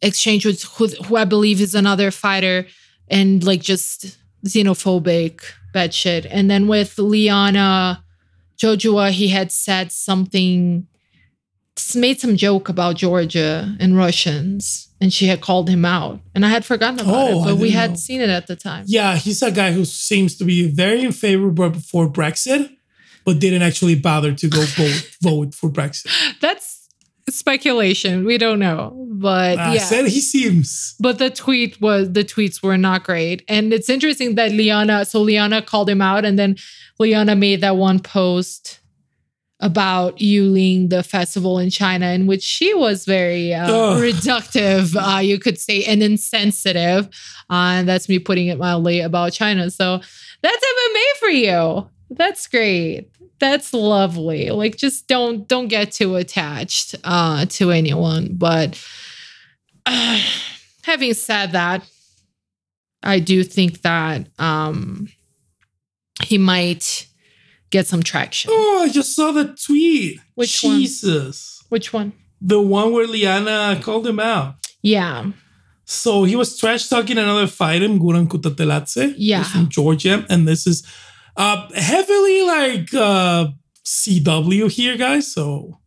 exchange 0.07 0.47
with 0.47 0.63
who, 0.63 0.87
who 1.05 1.17
I 1.17 1.25
believe 1.25 1.61
is 1.61 1.75
another 1.75 2.11
fighter, 2.11 2.67
and 3.09 3.43
like 3.45 3.61
just 3.63 4.17
xenophobic 4.47 5.41
bad 5.73 5.93
shit. 5.93 6.27
And 6.27 6.51
then 6.51 6.69
with 6.69 6.99
Liana 6.99 8.03
Jojua, 8.59 9.11
he 9.11 9.29
had 9.29 9.53
said 9.53 9.93
something, 9.93 10.87
made 11.95 12.21
some 12.21 12.37
joke 12.37 12.69
about 12.69 12.97
Georgia 12.97 13.77
and 13.79 13.97
Russians, 13.97 14.89
and 15.01 15.13
she 15.13 15.27
had 15.27 15.41
called 15.43 15.69
him 15.69 15.85
out. 15.85 16.21
And 16.35 16.47
I 16.47 16.49
had 16.49 16.65
forgotten 16.65 17.01
about 17.01 17.15
Oh, 17.15 17.43
it, 17.43 17.45
but 17.45 17.57
we 17.57 17.71
had 17.71 17.91
know. 17.91 17.97
seen 17.97 18.21
it 18.23 18.31
at 18.31 18.47
the 18.47 18.57
time. 18.57 18.85
Yeah, 18.87 19.17
he's 19.17 19.43
a 19.43 19.51
guy 19.51 19.73
who 19.73 19.85
seems 19.85 20.37
to 20.39 20.45
be 20.45 20.69
very 20.71 21.03
in 21.05 21.13
favor 21.13 21.51
for 21.91 22.09
Brexit, 22.09 22.71
but 23.27 23.39
didn't 23.41 23.63
actually 23.63 23.97
bother 23.97 24.33
to 24.33 24.49
go 24.49 24.63
vote 24.63 25.11
vote 25.23 25.55
for 25.55 25.69
Brexit. 25.69 26.09
That's 26.41 26.76
speculation. 27.29 28.25
We 28.25 28.39
don't 28.39 28.59
know, 28.59 29.07
but 29.13 29.59
I 29.59 29.75
yeah. 29.75 29.81
said 29.81 30.07
he 30.07 30.21
seems. 30.21 30.95
But 31.01 31.19
the 31.19 31.31
tweet 31.31 31.81
was 31.81 32.13
the 32.13 32.25
tweets 32.25 32.63
were 32.63 32.79
not 32.79 33.05
great. 33.05 33.45
And 33.49 33.73
it's 33.73 33.89
interesting 33.89 34.35
that 34.37 34.53
Liana, 34.53 35.05
so 35.05 35.21
Liana 35.21 35.63
called 35.63 35.91
him 35.91 36.03
out, 36.03 36.25
and 36.25 36.39
then 36.39 36.57
Liana 36.99 37.37
made 37.37 37.61
that 37.61 37.77
one 37.77 38.01
post 38.01 38.81
about 39.61 40.21
you 40.21 40.53
Yulin, 40.53 40.91
the 40.91 41.03
festival 41.03 41.59
in 41.59 41.71
China, 41.71 42.09
in 42.09 42.27
which 42.27 42.43
she 42.43 42.75
was 42.75 43.05
very 43.07 43.55
uh, 43.55 43.69
reductive, 43.97 44.95
uh, 44.97 45.19
you 45.19 45.39
could 45.39 45.59
say, 45.59 45.83
and 45.85 46.03
insensitive. 46.03 47.07
Uh, 47.49 47.81
and 47.81 47.89
that's 47.89 48.09
me 48.09 48.19
putting 48.19 48.49
it 48.49 48.59
mildly 48.59 49.01
about 49.01 49.33
China. 49.33 49.71
So 49.71 50.01
that's 50.43 50.67
MMA 50.67 51.19
for 51.19 51.29
you. 51.29 51.91
That's 52.11 52.47
great. 52.47 53.11
That's 53.39 53.73
lovely. 53.75 54.51
Like 54.51 54.77
just 54.77 55.09
don't 55.09 55.47
don't 55.47 55.69
get 55.69 55.93
too 55.93 56.17
attached 56.17 56.95
uh, 57.05 57.47
to 57.47 57.71
anyone. 57.71 58.31
But 58.33 58.83
uh, 59.85 60.21
having 60.85 61.15
said 61.15 61.53
that, 61.53 61.83
I 63.03 63.19
do 63.19 63.45
think 63.45 63.83
that 63.83 64.27
um, 64.39 65.09
he 66.23 66.39
might 66.39 67.07
get 67.71 67.87
some 67.87 68.03
traction. 68.03 68.51
Oh, 68.53 68.83
I 68.83 68.89
just 68.89 69.15
saw 69.15 69.33
the 69.33 69.55
tweet. 69.55 70.21
Which 70.35 70.63
one? 70.63 70.81
Jesus. 70.81 71.63
Which 71.69 71.93
one? 71.93 72.13
The 72.41 72.61
one 72.61 72.93
where 72.93 73.07
Liana 73.07 73.79
called 73.83 74.07
him 74.07 74.21
out. 74.21 74.55
Yeah. 74.83 75.33
So 75.85 76.25
he 76.25 76.37
was 76.37 76.59
trash 76.59 76.89
talking 76.89 77.17
another 77.17 77.47
fighter, 77.47 77.87
Guram 77.89 78.27
Kutateladze. 78.29 79.15
Yeah. 79.17 79.39
He's 79.39 79.51
from 79.51 79.69
Georgia. 79.69 80.27
And 80.29 80.47
this 80.47 80.67
is 80.67 80.87
uh 81.37 81.69
heavily 81.75 82.43
like 82.43 82.95
uh 82.95 83.49
CW 83.85 84.71
here, 84.71 84.97
guys. 84.97 85.33
So 85.33 85.81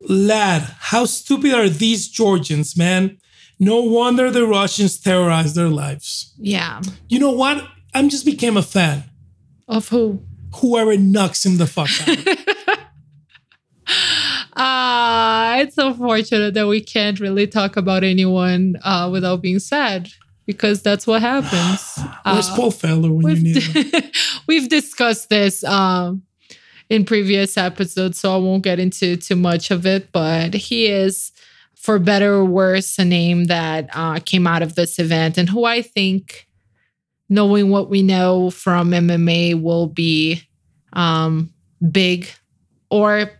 lad, 0.00 0.62
how 0.78 1.04
stupid 1.06 1.52
are 1.54 1.68
these 1.68 2.08
Georgians, 2.08 2.76
man? 2.76 3.18
No 3.58 3.80
wonder 3.82 4.30
the 4.30 4.46
Russians 4.46 4.98
terrorize 4.98 5.54
their 5.54 5.68
lives. 5.68 6.34
Yeah. 6.38 6.82
You 7.08 7.18
know 7.18 7.30
what? 7.30 7.64
I'm 7.94 8.08
just 8.08 8.24
became 8.24 8.56
a 8.56 8.62
fan. 8.62 9.04
Of 9.68 9.88
who? 9.88 10.22
Whoever 10.56 10.96
knocks 10.96 11.46
him 11.46 11.56
the 11.56 11.66
fuck 11.66 11.90
out. 12.06 12.38
Uh, 14.56 15.56
it's 15.58 15.76
unfortunate 15.78 16.54
that 16.54 16.68
we 16.68 16.80
can't 16.80 17.18
really 17.18 17.44
talk 17.46 17.76
about 17.76 18.04
anyone 18.04 18.76
uh, 18.84 19.08
without 19.10 19.42
being 19.42 19.58
sad 19.58 20.08
because 20.46 20.82
that's 20.82 21.06
what 21.06 21.20
happens. 21.20 21.98
Where's 22.24 22.48
Uh, 22.48 22.56
Paul 22.56 22.72
Felder 22.72 23.10
when 23.10 23.36
you 23.36 23.54
need 23.54 23.62
him? 23.62 24.02
we've, 24.46 24.68
discussed 24.68 25.28
this 25.28 25.62
um, 25.64 26.22
in 26.88 27.04
previous 27.04 27.56
episodes, 27.56 28.18
so 28.18 28.34
I 28.34 28.36
won't 28.38 28.62
get 28.62 28.78
into 28.78 29.16
too 29.16 29.36
much 29.36 29.70
of 29.70 29.86
it. 29.86 30.10
But 30.12 30.54
he 30.54 30.86
is, 30.86 31.32
for 31.74 31.98
better 31.98 32.34
or 32.34 32.44
worse, 32.44 32.98
a 32.98 33.04
name 33.04 33.44
that 33.44 33.88
uh, 33.94 34.20
came 34.24 34.46
out 34.46 34.62
of 34.62 34.74
this 34.74 34.98
event 34.98 35.38
and 35.38 35.48
who 35.48 35.64
I 35.64 35.82
think, 35.82 36.46
knowing 37.28 37.70
what 37.70 37.88
we 37.90 38.02
know 38.02 38.50
from 38.50 38.90
MMA, 38.90 39.60
will 39.60 39.86
be 39.86 40.42
um, 40.92 41.52
big 41.90 42.28
or 42.90 43.30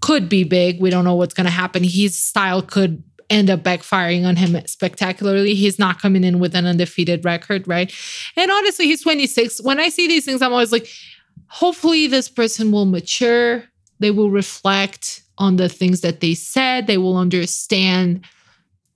could 0.00 0.28
be 0.28 0.44
big. 0.44 0.80
We 0.80 0.90
don't 0.90 1.04
know 1.04 1.14
what's 1.14 1.34
going 1.34 1.46
to 1.46 1.50
happen. 1.50 1.82
His 1.82 2.16
style 2.16 2.60
could 2.62 3.02
end 3.30 3.50
up 3.50 3.60
backfiring 3.62 4.26
on 4.26 4.36
him 4.36 4.56
spectacularly. 4.66 5.54
He's 5.54 5.78
not 5.78 6.00
coming 6.00 6.24
in 6.24 6.38
with 6.38 6.54
an 6.54 6.66
undefeated 6.66 7.24
record, 7.24 7.66
right? 7.66 7.92
And 8.36 8.50
honestly, 8.50 8.86
he's 8.86 9.02
26. 9.02 9.62
When 9.62 9.80
I 9.80 9.88
see 9.88 10.06
these 10.06 10.24
things, 10.24 10.42
I'm 10.42 10.52
always 10.52 10.72
like, 10.72 10.88
hopefully, 11.48 12.06
this 12.06 12.28
person 12.28 12.72
will 12.72 12.86
mature. 12.86 13.64
They 14.00 14.10
will 14.10 14.30
reflect 14.30 15.22
on 15.38 15.56
the 15.56 15.68
things 15.68 16.00
that 16.02 16.20
they 16.20 16.34
said. 16.34 16.86
They 16.86 16.98
will 16.98 17.16
understand 17.16 18.24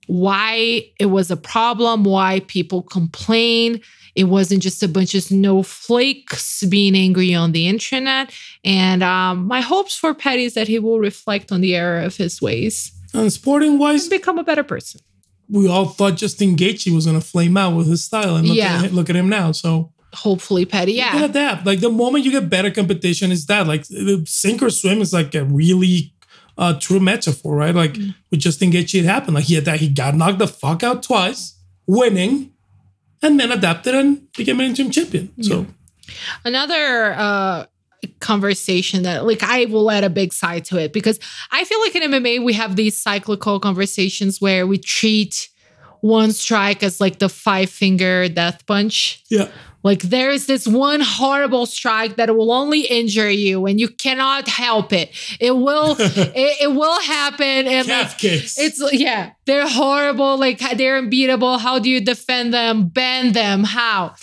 why 0.07 0.85
it 0.99 1.07
was 1.07 1.29
a 1.29 1.37
problem, 1.37 2.03
why 2.03 2.41
people 2.47 2.81
complained. 2.81 3.81
It 4.15 4.23
wasn't 4.25 4.63
just 4.63 4.81
a 4.81 4.87
bunch 4.87 5.13
of 5.13 5.23
snowflakes 5.23 6.63
being 6.63 6.95
angry 6.95 7.33
on 7.33 7.51
the 7.51 7.67
internet. 7.67 8.33
And 8.65 9.03
um, 9.03 9.45
my 9.47 9.61
hopes 9.61 9.95
for 9.95 10.13
Paddy 10.13 10.45
is 10.45 10.55
that 10.55 10.67
he 10.67 10.79
will 10.79 10.99
reflect 10.99 11.51
on 11.51 11.61
the 11.61 11.75
error 11.75 12.01
of 12.01 12.17
his 12.17 12.41
ways 12.41 12.91
And 13.13 13.31
sporting 13.33 13.77
wise, 13.79 14.03
and 14.03 14.11
become 14.11 14.37
a 14.37 14.43
better 14.43 14.63
person. 14.63 15.01
we 15.51 15.67
all 15.67 15.85
thought 15.87 16.15
Justin 16.15 16.55
Gaethje 16.55 16.93
was 16.93 17.07
gonna 17.07 17.21
flame 17.21 17.57
out 17.57 17.75
with 17.75 17.87
his 17.87 18.03
style, 18.05 18.35
and 18.35 18.47
look, 18.47 18.55
Yeah. 18.57 18.83
at, 18.83 18.93
look 18.93 19.09
at 19.09 19.15
him 19.15 19.29
now. 19.29 19.51
So 19.51 19.91
Hopefully, 20.13 20.65
Paddy. 20.65 20.93
you 20.93 21.01
can 21.01 21.19
Yeah. 21.19 21.25
adapt. 21.25 21.65
Like 21.65 21.79
the 21.79 21.89
moment 21.89 22.23
you 22.25 22.31
get 22.31 22.49
better 22.49 22.69
competition, 22.71 23.31
is 23.31 23.45
that 23.47 23.65
like 23.67 23.87
the 23.87 24.23
sink 24.27 24.61
or 24.61 24.69
swim 24.69 25.01
is 25.01 25.11
like 25.13 25.33
a 25.35 25.43
really 25.45 26.13
uh, 26.57 26.73
true 26.73 26.99
metaphor, 26.99 27.55
right? 27.55 27.73
Like 27.73 27.93
Mm. 27.93 28.13
with 28.31 28.41
Justin 28.41 28.69
Gaethje, 28.71 28.99
it 28.99 29.05
happened. 29.05 29.35
Like 29.35 29.45
he 29.45 29.55
had 29.55 29.63
that 29.65 29.79
he 29.79 29.87
got 29.87 30.13
knocked 30.15 30.39
the 30.39 30.47
fuck 30.47 30.83
out 30.83 31.01
twice, 31.03 31.53
winning, 31.87 32.51
and 33.23 33.39
then 33.39 33.49
adapted 33.51 33.95
and 33.95 34.29
became 34.33 34.59
an 34.59 34.65
interim 34.67 34.91
champion. 34.91 35.29
So 35.41 35.65
Another 36.43 37.13
uh, 37.17 37.65
conversation 38.19 39.03
that, 39.03 39.25
like, 39.25 39.43
I 39.43 39.65
will 39.65 39.89
add 39.91 40.03
a 40.03 40.09
big 40.09 40.33
side 40.33 40.65
to 40.65 40.77
it 40.77 40.93
because 40.93 41.19
I 41.51 41.63
feel 41.65 41.79
like 41.81 41.95
in 41.95 42.03
MMA, 42.11 42.43
we 42.43 42.53
have 42.53 42.75
these 42.75 42.97
cyclical 42.97 43.59
conversations 43.59 44.39
where 44.41 44.65
we 44.67 44.77
treat 44.77 45.49
one 46.01 46.31
strike 46.31 46.81
as 46.81 47.01
like 47.01 47.19
the 47.19 47.27
five 47.29 47.69
finger 47.69 48.29
death 48.29 48.65
punch. 48.65 49.21
yeah, 49.29 49.49
Like 49.83 50.01
there 50.03 50.29
is 50.29 50.45
this 50.45 50.65
one 50.65 51.01
horrible 51.01 51.65
strike 51.65 52.15
that 52.15 52.33
will 52.37 52.53
only 52.53 52.81
injure 52.81 53.29
you 53.29 53.65
and 53.65 53.81
you 53.81 53.89
cannot 53.89 54.47
help 54.47 54.93
it. 54.93 55.11
It 55.41 55.51
will 55.51 55.95
it, 55.99 56.57
it 56.61 56.71
will 56.73 57.01
happen 57.01 57.67
and 57.67 57.85
like, 57.87 58.17
kicks. 58.17 58.57
it's 58.57 58.81
yeah, 58.93 59.31
they're 59.45 59.67
horrible. 59.67 60.37
Like 60.37 60.59
they're 60.77 60.97
unbeatable. 60.97 61.57
How 61.57 61.79
do 61.79 61.89
you 61.89 61.99
defend 61.99 62.53
them? 62.53 62.87
Ban 62.87 63.33
them? 63.33 63.65
How? 63.65 64.15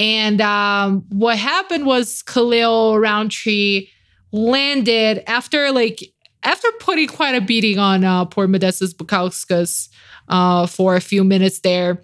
And 0.00 0.40
um, 0.40 1.04
what 1.10 1.36
happened 1.38 1.84
was 1.84 2.22
Khalil 2.22 2.98
Rountree 2.98 3.88
landed 4.32 5.22
after 5.28 5.70
like 5.72 6.02
after 6.42 6.68
putting 6.80 7.06
quite 7.06 7.34
a 7.34 7.40
beating 7.42 7.78
on 7.78 8.02
uh, 8.02 8.24
poor 8.24 8.48
Modestas 8.48 8.94
Bukauskas 8.94 9.90
uh, 10.28 10.66
for 10.66 10.96
a 10.96 11.02
few 11.02 11.22
minutes 11.22 11.60
there. 11.60 12.02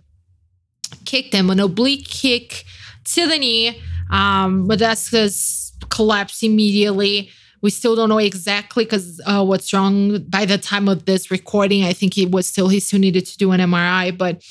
Kicked 1.07 1.33
him 1.33 1.49
an 1.49 1.59
oblique 1.59 2.07
kick 2.07 2.65
to 3.05 3.27
the 3.27 3.39
knee. 3.39 3.81
Um, 4.11 4.69
Modestas 4.69 5.73
collapsed 5.89 6.43
immediately. 6.43 7.31
We 7.63 7.71
still 7.71 7.97
don't 7.97 8.11
know 8.11 8.19
exactly 8.19 8.85
because 8.85 9.23
uh, 9.25 9.43
what's 9.43 9.73
wrong 9.73 10.23
by 10.29 10.45
the 10.45 10.59
time 10.59 10.87
of 10.91 11.07
this 11.07 11.31
recording. 11.31 11.85
I 11.85 11.95
think 11.95 12.13
he 12.13 12.27
was 12.27 12.47
still 12.47 12.69
he 12.69 12.79
still 12.79 13.01
needed 13.01 13.25
to 13.25 13.39
do 13.39 13.53
an 13.53 13.61
MRI, 13.61 14.17
but 14.17 14.43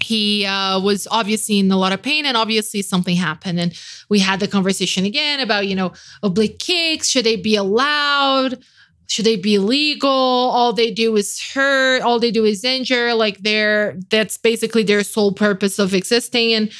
he 0.00 0.44
uh, 0.46 0.80
was 0.80 1.06
obviously 1.10 1.58
in 1.58 1.70
a 1.70 1.76
lot 1.76 1.92
of 1.92 2.02
pain 2.02 2.26
and 2.26 2.36
obviously 2.36 2.82
something 2.82 3.16
happened. 3.16 3.60
And 3.60 3.78
we 4.08 4.18
had 4.18 4.40
the 4.40 4.48
conversation 4.48 5.04
again 5.04 5.40
about 5.40 5.66
you 5.66 5.74
know 5.74 5.92
oblique 6.22 6.58
kicks. 6.58 7.08
Should 7.08 7.24
they 7.24 7.36
be 7.36 7.56
allowed? 7.56 8.62
Should 9.08 9.26
they 9.26 9.36
be 9.36 9.58
legal? 9.58 10.10
All 10.10 10.72
they 10.72 10.90
do 10.90 11.16
is 11.16 11.40
hurt. 11.52 12.02
All 12.02 12.18
they 12.18 12.30
do 12.30 12.44
is 12.44 12.64
injure. 12.64 13.14
Like 13.14 13.38
they're 13.38 13.96
that's 14.10 14.38
basically 14.38 14.82
their 14.82 15.02
sole 15.02 15.32
purpose 15.32 15.78
of 15.78 15.94
existing. 15.94 16.52
And 16.54 16.72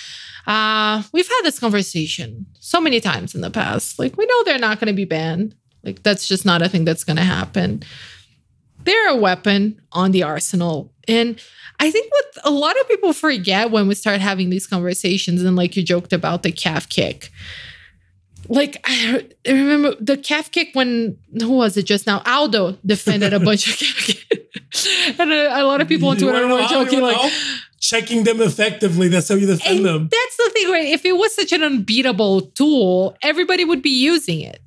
uh 0.46 1.02
we've 1.12 1.28
had 1.28 1.42
this 1.44 1.58
conversation 1.58 2.46
so 2.58 2.80
many 2.80 3.00
times 3.00 3.34
in 3.34 3.40
the 3.40 3.50
past. 3.50 3.98
Like 3.98 4.16
we 4.16 4.26
know 4.26 4.44
they're 4.44 4.58
not 4.58 4.80
going 4.80 4.88
to 4.88 4.96
be 4.96 5.04
banned. 5.04 5.54
Like 5.84 6.02
that's 6.02 6.26
just 6.26 6.44
not 6.44 6.62
a 6.62 6.68
thing 6.68 6.84
that's 6.84 7.04
going 7.04 7.16
to 7.16 7.22
happen 7.22 7.82
they're 8.84 9.10
a 9.10 9.16
weapon 9.16 9.80
on 9.92 10.10
the 10.10 10.22
arsenal 10.22 10.92
and 11.08 11.40
I 11.82 11.90
think 11.90 12.12
what 12.12 12.44
a 12.44 12.50
lot 12.50 12.78
of 12.80 12.88
people 12.88 13.12
forget 13.12 13.70
when 13.72 13.88
we 13.88 13.96
start 13.96 14.20
having 14.20 14.50
these 14.50 14.68
conversations, 14.68 15.42
and 15.42 15.56
like 15.56 15.76
you 15.76 15.82
joked 15.82 16.12
about 16.12 16.44
the 16.44 16.52
calf 16.52 16.88
kick. 16.88 17.30
Like 18.48 18.80
I 18.84 19.26
remember 19.46 19.96
the 20.00 20.16
calf 20.16 20.50
kick 20.50 20.70
when 20.74 21.18
who 21.40 21.50
was 21.50 21.76
it 21.76 21.84
just 21.84 22.06
now? 22.06 22.22
Aldo 22.24 22.78
defended 22.86 23.32
a 23.32 23.40
bunch 23.44 23.68
of 23.68 23.78
calf 23.78 23.96
kicks. 23.96 24.88
and 25.18 25.32
a, 25.32 25.60
a 25.60 25.64
lot 25.64 25.80
of 25.80 25.88
people 25.88 26.08
on 26.08 26.18
Twitter 26.18 26.46
were 26.46 26.66
joking 26.68 27.00
like, 27.00 27.16
know? 27.16 27.30
checking 27.80 28.22
them 28.22 28.40
effectively. 28.40 29.08
That's 29.08 29.28
how 29.28 29.34
you 29.34 29.46
defend 29.46 29.78
and 29.78 29.86
them. 29.86 30.08
that's 30.08 30.36
the 30.36 30.50
thing, 30.54 30.70
right? 30.70 30.86
If 30.86 31.04
it 31.04 31.16
was 31.16 31.34
such 31.34 31.50
an 31.50 31.64
unbeatable 31.64 32.42
tool, 32.42 33.16
everybody 33.22 33.64
would 33.64 33.82
be 33.82 33.90
using 33.90 34.40
it. 34.40 34.62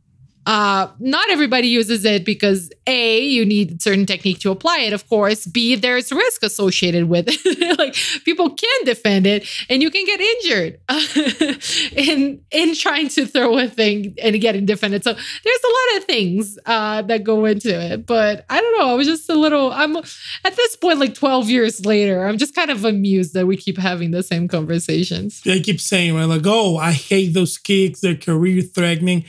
Uh, 0.46 0.88
not 1.00 1.30
everybody 1.32 1.68
uses 1.68 2.06
it 2.06 2.24
because 2.24 2.72
A, 2.86 3.20
you 3.20 3.46
need 3.46 3.82
certain 3.82 4.06
technique 4.06 4.40
to 4.40 4.52
apply 4.52 4.80
it, 4.80 4.94
of 4.94 5.08
course. 5.10 5.46
B, 5.46 5.76
there's 5.76 6.12
risk 6.12 6.44
associated 6.44 7.10
with 7.10 7.26
it. 7.28 7.78
like 7.80 7.96
people 8.26 8.52
can 8.52 8.86
defend 8.86 9.26
it 9.26 9.48
and 9.70 9.82
you 9.82 9.90
can 9.90 10.06
get 10.06 10.22
injured 10.22 10.80
in 11.96 12.42
in 12.52 12.76
trying 12.76 13.10
to 13.10 13.26
throw 13.26 13.58
a 13.58 13.68
thing 13.68 14.16
and 14.22 14.40
getting 14.40 14.66
defended. 14.66 15.04
So 15.04 15.14
there's 15.14 15.64
a 15.64 15.68
lot 15.68 15.98
of 15.98 16.04
things 16.06 16.60
uh, 16.66 17.02
that 17.04 17.24
go 17.24 17.46
into 17.46 17.70
it. 17.70 18.06
But 18.06 18.46
I 18.50 18.62
don't 18.62 18.80
know. 18.80 18.90
I 18.90 18.94
was 18.94 19.08
just 19.08 19.30
a 19.30 19.36
little 19.36 19.72
I'm 19.72 19.98
at 19.98 20.56
this 20.56 20.76
point, 20.76 21.00
like 21.00 21.16
12 21.16 21.50
years 21.50 21.86
later, 21.86 22.26
I'm 22.26 22.38
just 22.38 22.54
kind 22.54 22.70
of 22.70 22.86
amused 22.86 23.34
that 23.34 23.48
we 23.48 23.58
keep 23.58 23.78
having 23.78 24.12
the 24.12 24.22
same 24.24 24.48
conversations. 24.48 25.42
They 25.42 25.60
keep 25.60 25.82
saying, 25.82 26.16
right, 26.16 26.26
like, 26.26 26.46
oh, 26.46 26.78
I 26.78 26.92
hate 26.92 27.34
those 27.34 27.58
kicks. 27.58 28.02
They're 28.02 28.16
career 28.16 28.62
threatening. 28.62 29.26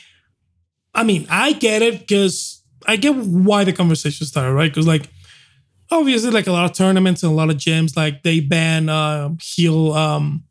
I 0.96 1.04
mean, 1.04 1.26
I 1.30 1.52
get 1.52 1.82
it 1.82 2.00
because 2.00 2.62
I 2.86 2.96
get 2.96 3.14
why 3.14 3.64
the 3.64 3.72
conversation 3.72 4.26
started, 4.26 4.52
right? 4.54 4.70
Because, 4.70 4.86
like, 4.86 5.08
obviously, 5.90 6.30
like 6.30 6.46
a 6.46 6.52
lot 6.52 6.64
of 6.64 6.72
tournaments 6.76 7.22
and 7.22 7.30
a 7.30 7.34
lot 7.34 7.50
of 7.50 7.56
gyms, 7.56 7.96
like, 7.96 8.22
they 8.22 8.40
ban 8.40 8.88
uh, 8.88 9.30
heel, 9.40 9.92
um, 9.92 10.42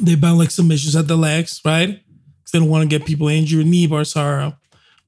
they 0.00 0.14
ban 0.14 0.38
like 0.38 0.50
submissions 0.52 0.94
at 0.94 1.08
the 1.08 1.16
legs, 1.16 1.60
right? 1.64 1.88
Because 1.88 2.52
they 2.52 2.58
don't 2.60 2.68
want 2.68 2.88
to 2.88 2.98
get 2.98 3.06
people 3.06 3.28
injured. 3.28 3.66
Knee 3.66 3.86
bars 3.88 4.14
are 4.16 4.56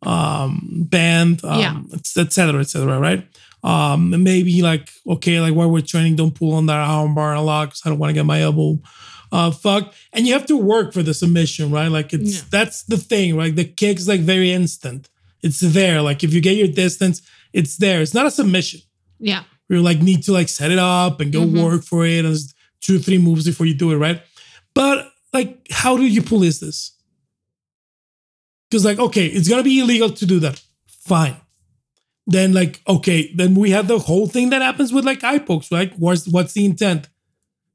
um, 0.02 0.86
banned, 0.90 1.44
um, 1.44 1.61
Yeah. 1.61 1.80
et 1.94 2.32
cetera, 2.32 2.61
et 2.61 2.68
cetera, 2.68 2.98
right? 2.98 3.26
Um, 3.62 4.12
and 4.14 4.24
maybe 4.24 4.62
like, 4.62 4.90
okay, 5.06 5.38
like 5.40 5.54
while 5.54 5.70
we're 5.70 5.82
training, 5.82 6.16
don't 6.16 6.34
pull 6.34 6.54
on 6.54 6.66
that 6.66 6.78
arm 6.80 7.14
bar 7.14 7.34
a 7.34 7.40
lot 7.42 7.66
because 7.66 7.82
I 7.84 7.90
don't 7.90 7.98
want 7.98 8.11
to 8.11 8.14
get 8.14 8.24
my 8.26 8.40
elbow 8.40 8.80
uh 9.33 9.51
fucked. 9.51 9.95
And 10.12 10.26
you 10.26 10.33
have 10.33 10.47
to 10.47 10.57
work 10.57 10.93
for 10.93 11.03
the 11.03 11.14
submission, 11.14 11.70
right? 11.70 11.89
Like 11.89 12.12
it's 12.12 12.37
Yeah. 12.37 12.43
that's 12.51 12.83
the 12.85 12.97
thing, 12.97 13.37
right? 13.37 13.55
The 13.55 13.64
kick's 13.64 14.09
like 14.09 14.20
very 14.20 14.51
instant. 14.53 15.09
It's 15.43 15.61
there. 15.61 16.03
Like 16.03 16.22
if 16.24 16.35
you 16.35 16.41
get 16.41 16.57
your 16.57 16.68
distance, 16.68 17.22
it's 17.53 17.76
there. 17.76 18.01
It's 18.03 18.14
not 18.14 18.26
a 18.26 18.31
submission. 18.31 18.81
Yeah. 19.18 19.45
You 19.68 19.81
like 19.83 20.01
need 20.03 20.22
to 20.24 20.33
like 20.33 20.49
set 20.49 20.70
it 20.70 20.78
up 20.78 21.20
and 21.20 21.33
go 21.33 21.43
Mhm. 21.43 21.62
work 21.62 21.85
for 21.85 22.05
it. 22.07 22.24
And 22.24 22.37
two, 22.81 22.99
three 22.99 23.18
moves 23.18 23.45
before 23.45 23.66
you 23.66 23.74
do 23.74 23.93
it, 23.93 23.97
right? 23.97 24.20
But 24.74 25.11
like, 25.33 25.66
how 25.70 25.97
do 25.97 26.05
you 26.05 26.22
police 26.22 26.59
this? 26.59 26.93
Because 28.68 28.85
like, 28.85 28.99
okay, 28.99 29.26
it's 29.26 29.49
gonna 29.49 29.62
be 29.62 29.81
illegal 29.81 30.11
to 30.11 30.26
do 30.26 30.39
that. 30.41 30.61
Fine. 30.87 31.37
Then 32.26 32.53
like, 32.53 32.81
okay, 32.87 33.33
then 33.35 33.55
we 33.55 33.70
have 33.70 33.89
the 33.89 33.99
whole 33.99 34.26
thing 34.26 34.51
that 34.51 34.62
happens 34.62 34.93
with 34.93 35.05
like 35.05 35.24
eye 35.24 35.39
pokes, 35.39 35.70
right? 35.72 35.93
What's 35.99 36.26
what's 36.28 36.53
the 36.53 36.64
intent? 36.64 37.09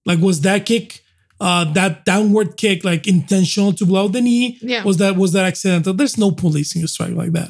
Like, 0.05 0.19
was 0.19 0.41
that 0.41 0.65
kick, 0.65 1.03
uh, 1.39 1.65
that 1.73 2.05
downward 2.05 2.57
kick, 2.57 2.83
like 2.83 3.07
intentional 3.07 3.73
to 3.73 3.85
blow 3.85 4.07
the 4.07 4.21
knee? 4.21 4.57
Yeah. 4.61 4.83
Was 4.83 4.97
that 4.97 5.15
was 5.15 5.33
that 5.33 5.45
accidental? 5.45 5.93
There's 5.93 6.17
no 6.17 6.31
policing 6.31 6.83
a 6.83 6.87
strike 6.87 7.13
like 7.13 7.31
that. 7.33 7.49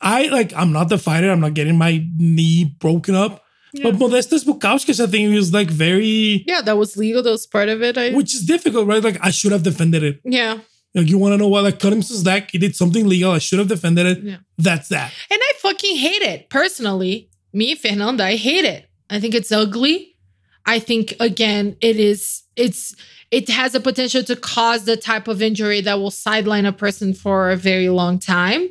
I 0.00 0.26
like, 0.26 0.52
I'm 0.54 0.72
not 0.72 0.88
the 0.88 0.98
fighter. 0.98 1.30
I'm 1.30 1.40
not 1.40 1.54
getting 1.54 1.78
my 1.78 2.04
knee 2.18 2.64
broken 2.78 3.14
up. 3.14 3.42
Yeah. 3.72 3.90
But 3.90 3.94
Modestas 3.98 4.44
Bukauskas, 4.44 5.00
I 5.02 5.06
think 5.06 5.28
he 5.28 5.36
was 5.36 5.52
like 5.52 5.68
very, 5.70 6.44
Yeah, 6.46 6.60
that 6.62 6.76
was 6.76 6.96
legal. 6.96 7.22
That 7.22 7.30
was 7.30 7.46
part 7.46 7.68
of 7.68 7.82
it. 7.82 7.98
I, 7.98 8.10
which 8.12 8.34
is 8.34 8.44
difficult, 8.44 8.86
right? 8.86 9.02
Like 9.02 9.18
I 9.20 9.30
should 9.30 9.52
have 9.52 9.62
defended 9.62 10.02
it. 10.02 10.20
yeah. 10.24 10.58
Like 10.94 11.08
you 11.08 11.18
want 11.18 11.34
to 11.34 11.36
know 11.36 11.48
what? 11.48 11.64
Like 11.64 11.78
cut 11.78 11.92
him 11.92 11.98
his 12.00 12.24
neck. 12.24 12.50
He 12.52 12.58
did 12.58 12.74
something 12.74 13.06
legal. 13.06 13.32
I 13.32 13.38
should 13.38 13.58
have 13.58 13.68
defended 13.68 14.06
it. 14.06 14.22
Yeah. 14.22 14.36
That's 14.56 14.88
that. 14.88 15.12
And 15.30 15.38
I 15.42 15.52
fucking 15.58 15.96
hate 15.96 16.22
it. 16.22 16.48
Personally, 16.48 17.28
me, 17.52 17.74
Fernanda, 17.74 18.24
I 18.24 18.36
hate 18.36 18.64
it. 18.64 18.88
I 19.10 19.20
think 19.20 19.34
it's 19.34 19.52
ugly. 19.52 20.16
I 20.64 20.78
think 20.78 21.14
again, 21.20 21.76
it 21.82 21.96
is 22.00 22.42
it's 22.56 22.94
it 23.30 23.48
has 23.48 23.74
a 23.74 23.80
potential 23.80 24.22
to 24.24 24.36
cause 24.36 24.84
the 24.84 24.96
type 24.96 25.28
of 25.28 25.42
injury 25.42 25.80
that 25.82 25.94
will 25.98 26.10
sideline 26.10 26.66
a 26.66 26.72
person 26.72 27.12
for 27.14 27.50
a 27.50 27.56
very 27.56 27.88
long 27.88 28.18
time. 28.18 28.68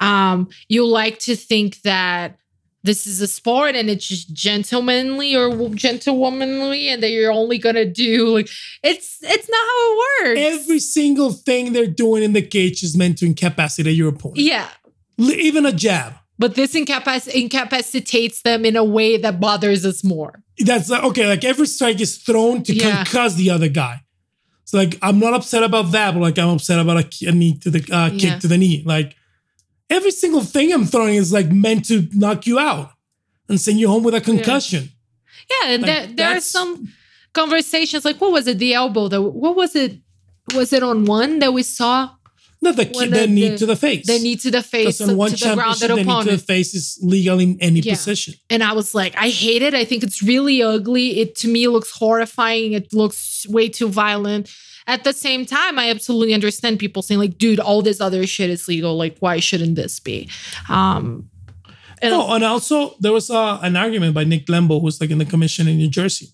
Um, 0.00 0.48
you 0.68 0.86
like 0.86 1.18
to 1.20 1.36
think 1.36 1.82
that 1.82 2.38
this 2.82 3.06
is 3.06 3.20
a 3.20 3.26
sport 3.26 3.74
and 3.74 3.90
it's 3.90 4.06
just 4.06 4.32
gentlemanly 4.32 5.34
or 5.34 5.50
gentlewomanly 5.50 6.84
and 6.84 7.02
that 7.02 7.10
you're 7.10 7.32
only 7.32 7.58
gonna 7.58 7.84
do 7.84 8.28
like 8.28 8.48
it's 8.82 9.18
it's 9.22 9.48
not 9.50 9.66
how 9.66 9.92
it 9.92 9.98
works. 10.28 10.40
Every 10.60 10.78
single 10.78 11.32
thing 11.32 11.72
they're 11.72 11.86
doing 11.86 12.22
in 12.22 12.32
the 12.32 12.42
cage 12.42 12.82
is 12.82 12.96
meant 12.96 13.18
to 13.18 13.26
incapacitate 13.26 13.96
your 13.96 14.10
opponent. 14.10 14.38
yeah. 14.38 14.68
Even 15.18 15.64
a 15.66 15.72
jab. 15.72 16.14
But 16.38 16.54
this 16.54 16.74
incapac- 16.74 17.28
incapacitates 17.32 18.42
them 18.42 18.64
in 18.64 18.76
a 18.76 18.84
way 18.84 19.16
that 19.16 19.40
bothers 19.40 19.84
us 19.86 20.04
more. 20.04 20.42
That's 20.58 20.90
like, 20.90 21.02
okay. 21.04 21.26
Like 21.26 21.44
every 21.44 21.66
strike 21.66 22.00
is 22.00 22.18
thrown 22.18 22.62
to 22.64 22.74
Yeah. 22.74 23.04
concuss 23.04 23.36
the 23.36 23.50
other 23.50 23.68
guy. 23.68 24.02
So 24.64 24.76
like 24.78 24.98
I'm 25.00 25.18
not 25.18 25.32
upset 25.34 25.62
about 25.62 25.92
that, 25.92 26.12
but 26.14 26.20
like 26.20 26.38
I'm 26.38 26.48
upset 26.50 26.78
about 26.78 26.98
a, 27.04 27.28
a 27.28 27.32
knee 27.32 27.56
to 27.58 27.70
the 27.70 27.80
uh, 27.94 28.10
Yeah. 28.12 28.18
kick 28.32 28.40
to 28.40 28.48
the 28.48 28.58
knee. 28.58 28.82
Like 28.84 29.14
every 29.88 30.10
single 30.10 30.42
thing 30.42 30.72
I'm 30.72 30.84
throwing 30.84 31.14
is 31.14 31.32
like 31.32 31.50
meant 31.50 31.84
to 31.86 32.06
knock 32.12 32.46
you 32.46 32.58
out. 32.58 32.90
and 33.48 33.60
send 33.60 33.78
you 33.78 33.88
home 33.88 34.02
with 34.02 34.14
a 34.14 34.20
concussion. 34.20 34.90
Yeah, 35.48 35.70
and 35.72 35.82
Like, 35.82 35.88
there, 35.90 36.06
there 36.16 36.36
are 36.36 36.40
some 36.40 36.88
conversations 37.32 38.04
like 38.04 38.20
what 38.20 38.32
was 38.32 38.46
it? 38.48 38.58
The 38.58 38.74
elbow. 38.74 39.08
The 39.08 39.22
what 39.22 39.54
was 39.56 39.76
it? 39.76 40.00
Was 40.54 40.72
it 40.72 40.82
on 40.82 41.04
one 41.04 41.38
that 41.38 41.52
we 41.52 41.62
saw 41.62 42.10
No, 42.62 42.72
the, 42.72 42.84
When 42.94 43.10
the 43.10 43.18
the- 43.20 43.26
knee 43.26 43.48
the- 43.50 43.58
to 43.58 43.66
the 43.66 43.76
face. 43.76 44.06
the 44.06 44.18
knee 44.18 44.36
to 44.36 44.50
the 44.50 44.62
face 44.62 44.98
Because 44.98 45.10
to 45.10 45.14
one 45.16 45.30
the 45.30 45.36
championship, 45.36 45.88
grounded 45.88 46.06
the 46.06 46.12
knee 46.14 46.24
to 46.24 46.30
the 46.36 46.42
face 46.42 46.74
is 46.74 46.98
legal 47.02 47.38
in 47.38 47.58
any 47.60 47.80
Yeah. 47.80 47.94
position. 47.94 48.34
and 48.50 48.62
I 48.64 48.72
was 48.72 48.94
like, 48.94 49.14
I 49.16 49.28
hate 49.28 49.62
it. 49.62 49.74
I 49.74 49.84
think 49.84 50.02
it's 50.02 50.22
really 50.22 50.62
ugly. 50.62 51.20
It 51.20 51.34
to 51.36 51.48
me 51.48 51.68
looks 51.68 51.90
horrifying. 51.90 52.72
It 52.72 52.92
looks 52.94 53.46
way 53.48 53.68
too 53.68 53.88
violent. 53.88 54.50
At 54.88 55.04
the 55.04 55.12
same 55.12 55.44
time, 55.44 55.78
I 55.78 55.90
absolutely 55.90 56.32
understand 56.32 56.78
people 56.78 57.02
saying 57.02 57.20
like, 57.20 57.36
dude, 57.38 57.60
all 57.60 57.82
this 57.82 58.00
other 58.00 58.26
shit 58.26 58.50
is 58.50 58.66
legal. 58.68 58.96
Like, 58.96 59.16
why 59.18 59.38
shouldn't 59.40 59.74
this 59.74 60.00
be? 60.00 60.28
Um, 60.68 61.28
and 62.00 62.10
No, 62.12 62.32
and 62.34 62.44
also 62.44 62.94
there 63.00 63.12
was 63.12 63.28
uh, 63.30 63.58
an 63.62 63.74
argument 63.76 64.14
by 64.14 64.24
Nick 64.24 64.46
Lembo, 64.46 64.80
who's 64.80 65.00
like 65.00 65.10
in 65.10 65.18
the 65.18 65.24
commission 65.24 65.66
in 65.68 65.76
New 65.78 65.88
Jersey, 65.88 66.28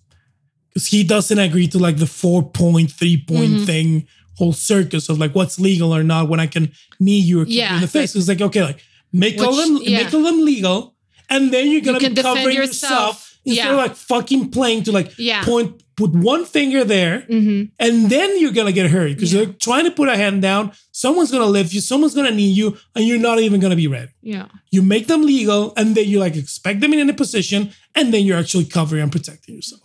because 0.68 0.87
he 0.89 1.03
doesn't 1.03 1.39
agree 1.39 1.66
to 1.68 1.79
like 1.79 1.97
the 1.97 2.07
four 2.07 2.43
point, 2.43 2.91
three 2.93 3.16
point 3.16 3.53
Mhm. 3.53 3.66
thing, 3.66 4.07
whole 4.37 4.53
circus 4.53 5.09
of 5.09 5.18
like 5.18 5.35
what's 5.35 5.59
legal 5.61 5.95
or 5.95 6.03
not 6.03 6.28
when 6.28 6.41
I 6.41 6.47
can 6.47 6.72
knee 7.01 7.18
you 7.20 7.41
or 7.43 7.45
kick 7.45 7.55
you 7.55 7.61
Yeah. 7.61 7.74
in 7.76 7.80
the 7.80 7.89
face. 7.89 8.14
It's 8.16 8.28
like 8.28 8.41
okay, 8.41 8.62
like 8.62 8.80
make 9.12 9.41
all 9.41 9.55
them 9.55 9.78
yeah. 9.83 10.03
make 10.05 10.14
all 10.14 10.22
them 10.22 10.45
legal, 10.45 10.95
and 11.28 11.53
then 11.53 11.70
you're 11.70 11.80
gonna 11.83 12.01
can 12.01 12.14
be 12.14 12.22
covering 12.22 12.57
yourself. 12.57 12.91
yourself, 12.91 13.39
instead 13.45 13.70
of 13.70 13.76
like 13.76 13.95
fucking 13.97 14.51
playing 14.51 14.85
to 14.85 14.93
like 14.93 15.12
yeah. 15.18 15.45
point, 15.45 15.83
put 15.97 16.11
one 16.12 16.45
finger 16.47 16.83
there, 16.85 17.26
Mhm. 17.30 17.70
and 17.78 18.09
then 18.11 18.41
you're 18.41 18.53
gonna 18.53 18.72
get 18.72 18.91
hurt 18.91 19.11
because 19.14 19.33
Yeah. 19.33 19.43
you're 19.43 19.53
trying 19.53 19.85
to 19.85 19.91
put 19.91 20.09
a 20.09 20.16
hand 20.16 20.41
down. 20.41 20.72
Someone's 20.93 21.30
gonna 21.30 21.47
lift 21.47 21.72
you, 21.74 21.80
someone's 21.83 22.14
gonna 22.14 22.30
knee 22.30 22.51
you, 22.51 22.76
and 22.95 23.07
you're 23.07 23.18
not 23.18 23.39
even 23.41 23.61
gonna 23.61 23.76
be 23.76 23.87
ready 23.87 24.12
Yeah. 24.22 24.47
you 24.70 24.80
make 24.83 25.07
them 25.09 25.22
legal 25.26 25.72
and 25.76 25.95
then 25.95 26.09
you 26.09 26.18
like 26.18 26.37
expect 26.37 26.80
them 26.80 26.93
in 26.95 27.11
a 27.11 27.14
position 27.14 27.70
and 27.95 28.12
then 28.14 28.24
you're 28.24 28.39
actually 28.39 28.64
covering 28.64 29.03
and 29.03 29.12
protecting 29.12 29.55
yourself 29.57 29.83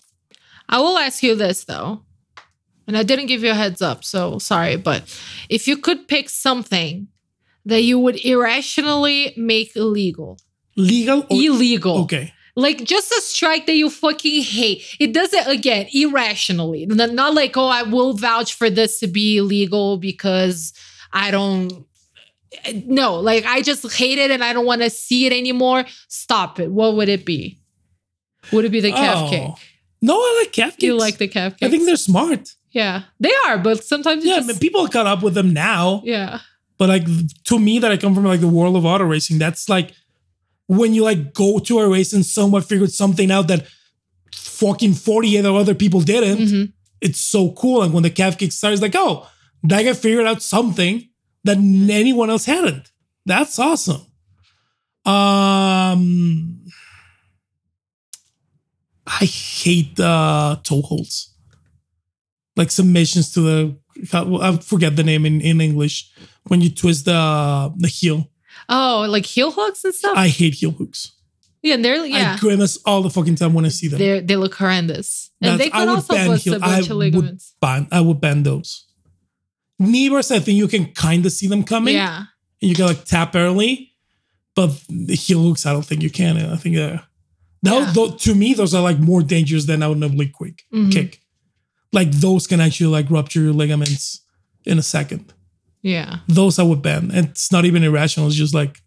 I 0.70 0.80
will 0.80 0.98
ask 0.98 1.24
you 1.24 1.34
this 1.36 1.64
though, 1.66 2.02
and 2.88 2.98
I 2.98 3.04
didn't 3.04 3.28
give 3.28 3.44
you 3.44 3.52
a 3.52 3.56
heads 3.56 3.82
up, 3.82 4.04
so 4.04 4.40
sorry. 4.40 4.76
But 4.78 5.04
if 5.50 5.68
you 5.68 5.78
could 5.78 6.08
pick 6.08 6.30
something 6.30 7.08
that 7.66 7.82
you 7.82 8.00
would 8.00 8.24
irrationally 8.26 9.34
make 9.38 9.76
illegal, 9.76 10.40
legal 10.76 11.20
or 11.22 11.28
illegal, 11.32 11.98
okay 12.00 12.34
like 12.56 12.84
just 12.84 13.12
a 13.12 13.22
strike 13.22 13.68
that 13.68 13.76
you 13.76 13.88
fucking 13.88 14.42
hate. 14.42 14.82
It 15.00 15.14
doesn't 15.14 15.46
again 15.48 15.86
irrationally, 15.94 16.88
N- 16.90 17.14
not 17.14 17.36
like 17.36 17.56
oh 17.56 17.68
I 17.68 17.84
will 17.84 18.14
vouch 18.14 18.56
for 18.56 18.70
this 18.70 19.00
to 19.02 19.08
be 19.08 19.38
illegal 19.38 19.98
because 19.98 20.74
I 21.14 21.30
don't. 21.30 21.86
No, 22.74 23.20
like 23.20 23.46
I 23.46 23.62
just 23.62 23.92
hate 23.96 24.18
it 24.18 24.32
and 24.32 24.44
I 24.44 24.54
don't 24.54 24.66
want 24.66 24.82
to 24.82 24.90
see 24.90 25.28
it 25.28 25.34
anymore. 25.34 25.86
Stop 26.08 26.60
it. 26.60 26.72
What 26.72 26.96
would 26.96 27.10
it 27.10 27.26
be? 27.26 27.60
Would 28.52 28.66
it 28.66 28.70
be 28.72 28.80
the 28.80 28.92
calf 28.92 29.26
Oh. 29.26 29.30
kick? 29.30 29.64
no 30.02 30.16
i 30.16 30.42
like 30.44 30.54
calf 30.54 30.74
kicks 30.74 30.84
You 30.84 30.96
like 30.96 31.18
the 31.18 31.28
calf 31.28 31.58
kick? 31.58 31.68
i 31.68 31.72
think 31.72 31.86
they're 31.86 31.96
smart 31.98 32.54
Yeah, 32.72 33.04
they 33.20 33.32
are, 33.48 33.58
but 33.58 33.84
sometimes 33.84 34.24
you 34.24 34.32
yeah 34.32 34.38
I 34.38 34.42
mean, 34.42 34.58
people 34.60 34.88
caught 34.88 35.08
up 35.08 35.24
with 35.24 35.34
them 35.34 35.54
now. 35.54 36.02
Yeah, 36.04 36.40
but 36.78 36.90
like 36.90 37.06
to 37.46 37.58
me 37.60 37.80
that 37.80 37.92
i 37.92 37.98
come 37.98 38.14
from 38.14 38.26
like 38.26 38.40
the 38.42 38.48
world 38.48 38.76
of 38.76 38.86
auto 38.86 39.04
racing 39.06 39.40
that's 39.40 39.68
like 39.68 39.94
when 40.68 40.94
you 40.94 41.02
like 41.04 41.34
go 41.34 41.60
to 41.60 41.80
a 41.80 41.88
race 41.90 42.14
and 42.14 42.26
someone 42.26 42.62
figured 42.62 42.92
something 42.92 43.32
out 43.32 43.48
that 43.48 43.66
fucking 44.36 44.94
48 44.94 45.46
other 45.46 45.74
people 45.74 46.02
didn't 46.02 46.40
Mhm. 46.48 46.74
it's 47.02 47.20
so 47.20 47.52
cool. 47.54 47.82
And 47.84 47.94
when 47.94 48.04
the 48.04 48.10
calf 48.10 48.38
kick 48.38 48.52
starts 48.52 48.82
like 48.82 48.96
oh 48.96 49.28
that 49.64 49.84
guy 49.84 49.94
figured 49.94 50.28
out 50.28 50.42
something 50.44 51.08
that 51.46 51.58
anyone 51.58 52.30
else 52.30 52.46
hadn't. 52.46 52.92
That's 53.26 53.58
awesome. 53.60 54.02
Um 55.06 56.60
i 59.08 59.24
hate 59.26 59.98
uh 60.00 60.58
toe 60.64 60.82
holds 60.82 61.34
like 62.58 62.70
submissions 62.72 63.32
to 63.34 63.40
the 63.42 63.58
i 64.44 64.58
forget 64.58 64.96
the 64.96 65.04
name 65.04 65.26
in, 65.26 65.42
in 65.42 65.62
english 65.62 65.96
when 66.50 66.60
you 66.62 66.70
twist 66.70 67.06
the 67.06 67.74
the 67.78 67.88
heel 67.88 68.20
Oh, 68.70 69.06
like 69.08 69.26
heel 69.26 69.52
hooks 69.52 69.84
and 69.86 69.94
stuff. 69.94 70.18
i 70.18 70.28
hate 70.28 70.56
heel 70.56 70.72
hooks 70.72 71.14
yeah, 71.64 71.78
they're 71.78 72.06
yeah, 72.06 72.34
i 72.36 72.40
grimace 72.40 72.78
all 72.86 73.02
the 73.02 73.10
fucking 73.10 73.36
time 73.36 73.54
when 73.54 73.66
i 73.66 73.70
see 73.70 73.88
them 73.88 74.00
they 74.00 74.20
they 74.30 74.36
look 74.36 74.56
horrendous, 74.56 75.32
and 75.42 75.48
That's- 75.52 75.60
they 75.60 75.70
could 75.70 75.80
would 75.88 75.96
also 75.98 76.14
bust 76.16 76.44
heel- 76.44 76.54
a 76.56 76.60
bunch 76.60 76.74
I 76.74 76.80
of 76.80 76.90
would 76.90 76.98
ligaments. 76.98 77.54
ban 77.62 77.88
i 77.92 78.02
would 78.02 78.20
ban 78.22 78.44
those 78.44 78.84
Kneebars, 79.80 80.32
I 80.32 80.40
think 80.40 80.58
you 80.58 80.68
can 80.68 80.86
kind 80.94 81.24
of 81.26 81.32
see 81.32 81.48
them 81.48 81.64
coming. 81.64 81.94
Yeah, 81.94 82.18
and 82.62 82.70
you 82.70 82.74
can 82.76 82.86
like 82.88 83.06
tap 83.06 83.36
early, 83.36 83.92
but 84.56 84.72
the 84.90 85.14
heel 85.16 85.44
hooks, 85.44 85.66
I 85.68 85.72
don't 85.72 85.86
think 85.86 86.02
you 86.02 86.10
can. 86.10 86.36
And 86.38 86.52
I 86.52 86.56
think 86.58 86.78
uh, 86.78 86.98
that 87.62 87.74
Yeah. 87.76 87.92
tho- 87.94 88.16
to 88.26 88.34
me 88.34 88.56
those 88.56 88.74
are 88.74 88.82
like 88.82 88.98
more 89.00 89.22
dangerous 89.22 89.66
than 89.66 89.84
a 89.84 89.90
nibbly 89.94 90.32
quick 90.34 90.64
Mhm. 90.74 90.92
kick. 90.92 91.22
Like 91.94 92.12
those 92.12 92.48
can 92.48 92.60
actually 92.62 92.88
like 92.88 93.10
rupture 93.10 93.42
your 93.42 93.54
ligaments 93.54 94.22
in 94.66 94.78
a 94.78 94.84
second. 94.84 95.34
yeah, 95.82 96.18
Those 96.28 96.60
I 96.60 96.64
would 96.64 96.82
ban. 96.82 97.12
And 97.14 97.28
it's 97.30 97.52
not 97.52 97.66
even 97.66 97.84
irrational. 97.84 98.28
It's 98.28 98.36
just 98.36 98.54
like 98.54 98.82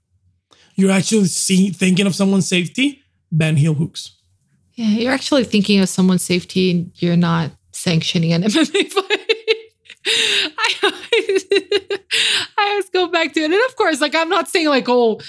you're 0.76 0.90
actually 0.90 1.24
see, 1.26 1.70
thinking 1.70 2.06
of 2.06 2.14
someone's 2.14 2.48
safety. 2.48 3.02
Ban 3.32 3.56
heel 3.56 3.74
hooks. 3.74 4.16
yeah. 4.74 4.88
You're 4.88 5.12
actually 5.12 5.44
thinking 5.44 5.78
of 5.80 5.88
someone's 5.88 6.22
safety, 6.22 6.70
and 6.72 6.90
you're 6.96 7.16
not 7.16 7.52
sanctioning 7.72 8.32
an 8.32 8.42
MMA 8.44 8.90
fight. 8.90 9.20
I 10.06 10.74
always, 10.82 11.44
I 12.58 12.68
always 12.70 12.90
go 12.90 13.06
back 13.08 13.32
to 13.34 13.40
it, 13.40 13.44
and 13.52 13.62
of 13.68 13.76
course, 13.76 14.00
like 14.00 14.14
I'm 14.14 14.28
not 14.28 14.48
saying 14.48 14.68
like 14.68 14.88
oh, 14.88 15.20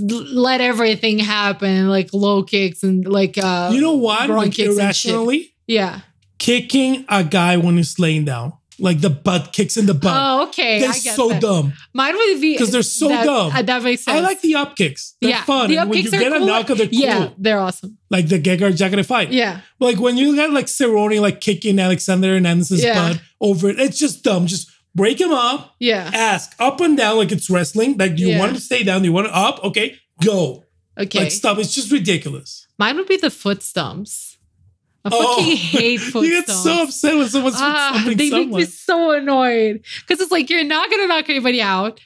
let 0.00 0.60
everything 0.60 1.18
happen, 1.18 1.88
like 1.88 2.10
low 2.12 2.42
kicks 2.42 2.82
and 2.82 3.06
like 3.06 3.38
uh, 3.38 3.70
you 3.72 3.80
know 3.80 3.94
what? 3.94 4.28
Like 4.28 4.52
kicks 4.52 4.76
and 4.76 4.94
shit. 4.94 5.12
irrationally, 5.12 5.54
yeah. 5.66 6.00
Kicking 6.38 7.04
a 7.08 7.24
guy 7.24 7.56
when 7.56 7.76
he's 7.76 7.98
laying 7.98 8.24
down, 8.24 8.52
like 8.78 9.00
the 9.00 9.10
butt 9.10 9.52
kicks 9.52 9.76
in 9.76 9.86
the 9.86 9.94
butt. 9.94 10.12
Oh, 10.14 10.48
okay. 10.48 10.80
They're 10.80 10.90
I 10.90 10.98
get 10.98 11.16
so 11.16 11.28
that. 11.30 11.40
dumb. 11.40 11.72
Mine 11.94 12.14
would 12.16 12.40
be 12.40 12.54
because 12.54 12.70
they're 12.72 12.82
so 12.82 13.08
that, 13.08 13.24
dumb. 13.24 13.52
uh, 13.54 13.62
that 13.62 13.82
makes 13.82 14.04
sense. 14.04 14.16
I 14.16 14.20
like 14.20 14.40
the 14.42 14.54
up 14.56 14.76
kicks. 14.76 15.14
They're 15.20 15.30
yeah, 15.30 15.44
fun. 15.44 15.70
The 15.70 15.78
up 15.78 15.88
when 15.88 15.98
you 15.98 16.04
kicks 16.04 16.14
are 16.14 16.18
get 16.20 16.32
a 16.32 16.38
cool. 16.38 16.46
knockout, 16.46 16.76
they're 16.78 16.86
cool. 16.88 16.98
Yeah, 16.98 17.30
they're 17.38 17.58
awesome. 17.58 17.98
Like 18.10 18.28
the 18.28 18.38
Gegard 18.40 18.76
Jacket 18.76 18.98
of 18.98 19.06
fight. 19.06 19.32
Yeah, 19.32 19.60
Like 19.80 19.98
when 19.98 20.16
you 20.16 20.36
got 20.36 20.50
like 20.50 20.66
Cerrone 20.66 21.20
like 21.20 21.40
kicking 21.40 21.78
Alexander 21.78 22.28
and 22.36 22.46
Hernandez's 22.46 22.84
Yeah. 22.84 23.12
butt 23.12 23.20
over 23.40 23.70
it, 23.70 23.80
it's 23.80 23.98
just 23.98 24.22
dumb. 24.22 24.46
Just 24.46 24.70
break 24.94 25.20
him 25.20 25.32
up, 25.32 25.74
yeah. 25.78 26.10
ask 26.14 26.54
up 26.58 26.80
and 26.80 26.96
down 26.96 27.16
like 27.16 27.32
it's 27.32 27.50
wrestling. 27.50 27.96
Like, 27.98 28.18
you 28.18 28.28
Yeah. 28.28 28.38
want 28.38 28.50
him 28.50 28.56
to 28.56 28.62
stay 28.62 28.82
down? 28.82 29.04
You 29.04 29.12
want 29.12 29.26
it 29.26 29.32
up? 29.34 29.62
Okay, 29.64 29.96
go. 30.24 30.64
Okay. 30.98 31.20
Like 31.24 31.30
stop. 31.32 31.58
It's 31.58 31.74
just 31.74 31.92
ridiculous. 31.92 32.66
Mine 32.78 32.96
would 32.96 33.06
be 33.08 33.16
the 33.18 33.30
foot 33.30 33.62
stumps. 33.62 34.35
I 35.06 35.10
Oh, 35.12 35.36
fucking 35.38 35.56
hate 35.56 36.00
foot 36.00 36.24
you 36.26 36.30
get 36.42 36.48
so 36.48 36.82
upset 36.84 37.16
when 37.16 37.28
someone's 37.28 37.56
Ah, 37.58 37.92
something 37.94 38.16
they 38.16 38.30
make 38.30 38.48
me 38.50 38.64
so 38.64 39.12
annoyed 39.12 39.82
because 40.00 40.20
it's 40.20 40.30
like 40.32 40.50
you're 40.50 40.64
not 40.64 40.90
gonna 40.90 41.06
knock 41.06 41.28
anybody 41.28 41.62
out. 41.62 42.00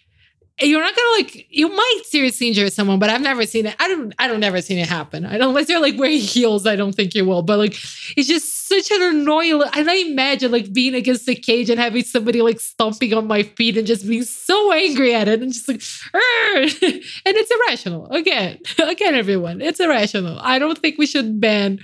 And 0.63 0.69
You're 0.69 0.83
not 0.83 0.95
gonna 0.95 1.17
like 1.17 1.47
you 1.49 1.71
might 1.75 2.01
seriously 2.05 2.49
injure 2.49 2.69
someone, 2.69 2.99
but 2.99 3.09
I've 3.09 3.23
never 3.23 3.47
seen 3.47 3.65
it. 3.65 3.75
I 3.81 3.89
don't 3.89 4.13
I 4.19 4.29
don't 4.29 4.41
never 4.41 4.61
seen 4.61 4.77
it 4.77 4.87
happen. 4.91 5.25
I 5.25 5.39
don't 5.39 5.49
unless 5.49 5.71
you're 5.71 5.81
like 5.81 5.99
wearing 5.99 6.19
heels, 6.19 6.67
I 6.67 6.77
don't 6.77 6.93
think 6.95 7.15
you 7.15 7.25
will. 7.25 7.41
But 7.41 7.57
like 7.59 7.73
it's 8.15 8.29
just 8.29 8.69
such 8.69 8.91
an 8.91 9.01
annoying 9.03 9.63
and 9.75 9.91
I 9.91 9.95
imagine 9.95 10.53
like 10.53 10.71
being 10.71 10.95
against 10.95 11.25
the 11.25 11.35
cage 11.35 11.71
and 11.71 11.81
having 11.81 12.05
somebody 12.05 12.43
like 12.43 12.61
stomping 12.61 13.15
on 13.15 13.27
my 13.27 13.43
feet 13.43 13.79
and 13.79 13.87
just 13.87 14.07
being 14.07 14.23
so 14.25 14.71
angry 14.71 15.15
at 15.15 15.29
it 15.29 15.41
and 15.41 15.51
just 15.51 15.67
like 15.67 15.81
and 16.15 17.37
it's 17.39 17.51
irrational. 17.51 18.09
Again, 18.11 18.59
again, 18.79 19.15
everyone, 19.15 19.63
it's 19.63 19.81
irrational. 19.81 20.39
I 20.43 20.59
don't 20.59 20.77
think 20.77 20.99
we 20.99 21.07
should 21.07 21.41
ban 21.41 21.79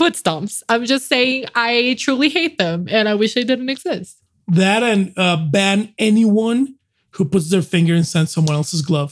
foot 0.00 0.14
stomps. 0.22 0.54
I'm 0.72 0.84
just 0.94 1.04
saying 1.12 1.38
I 1.54 1.94
truly 2.04 2.28
hate 2.38 2.56
them 2.64 2.78
and 2.96 3.04
I 3.12 3.14
wish 3.22 3.34
they 3.36 3.44
didn't 3.52 3.68
exist. 3.76 4.16
that 4.48 4.82
and 4.82 5.12
uh, 5.24 5.36
ban 5.56 5.78
anyone 5.98 6.60
who 7.14 7.22
puts 7.32 7.46
their 7.52 7.62
finger 7.74 7.94
inside 8.02 8.28
someone 8.34 8.56
else's 8.60 8.82
glove. 8.90 9.10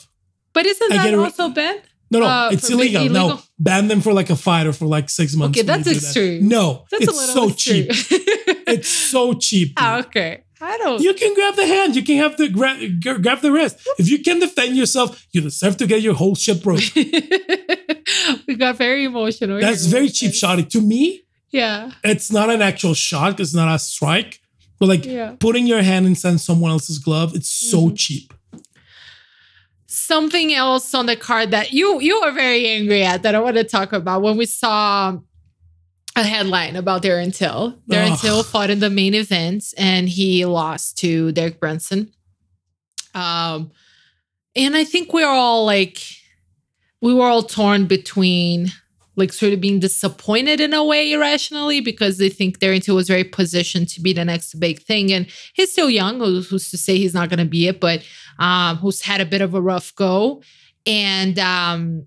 But 0.56 0.64
isn't 0.72 0.90
that 0.90 1.14
also 1.14 1.48
banned? 1.58 1.82
No, 2.10 2.18
no, 2.20 2.26
Uh, 2.26 2.48
it's 2.52 2.66
being 2.68 2.80
illegal. 2.94 3.28
No, 3.28 3.40
ban 3.58 3.86
them 3.90 4.00
for 4.00 4.12
like 4.20 4.30
a 4.30 4.36
fight 4.46 4.66
or 4.66 4.72
for 4.72 4.86
like 4.96 5.06
six 5.20 5.28
months. 5.36 5.58
Okay, 5.58 5.66
that's 5.70 5.84
do 5.84 5.90
that. 5.92 6.02
extreme. 6.02 6.48
No, 6.48 6.66
That's 6.90 7.04
it's 7.04 7.12
a 7.12 7.16
little 7.20 7.34
so 7.34 7.44
extreme. 7.52 7.88
cheap. 7.92 8.68
It's 8.74 8.88
so 9.12 9.22
cheap. 9.46 9.68
Ah, 9.84 9.98
okay. 10.04 10.32
I 10.60 10.76
don't. 10.78 11.00
You 11.00 11.14
can 11.14 11.34
grab 11.34 11.54
the 11.56 11.66
hand. 11.66 11.94
You 11.96 12.02
can 12.02 12.16
have 12.18 12.36
the 12.36 12.48
gra- 12.48 12.88
gra- 13.02 13.18
grab 13.20 13.40
the 13.42 13.52
wrist. 13.52 13.76
If 13.98 14.10
you 14.10 14.22
can 14.22 14.40
defend 14.40 14.76
yourself, 14.76 15.24
you 15.32 15.40
deserve 15.40 15.76
to 15.78 15.86
get 15.86 16.02
your 16.02 16.14
whole 16.14 16.34
shit 16.34 16.62
broke. 16.62 16.80
we 18.46 18.56
got 18.56 18.76
very 18.76 19.04
emotional. 19.04 19.60
That's 19.60 19.84
here. 19.84 19.92
very 19.92 20.08
cheap 20.08 20.32
shotty. 20.32 20.68
To 20.70 20.80
me, 20.80 21.22
Yeah. 21.50 21.92
it's 22.02 22.32
not 22.32 22.50
an 22.50 22.60
actual 22.62 22.94
shot. 22.94 23.38
It's 23.40 23.54
not 23.54 23.72
a 23.74 23.78
strike. 23.78 24.40
But 24.80 24.88
like 24.88 25.04
Yeah. 25.04 25.36
putting 25.38 25.66
your 25.66 25.82
hand 25.82 26.06
inside 26.06 26.40
someone 26.40 26.70
else's 26.70 26.98
glove, 26.98 27.34
it's 27.34 27.50
so 27.50 27.88
Mhm. 27.88 27.96
cheap. 27.98 28.34
Something 29.86 30.52
else 30.54 30.92
on 30.94 31.06
the 31.06 31.16
card 31.16 31.50
that 31.52 31.72
you 31.72 31.98
you 32.00 32.20
were 32.20 32.32
very 32.32 32.68
angry 32.68 33.02
at 33.02 33.22
that 33.22 33.34
I 33.34 33.40
want 33.40 33.56
to 33.56 33.64
talk 33.64 33.92
about 33.92 34.22
when 34.22 34.36
we 34.36 34.44
saw 34.44 35.16
a 36.18 36.22
headline 36.24 36.76
about 36.76 37.02
Darren 37.02 37.34
Till. 37.34 37.78
Darren 37.90 38.12
Ugh. 38.12 38.18
Till 38.20 38.42
fought 38.42 38.70
in 38.70 38.80
the 38.80 38.90
main 38.90 39.14
event 39.14 39.72
and 39.78 40.08
he 40.08 40.44
lost 40.44 40.98
to 40.98 41.32
Derek 41.32 41.60
Brunson. 41.60 42.12
Um, 43.14 43.70
and 44.54 44.76
I 44.76 44.84
think 44.84 45.12
we're 45.12 45.26
all 45.26 45.64
like 45.64 46.02
we 47.00 47.14
were 47.14 47.26
all 47.26 47.42
torn 47.42 47.86
between 47.86 48.72
like 49.16 49.32
sort 49.32 49.52
of 49.52 49.60
being 49.60 49.80
disappointed 49.80 50.60
in 50.60 50.72
a 50.72 50.84
way 50.84 51.12
irrationally 51.12 51.80
because 51.80 52.18
they 52.18 52.28
think 52.28 52.60
Darren 52.60 52.82
Till 52.82 52.94
was 52.94 53.08
very 53.08 53.24
positioned 53.24 53.88
to 53.88 54.00
be 54.00 54.12
the 54.12 54.24
next 54.24 54.54
big 54.60 54.80
thing. 54.80 55.12
And 55.12 55.26
he's 55.54 55.72
still 55.72 55.90
young, 55.90 56.20
who's 56.20 56.70
to 56.70 56.78
say 56.78 56.96
he's 56.96 57.14
not 57.14 57.28
going 57.28 57.40
to 57.40 57.44
be 57.44 57.66
it, 57.66 57.80
but 57.80 58.04
um, 58.38 58.76
who's 58.76 59.02
had 59.02 59.20
a 59.20 59.26
bit 59.26 59.40
of 59.40 59.54
a 59.54 59.60
rough 59.60 59.94
go. 59.96 60.42
And 60.86 61.36
um, 61.38 62.06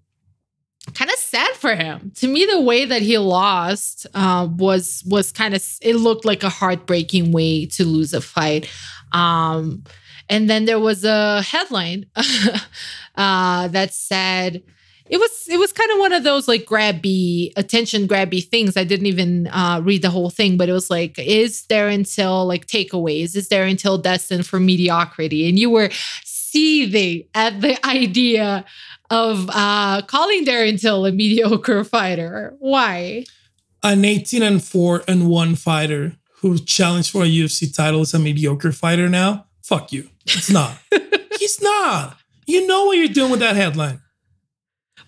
kind 0.94 1.12
of 1.12 1.18
sad 1.18 1.54
for 1.56 1.76
him. 1.76 2.12
To 2.16 2.28
me, 2.28 2.46
the 2.46 2.62
way 2.62 2.86
that 2.86 3.02
he 3.02 3.18
lost 3.18 4.08
uh, 4.14 4.48
was 4.50 5.04
was 5.08 5.32
kind 5.32 5.54
of 5.54 5.64
it 5.82 5.96
looked 5.96 6.26
like 6.26 6.44
a 6.44 6.50
heartbreaking 6.50 7.32
way 7.32 7.66
to 7.68 7.86
lose 7.86 8.14
a 8.14 8.22
fight. 8.22 8.70
Um, 9.12 9.84
and 10.30 10.50
then 10.50 10.66
there 10.66 10.80
was 10.80 11.04
a 11.04 11.42
headline 11.42 12.06
uh, 13.16 13.68
that 13.68 13.94
said 13.94 14.64
it 15.12 15.18
was 15.18 15.48
it 15.50 15.58
was 15.58 15.74
kind 15.74 15.92
of 15.92 16.00
one 16.00 16.14
of 16.14 16.24
those 16.24 16.48
like 16.48 16.66
grabby 16.66 17.52
attention 17.58 18.08
grabby 18.08 18.44
things 18.44 18.78
i 18.78 18.84
didn't 18.84 19.08
even 19.08 19.48
uh, 19.48 19.82
read 19.84 20.02
the 20.02 20.10
whole 20.10 20.30
thing 20.30 20.58
but 20.58 20.70
it 20.70 20.74
was 20.74 20.90
like 20.90 21.20
is 21.20 21.66
Darren 21.70 22.10
Till 22.10 22.46
like 22.48 22.66
takeaways 22.66 23.36
is 23.36 23.50
Darren 23.50 23.78
Till 23.78 23.98
destined 23.98 24.48
for 24.48 24.60
mediocrity 24.60 25.48
and 25.48 25.60
you 25.60 25.70
were 25.70 25.90
seething 26.24 27.24
at 27.36 27.60
the 27.62 27.86
idea 27.86 28.66
of 29.12 29.50
uh, 29.54 30.02
calling 30.04 30.46
Darren 30.46 30.80
Till 30.80 31.06
a 31.06 31.12
mediocre 31.12 31.84
fighter 31.84 32.56
why 32.60 33.26
an 33.84 34.06
18 34.06 34.42
and 34.42 34.64
4 34.64 35.04
and 35.08 35.30
1 35.30 35.56
fighter 35.56 36.18
who 36.38 36.58
challenged 36.58 37.12
for 37.12 37.24
a 37.24 37.28
ufc 37.28 37.76
title 37.76 38.02
is 38.02 38.14
a 38.14 38.20
mediocre 38.20 38.72
fighter 38.72 39.10
now 39.10 39.46
fuck 39.64 39.92
you 39.92 40.10
it's 40.26 40.50
not 40.50 40.78
he's 41.40 41.62
not 41.62 42.18
you 42.48 42.66
know 42.66 42.86
what 42.86 42.98
you're 42.98 43.08
doing 43.08 43.32
with 43.32 43.42
that 43.42 43.56
headline 43.56 44.02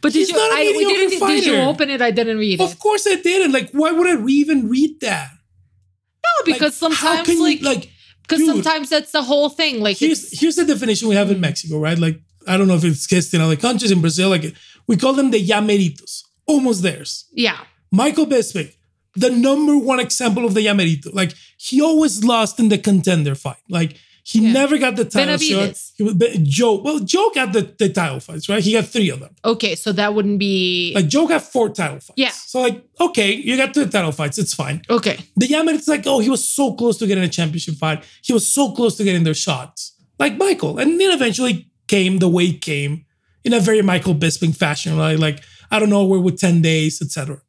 but 0.04 0.12
did 0.12 0.28
you? 0.28 0.36
I, 0.38 0.64
didn't. 0.64 1.18
Fighter. 1.18 1.34
Did 1.34 1.46
you 1.46 1.56
open 1.62 1.90
it? 1.90 2.02
I 2.02 2.12
didn't 2.12 2.38
read 2.38 2.60
it. 2.60 2.64
Of 2.64 2.78
course 2.78 3.08
I 3.08 3.16
didn't. 3.16 3.54
Like, 3.54 3.72
why 3.72 3.94
would 3.94 4.06
I 4.06 4.22
even 4.28 4.68
read 4.68 5.00
that? 5.00 5.30
No, 5.32 6.46
because 6.46 6.82
like, 6.82 6.94
sometimes, 6.94 7.40
like, 7.40 7.62
you, 7.62 7.66
like, 7.66 7.90
because 8.22 8.46
sometimes 8.46 8.90
that's 8.90 9.14
the 9.14 9.24
whole 9.24 9.48
thing. 9.48 9.80
Like, 9.80 9.98
here's 9.98 10.38
here's 10.38 10.58
the 10.58 10.66
definition 10.66 11.08
we 11.08 11.16
have 11.16 11.32
in 11.32 11.40
Mexico, 11.40 11.80
right? 11.80 11.98
Like, 11.98 12.20
I 12.48 12.58
don't 12.58 12.68
know 12.68 12.76
if 12.76 12.84
it's 12.84 13.08
kissed 13.08 13.34
in 13.34 13.42
other 13.42 13.56
countries. 13.56 13.92
In 13.92 14.02
Brazil, 14.02 14.30
like, 14.30 14.54
we 14.88 14.98
call 14.98 15.14
them 15.14 15.32
the 15.32 15.46
llameritos, 15.46 16.24
almost 16.46 16.84
theirs. 16.84 17.26
Yeah. 17.32 17.60
Michael 17.92 18.26
Bisping, 18.26 18.74
the 19.16 19.30
number 19.30 19.78
one 19.78 20.00
example 20.00 20.46
of 20.46 20.54
the 20.54 20.66
llamerito. 20.66 21.14
Like, 21.14 21.34
he 21.58 21.82
always 21.82 22.24
lost 22.24 22.60
in 22.60 22.68
the 22.68 22.78
contender 22.78 23.36
fight. 23.36 23.64
Like 23.70 23.98
he 24.26 24.40
yeah. 24.40 24.52
never 24.54 24.78
got 24.78 24.96
the 24.98 25.06
title 25.06 25.36
Benavidez. 25.36 25.98
shot. 25.98 26.44
Joe, 26.44 26.82
well, 26.82 27.00
Joe 27.00 27.32
got 27.34 27.54
the, 27.54 27.74
the 27.78 27.88
title 27.88 28.20
fights, 28.20 28.50
right? 28.50 28.64
He 28.64 28.74
got 28.74 28.86
three 28.86 29.10
of 29.10 29.20
them. 29.22 29.36
Okay, 29.46 29.76
so 29.76 29.92
that 29.94 30.14
wouldn't 30.14 30.40
be 30.40 30.92
like 30.96 31.08
Joe 31.08 31.28
got 31.28 31.42
four 31.42 31.70
title 31.70 32.00
fights. 32.00 32.18
Yeah. 32.18 32.32
So 32.32 32.62
like, 32.62 32.84
okay, 33.00 33.34
you 33.34 33.56
got 33.56 33.74
two 33.74 33.86
title 33.88 34.12
fights. 34.12 34.38
It's 34.38 34.54
fine. 34.54 34.82
Okay. 34.90 35.20
The 35.38 35.48
Yaman, 35.48 35.76
it's 35.76 35.88
like, 35.88 36.04
oh, 36.06 36.20
he 36.20 36.30
was 36.30 36.46
so 36.48 36.74
close 36.74 36.98
to 36.98 37.08
getting 37.08 37.24
a 37.24 37.30
championship 37.30 37.76
fight. 37.76 38.04
He 38.22 38.34
was 38.34 38.46
so 38.46 38.74
close 38.74 38.98
to 38.98 39.04
getting 39.04 39.24
their 39.24 39.34
shots, 39.34 39.96
like 40.20 40.38
Michael, 40.38 40.80
and 40.80 41.00
then 41.00 41.12
eventually 41.12 41.70
came 41.88 42.20
the 42.20 42.30
way 42.30 42.46
it 42.46 42.62
came 42.62 43.06
in 43.44 43.54
a 43.54 43.60
very 43.60 43.82
Michael 43.82 44.16
Bisping 44.16 44.56
fashion, 44.56 44.98
right? 44.98 45.20
Like, 45.20 45.44
I 45.70 45.80
don't 45.80 45.90
know, 45.90 46.06
we're 46.06 46.20
with 46.20 46.40
ten 46.40 46.62
days, 46.62 47.02
etc. 47.02 47.42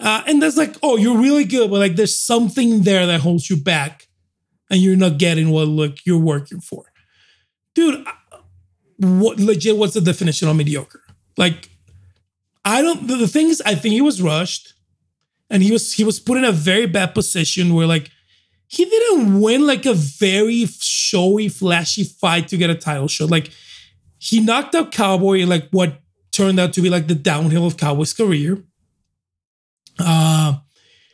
Uh, 0.00 0.22
and 0.26 0.42
that's 0.42 0.56
like, 0.56 0.76
oh, 0.82 0.96
you're 0.96 1.18
really 1.18 1.44
good, 1.44 1.70
but 1.70 1.78
like, 1.78 1.96
there's 1.96 2.18
something 2.18 2.82
there 2.82 3.06
that 3.06 3.20
holds 3.20 3.48
you 3.48 3.56
back 3.56 4.08
and 4.70 4.80
you're 4.80 4.96
not 4.96 5.18
getting 5.18 5.50
what 5.50 5.68
look 5.68 5.98
you're 6.04 6.18
working 6.18 6.60
for. 6.60 6.92
Dude, 7.74 8.04
what 8.98 9.38
legit 9.38 9.76
what's 9.76 9.94
the 9.94 10.00
definition 10.00 10.48
of 10.48 10.56
mediocre? 10.56 11.02
Like 11.36 11.68
I 12.64 12.82
don't 12.82 13.06
the, 13.06 13.16
the 13.16 13.28
thing 13.28 13.48
is 13.48 13.62
I 13.64 13.74
think 13.74 13.92
he 13.92 14.00
was 14.00 14.22
rushed 14.22 14.74
and 15.50 15.62
he 15.62 15.72
was 15.72 15.92
he 15.92 16.04
was 16.04 16.20
put 16.20 16.38
in 16.38 16.44
a 16.44 16.52
very 16.52 16.86
bad 16.86 17.14
position 17.14 17.74
where 17.74 17.86
like 17.86 18.10
he 18.74 18.84
didn't 18.84 19.40
win 19.40 19.66
like 19.66 19.86
a 19.86 19.94
very 19.94 20.66
showy 20.66 21.48
flashy 21.48 22.04
fight 22.04 22.48
to 22.48 22.56
get 22.56 22.70
a 22.70 22.74
title 22.74 23.08
shot. 23.08 23.30
Like 23.30 23.50
he 24.18 24.40
knocked 24.40 24.74
out 24.74 24.92
Cowboy 24.92 25.40
in 25.40 25.48
like 25.48 25.68
what 25.70 26.00
turned 26.32 26.58
out 26.58 26.72
to 26.74 26.82
be 26.82 26.90
like 26.90 27.06
the 27.06 27.14
downhill 27.14 27.66
of 27.66 27.76
Cowboy's 27.76 28.12
career. 28.12 28.62
Uh 29.98 30.58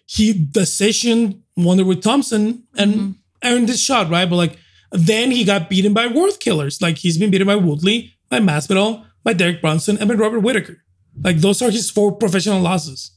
he 0.07 0.33
decision 0.33 1.43
Wonderboy 1.59 2.03
Thompson 2.03 2.65
and 2.77 2.95
mm-hmm 2.95 3.11
earned 3.45 3.69
his 3.69 3.83
shot, 3.83 4.11
right? 4.11 4.29
But 4.29 4.37
like 4.37 4.59
then 4.93 5.31
he 5.31 5.45
got 5.45 5.71
beaten 5.71 5.95
by 5.95 6.07
worth 6.07 6.41
killers. 6.41 6.83
Like 6.83 6.99
he's 6.99 7.19
been 7.19 7.31
beaten 7.31 7.47
by 7.47 7.57
Woodley, 7.57 8.15
by 8.29 8.41
Masvidal, 8.41 9.05
by 9.23 9.33
Derek 9.33 9.61
Brunson, 9.61 9.99
and 9.99 10.09
by 10.09 10.15
Robert 10.15 10.41
Whitaker. 10.41 10.79
Like 11.23 11.39
those 11.39 11.63
are 11.63 11.71
his 11.71 11.91
four 11.91 12.13
professional 12.13 12.61
losses. 12.61 13.13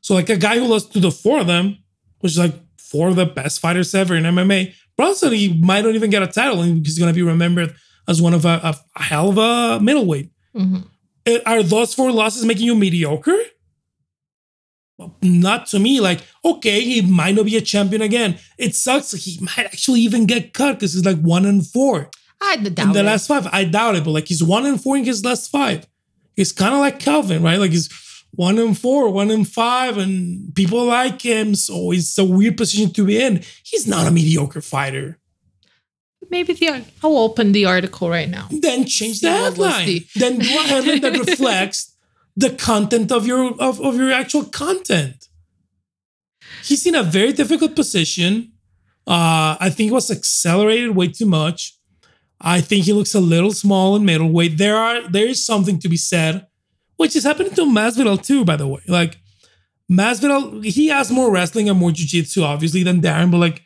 So 0.00 0.14
like 0.14 0.30
a 0.30 0.36
guy 0.36 0.58
who 0.58 0.66
lost 0.66 0.92
to 0.92 1.00
the 1.00 1.10
four 1.10 1.40
of 1.40 1.46
them, 1.46 1.78
which 2.20 2.32
is 2.32 2.38
like 2.38 2.54
four 2.90 3.08
of 3.08 3.16
the 3.16 3.26
best 3.26 3.60
fighters 3.60 3.94
ever 3.94 4.14
in 4.14 4.24
MMA. 4.24 4.74
Brunson, 4.96 5.32
he 5.32 5.52
might 5.52 5.84
not 5.84 5.94
even 5.94 6.10
get 6.10 6.22
a 6.22 6.26
title 6.26 6.62
and 6.62 6.84
he's 6.84 6.98
gonna 6.98 7.12
be 7.12 7.22
remembered 7.22 7.74
as 8.06 8.20
one 8.22 8.34
of 8.34 8.44
a, 8.44 8.76
a 8.96 9.02
hell 9.02 9.28
of 9.30 9.38
a 9.38 9.82
middleweight. 9.82 10.30
Mm-hmm. 10.54 11.36
Are 11.46 11.62
those 11.62 11.94
four 11.94 12.10
losses 12.10 12.44
making 12.44 12.66
you 12.66 12.74
mediocre? 12.74 13.38
not 15.22 15.66
to 15.66 15.78
me. 15.78 16.00
Like, 16.00 16.20
okay, 16.44 16.80
he 16.80 17.02
might 17.02 17.34
not 17.34 17.46
be 17.46 17.56
a 17.56 17.60
champion 17.60 18.02
again. 18.02 18.38
It 18.56 18.74
sucks. 18.74 19.12
He 19.12 19.38
might 19.40 19.66
actually 19.66 20.00
even 20.00 20.26
get 20.26 20.52
cut 20.52 20.74
because 20.74 20.94
he's 20.94 21.04
like 21.04 21.20
one 21.20 21.46
and 21.46 21.66
four. 21.66 22.10
I 22.40 22.56
doubt 22.56 22.86
in 22.86 22.92
the 22.92 23.00
it. 23.00 23.04
last 23.04 23.26
five. 23.26 23.46
I 23.52 23.64
doubt 23.64 23.96
it, 23.96 24.04
but 24.04 24.10
like 24.10 24.28
he's 24.28 24.42
one 24.42 24.66
and 24.66 24.80
four 24.80 24.96
in 24.96 25.04
his 25.04 25.24
last 25.24 25.50
five. 25.50 25.86
He's 26.36 26.52
kind 26.52 26.74
of 26.74 26.80
like 26.80 27.00
Calvin, 27.00 27.42
right? 27.42 27.58
Like 27.58 27.72
he's 27.72 27.88
one 28.38 28.56
and 28.60 28.78
four, 28.78 29.10
one 29.10 29.32
and 29.32 29.48
five, 29.48 29.98
and 29.98 30.54
people 30.54 30.84
like 30.84 31.20
him. 31.22 31.56
So 31.56 31.90
it's 31.90 32.16
a 32.18 32.24
weird 32.24 32.56
position 32.56 32.92
to 32.92 33.04
be 33.04 33.20
in. 33.20 33.42
He's 33.64 33.88
not 33.88 34.06
a 34.06 34.12
mediocre 34.12 34.60
fighter. 34.60 35.18
Maybe 36.30 36.52
the 36.52 36.84
I'll 37.02 37.18
open 37.18 37.50
the 37.50 37.64
article 37.64 38.08
right 38.08 38.28
now. 38.28 38.46
Then 38.50 38.84
change 38.84 39.22
the 39.22 39.32
headline. 39.32 40.02
Then 40.14 40.38
do 40.38 40.46
a 40.46 40.62
headline 40.62 41.00
that 41.00 41.18
reflects 41.26 41.96
the 42.36 42.50
content 42.50 43.10
of 43.10 43.26
your 43.26 43.60
of, 43.60 43.80
of 43.80 43.96
your 43.96 44.12
actual 44.12 44.44
content. 44.44 45.28
He's 46.62 46.86
in 46.86 46.94
a 46.94 47.02
very 47.02 47.32
difficult 47.32 47.74
position. 47.74 48.52
Uh, 49.04 49.56
I 49.58 49.68
think 49.70 49.90
it 49.90 49.94
was 49.94 50.12
accelerated 50.12 50.94
way 50.94 51.08
too 51.08 51.26
much. 51.26 51.76
I 52.40 52.60
think 52.60 52.84
he 52.84 52.92
looks 52.92 53.16
a 53.16 53.20
little 53.20 53.52
small 53.52 53.96
in 53.96 54.04
middleweight. 54.04 54.58
There 54.58 54.76
are 54.76 55.08
there 55.08 55.26
is 55.26 55.44
something 55.44 55.80
to 55.80 55.88
be 55.88 55.96
said, 55.96 56.46
which 56.98 57.16
is 57.16 57.24
happening 57.24 57.54
to 57.54 57.62
Masvidal 57.62 58.22
too, 58.22 58.44
by 58.44 58.56
the 58.56 58.68
way. 58.68 58.82
Like 58.86 59.18
Masvidal, 59.90 60.62
he 60.64 60.88
has 60.88 61.10
more 61.10 61.32
wrestling 61.32 61.70
and 61.70 61.78
more 61.78 61.90
jiu-jitsu, 61.90 62.42
obviously, 62.42 62.82
than 62.82 63.00
Darren, 63.00 63.30
but 63.30 63.38
like 63.38 63.62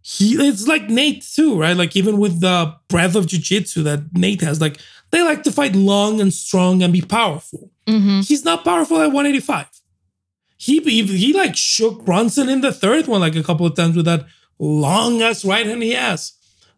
he 0.00 0.34
it's 0.34 0.66
like 0.66 0.88
Nate 0.88 1.22
too, 1.22 1.60
right? 1.60 1.76
Like 1.76 1.94
even 1.96 2.18
with 2.18 2.40
the 2.40 2.74
breadth 2.88 3.16
of 3.16 3.26
jiu-jitsu 3.26 3.82
that 3.82 4.14
Nate 4.14 4.40
has, 4.40 4.60
like 4.60 4.78
they 5.10 5.22
like 5.22 5.42
to 5.42 5.52
fight 5.52 5.74
long 5.74 6.20
and 6.20 6.32
strong 6.32 6.82
and 6.82 6.92
be 6.92 7.02
powerful. 7.02 7.70
Mm-hmm. 7.86 8.20
He's 8.20 8.44
not 8.44 8.64
powerful 8.64 8.98
at 8.98 9.12
185. 9.12 9.66
He, 10.58 10.80
he 10.80 11.02
he 11.02 11.32
like 11.32 11.56
shook 11.56 12.04
Brunson 12.04 12.48
in 12.48 12.60
the 12.60 12.72
third 12.72 13.06
one 13.06 13.20
like 13.20 13.36
a 13.36 13.42
couple 13.42 13.66
of 13.66 13.74
times 13.74 13.96
with 13.96 14.06
that 14.06 14.26
long 14.58 15.20
ass 15.20 15.44
right 15.44 15.66
hand 15.66 15.82
he 15.82 15.92
has. 15.92 16.32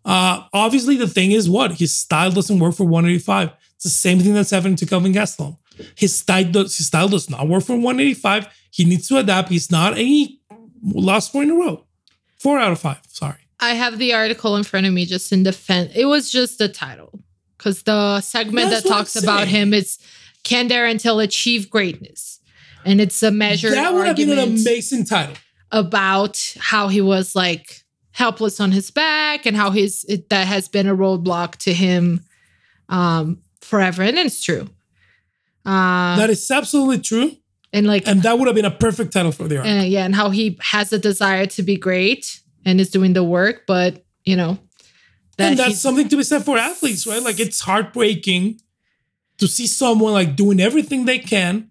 Uh, 0.05 0.45
obviously, 0.55 0.97
the 0.97 1.07
thing 1.07 1.33
is 1.33 1.51
what 1.51 1.73
his 1.73 1.95
style 1.95 2.31
doesn't 2.31 2.59
work 2.59 2.75
for 2.75 2.85
185. 2.85 3.53
It's 3.75 3.85
the 3.85 3.91
same 3.91 4.19
thing 4.21 4.35
that's 4.35 4.51
happening 4.51 4.77
to 4.77 4.87
Kelvin 4.87 5.13
Gastelum. 5.13 5.57
His 5.95 6.17
style 6.19 6.51
does 6.51 6.77
his 6.77 6.87
style 6.87 7.09
does 7.09 7.31
not 7.31 7.49
work 7.49 7.65
for 7.65 7.75
185. 7.75 8.49
He 8.71 8.85
needs 8.85 9.09
to 9.09 9.19
adapt. 9.19 9.49
He's 9.49 9.71
not 9.71 9.95
any 9.95 10.41
lost 10.83 11.33
four 11.33 11.43
in 11.43 11.51
a 11.51 11.55
row. 11.55 11.85
Four 12.39 12.59
out 12.59 12.73
of 12.73 12.79
five. 12.79 13.01
Sorry. 13.09 13.49
I 13.61 13.71
have 13.71 13.99
the 13.99 14.15
article 14.15 14.57
in 14.57 14.63
front 14.63 14.87
of 14.87 14.93
me 14.93 15.05
just 15.05 15.33
in 15.33 15.43
defense. 15.43 15.93
It 15.95 16.05
was 16.05 16.31
just 16.31 16.59
the 16.59 16.69
title 16.69 17.21
because 17.57 17.83
the 17.83 18.21
segment 18.21 18.71
That's 18.71 18.85
that 18.85 18.89
talks 18.89 19.17
about 19.17 19.49
him 19.49 19.75
is 19.75 19.99
can 20.45 20.69
Darren 20.69 21.23
achieve 21.23 21.69
greatness? 21.69 22.41
And 22.85 23.01
it's 23.01 23.23
a 23.23 23.31
measure. 23.31 23.71
That 23.71 23.93
would 23.93 24.07
have 24.07 24.17
been 24.17 24.31
an 24.31 24.39
amazing 24.39 25.05
title. 25.05 25.35
About 25.71 26.55
how 26.59 26.89
he 26.89 27.01
was 27.01 27.35
like 27.37 27.83
helpless 28.13 28.61
on 28.61 28.73
his 28.73 28.91
back 28.91 29.45
and 29.45 29.57
how 29.57 29.71
his 29.71 30.05
it, 30.09 30.31
that 30.31 30.47
has 30.47 30.69
been 30.69 30.87
a 30.87 30.97
roadblock 30.97 31.57
to 31.57 31.75
him 31.75 32.25
um, 32.89 33.43
forever. 33.61 34.03
And 34.03 34.17
it's 34.17 34.43
true. 34.43 34.69
Uh, 35.65 36.17
that 36.17 36.31
is 36.31 36.51
absolutely 36.51 37.01
true. 37.01 37.33
And 37.73 37.87
like, 37.87 38.09
and 38.09 38.23
that 38.23 38.39
would 38.39 38.47
have 38.49 38.55
been 38.55 38.65
a 38.65 38.71
perfect 38.71 39.13
title 39.13 39.33
for 39.33 39.47
the 39.47 39.59
arc. 39.59 39.67
Uh, 39.67 39.85
yeah, 39.85 40.05
and 40.05 40.15
how 40.15 40.31
he 40.31 40.59
has 40.63 40.93
a 40.93 40.99
desire 40.99 41.47
to 41.47 41.63
be 41.63 41.77
great 41.77 42.41
and 42.65 42.81
is 42.81 42.91
doing 42.91 43.13
the 43.13 43.25
work, 43.25 43.65
but 43.67 44.05
you 44.25 44.37
know, 44.37 44.59
that 45.37 45.51
and 45.51 45.59
that's 45.59 45.79
something 45.79 46.09
to 46.09 46.17
be 46.17 46.23
said 46.23 46.45
for 46.45 46.57
athletes, 46.57 47.07
right? 47.07 47.23
Like 47.23 47.39
it's 47.41 47.61
heartbreaking 47.61 48.61
to 49.39 49.47
see 49.47 49.67
someone 49.67 50.13
like 50.13 50.35
doing 50.35 50.61
everything 50.61 51.05
they 51.05 51.19
can 51.19 51.71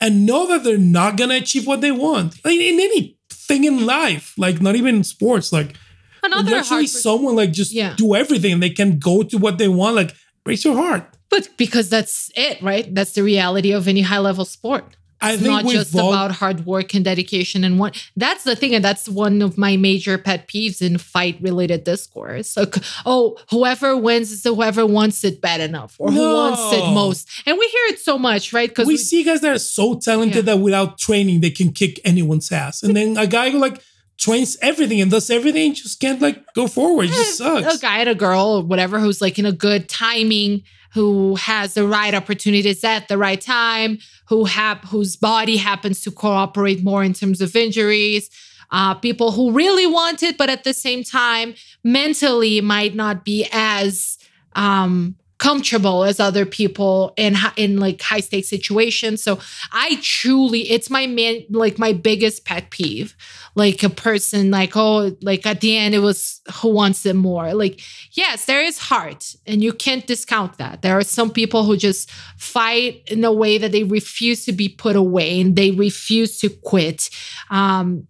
and 0.00 0.26
know 0.26 0.46
that 0.48 0.64
they're 0.64 0.76
not 0.76 1.16
gonna 1.16 1.36
achieve 1.36 1.66
what 1.66 1.80
they 1.80 1.92
want. 1.92 2.44
Like 2.44 2.58
in 2.58 2.80
anything 2.80 3.64
in 3.64 3.86
life, 3.86 4.34
like 4.36 4.60
not 4.60 4.74
even 4.74 4.96
in 4.96 5.04
sports, 5.04 5.52
like 5.52 5.76
Another 6.22 6.56
actually 6.56 6.86
someone 6.86 7.34
like 7.34 7.52
just 7.52 7.72
yeah. 7.72 7.94
do 7.96 8.14
everything 8.14 8.52
and 8.52 8.62
they 8.62 8.70
can 8.70 8.98
go 8.98 9.22
to 9.22 9.38
what 9.38 9.58
they 9.58 9.68
want, 9.68 9.96
like 9.96 10.14
breaks 10.44 10.64
your 10.64 10.74
heart. 10.76 11.16
But 11.32 11.48
because 11.56 11.88
that's 11.88 12.30
it, 12.36 12.60
right? 12.62 12.86
That's 12.94 13.12
the 13.18 13.22
reality 13.22 13.72
of 13.72 13.88
any 13.88 14.02
high 14.02 14.18
level 14.28 14.44
sport. 14.44 14.84
I 15.24 15.34
It's 15.34 15.42
not 15.42 15.64
just 15.66 15.94
about 15.94 16.32
hard 16.32 16.66
work 16.66 16.94
and 16.96 17.04
dedication 17.04 17.62
and 17.62 17.78
one 17.78 17.92
that's 18.16 18.42
the 18.42 18.56
thing 18.56 18.74
and 18.74 18.84
that's 18.84 19.08
one 19.08 19.40
of 19.40 19.56
my 19.56 19.76
major 19.76 20.18
pet 20.18 20.48
peeves 20.48 20.82
in 20.82 20.98
fight 20.98 21.36
related 21.40 21.84
discourse 21.84 22.56
like 22.56 22.74
oh 23.06 23.38
whoever 23.52 23.96
wins 23.96 24.32
is 24.32 24.42
whoever 24.42 24.84
wants 24.84 25.22
it 25.22 25.40
bad 25.40 25.60
enough 25.60 25.94
or 26.00 26.10
who 26.10 26.26
wants 26.40 26.60
it 26.72 26.84
most 26.92 27.28
and 27.46 27.56
we 27.56 27.66
hear 27.68 27.86
it 27.94 28.00
so 28.00 28.18
much 28.18 28.52
right 28.52 28.70
because 28.70 28.88
we 28.88 28.96
see 28.96 29.22
guys 29.22 29.40
that 29.42 29.52
are 29.54 29.58
so 29.78 29.94
talented 30.08 30.44
Yeah. 30.44 30.54
that 30.56 30.58
without 30.58 30.98
training 30.98 31.40
they 31.40 31.50
can 31.60 31.70
kick 31.70 32.00
anyone's 32.04 32.50
ass, 32.50 32.82
and 32.82 32.96
then 32.96 33.16
a 33.16 33.28
guy 33.28 33.50
who 33.50 33.58
like 33.60 33.80
trains 34.18 34.56
everything 34.60 35.00
and 35.00 35.08
does 35.10 35.30
everything 35.30 35.72
just 35.74 36.00
can't 36.00 36.20
like 36.20 36.38
go 36.54 36.66
forward. 36.66 37.06
It 37.06 37.12
just 37.12 37.40
eh, 37.40 37.74
a 37.74 37.78
guy 37.78 37.98
and 38.00 38.08
a 38.08 38.14
girl 38.26 38.58
or 38.58 38.62
whatever 38.64 38.98
who's 38.98 39.20
like 39.20 39.38
in 39.38 39.46
a 39.46 39.52
good 39.52 39.88
timing 39.88 40.62
who 40.94 41.36
has 41.36 41.74
the 41.74 41.86
right 41.86 42.14
opportunities 42.14 42.84
at 42.84 43.08
the 43.08 43.18
right 43.18 43.40
time 43.40 43.98
who 44.28 44.44
hap- 44.44 44.84
whose 44.86 45.16
body 45.16 45.56
happens 45.56 46.02
to 46.02 46.10
cooperate 46.10 46.82
more 46.82 47.02
in 47.02 47.12
terms 47.12 47.40
of 47.40 47.54
injuries 47.56 48.30
uh, 48.70 48.94
people 48.94 49.32
who 49.32 49.52
really 49.52 49.86
want 49.86 50.22
it 50.22 50.38
but 50.38 50.48
at 50.48 50.64
the 50.64 50.74
same 50.74 51.02
time 51.04 51.54
mentally 51.84 52.60
might 52.60 52.94
not 52.94 53.24
be 53.24 53.46
as 53.52 54.18
um, 54.54 55.16
comfortable 55.42 56.04
as 56.04 56.20
other 56.20 56.46
people 56.46 57.12
in 57.16 57.34
in 57.56 57.78
like 57.78 58.00
high 58.00 58.20
stakes 58.20 58.48
situations. 58.48 59.20
So 59.24 59.40
i 59.72 59.98
truly 60.00 60.60
it's 60.70 60.88
my 60.88 61.08
man 61.08 61.42
like 61.50 61.80
my 61.80 61.92
biggest 61.92 62.44
pet 62.44 62.70
peeve 62.70 63.16
like 63.54 63.82
a 63.82 63.90
person 63.90 64.50
like 64.50 64.76
oh 64.76 65.14
like 65.20 65.44
at 65.46 65.60
the 65.60 65.76
end 65.76 65.94
it 65.94 65.98
was 65.98 66.40
who 66.60 66.68
wants 66.68 67.04
it 67.04 67.16
more. 67.16 67.54
Like 67.54 67.80
yes 68.12 68.46
there 68.46 68.62
is 68.62 68.78
heart 68.78 69.34
and 69.46 69.62
you 69.62 69.72
can't 69.72 70.06
discount 70.06 70.58
that. 70.58 70.82
There 70.82 70.96
are 70.96 71.04
some 71.04 71.30
people 71.30 71.64
who 71.64 71.76
just 71.76 72.10
fight 72.36 73.02
in 73.08 73.24
a 73.24 73.32
way 73.32 73.58
that 73.58 73.72
they 73.72 73.84
refuse 73.84 74.44
to 74.46 74.52
be 74.52 74.68
put 74.68 74.96
away 74.96 75.40
and 75.40 75.56
they 75.56 75.70
refuse 75.70 76.38
to 76.40 76.48
quit. 76.48 77.10
Um 77.50 78.06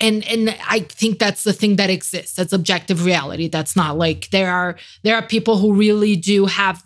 and 0.00 0.26
and 0.26 0.56
i 0.68 0.80
think 0.80 1.18
that's 1.18 1.44
the 1.44 1.52
thing 1.52 1.76
that 1.76 1.90
exists. 1.90 2.36
That's 2.36 2.52
objective 2.52 3.04
reality. 3.04 3.48
That's 3.48 3.76
not 3.76 3.96
like 3.98 4.30
there 4.30 4.50
are 4.50 4.76
there 5.02 5.16
are 5.16 5.22
people 5.22 5.58
who 5.58 5.74
really 5.74 6.16
do 6.16 6.46
have 6.46 6.82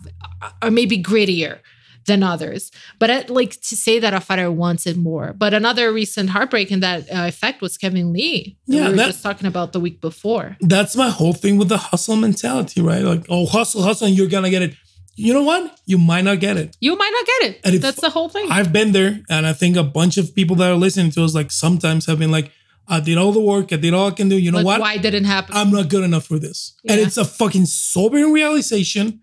are 0.61 0.71
maybe 0.71 1.01
grittier 1.01 1.59
than 2.07 2.23
others. 2.23 2.71
But 2.99 3.11
I, 3.11 3.25
like 3.27 3.51
to 3.61 3.75
say 3.75 3.99
that 3.99 4.13
a 4.13 4.19
fighter 4.19 4.51
wants 4.51 4.87
it 4.87 4.97
more. 4.97 5.33
But 5.33 5.53
another 5.53 5.93
recent 5.93 6.31
heartbreak 6.31 6.71
in 6.71 6.79
that 6.79 7.01
uh, 7.11 7.25
effect 7.27 7.61
was 7.61 7.77
Kevin 7.77 8.11
Lee. 8.11 8.57
Yeah, 8.65 8.85
we 8.85 8.91
were 8.91 8.95
that- 8.97 9.07
just 9.07 9.21
talking 9.23 9.45
about 9.47 9.73
the 9.73 9.79
week 9.79 10.01
before. 10.01 10.57
That's 10.61 10.95
my 10.95 11.09
whole 11.09 11.33
thing 11.33 11.57
with 11.57 11.69
the 11.69 11.77
hustle 11.77 12.15
mentality, 12.15 12.81
right? 12.81 13.03
Like, 13.03 13.25
oh, 13.29 13.45
hustle, 13.45 13.83
hustle, 13.83 14.07
and 14.07 14.17
you're 14.17 14.27
gonna 14.27 14.49
get 14.49 14.63
it. 14.63 14.73
You 15.15 15.33
know 15.33 15.43
what? 15.43 15.79
You 15.85 15.97
might 15.97 16.23
not 16.23 16.39
get 16.39 16.57
it. 16.57 16.77
You 16.79 16.95
might 16.95 17.11
not 17.11 17.25
get 17.25 17.49
it. 17.49 17.61
And 17.63 17.75
if- 17.75 17.81
That's 17.81 18.01
the 18.01 18.09
whole 18.09 18.29
thing. 18.29 18.47
I've 18.49 18.71
been 18.71 18.91
there, 18.93 19.21
and 19.29 19.45
I 19.45 19.53
think 19.53 19.75
a 19.75 19.83
bunch 19.83 20.17
of 20.17 20.33
people 20.33 20.55
that 20.57 20.71
are 20.71 20.75
listening 20.75 21.11
to 21.11 21.23
us, 21.23 21.33
like, 21.35 21.51
sometimes 21.51 22.05
have 22.05 22.19
been 22.19 22.31
like, 22.31 22.51
I 22.87 23.01
did 23.01 23.17
all 23.17 23.33
the 23.33 23.41
work, 23.41 23.73
I 23.73 23.75
did 23.75 23.93
all 23.93 24.07
I 24.07 24.11
can 24.11 24.29
do. 24.29 24.37
You 24.37 24.51
know 24.51 24.59
like, 24.59 24.65
what? 24.65 24.79
why 24.79 24.97
did 24.97 25.13
it 25.13 25.25
happen? 25.25 25.55
I'm 25.57 25.71
not 25.71 25.89
good 25.89 26.03
enough 26.05 26.25
for 26.25 26.39
this. 26.39 26.73
And 26.87 27.01
it's 27.01 27.17
a 27.17 27.25
fucking 27.25 27.65
sobering 27.65 28.31
realization. 28.31 29.21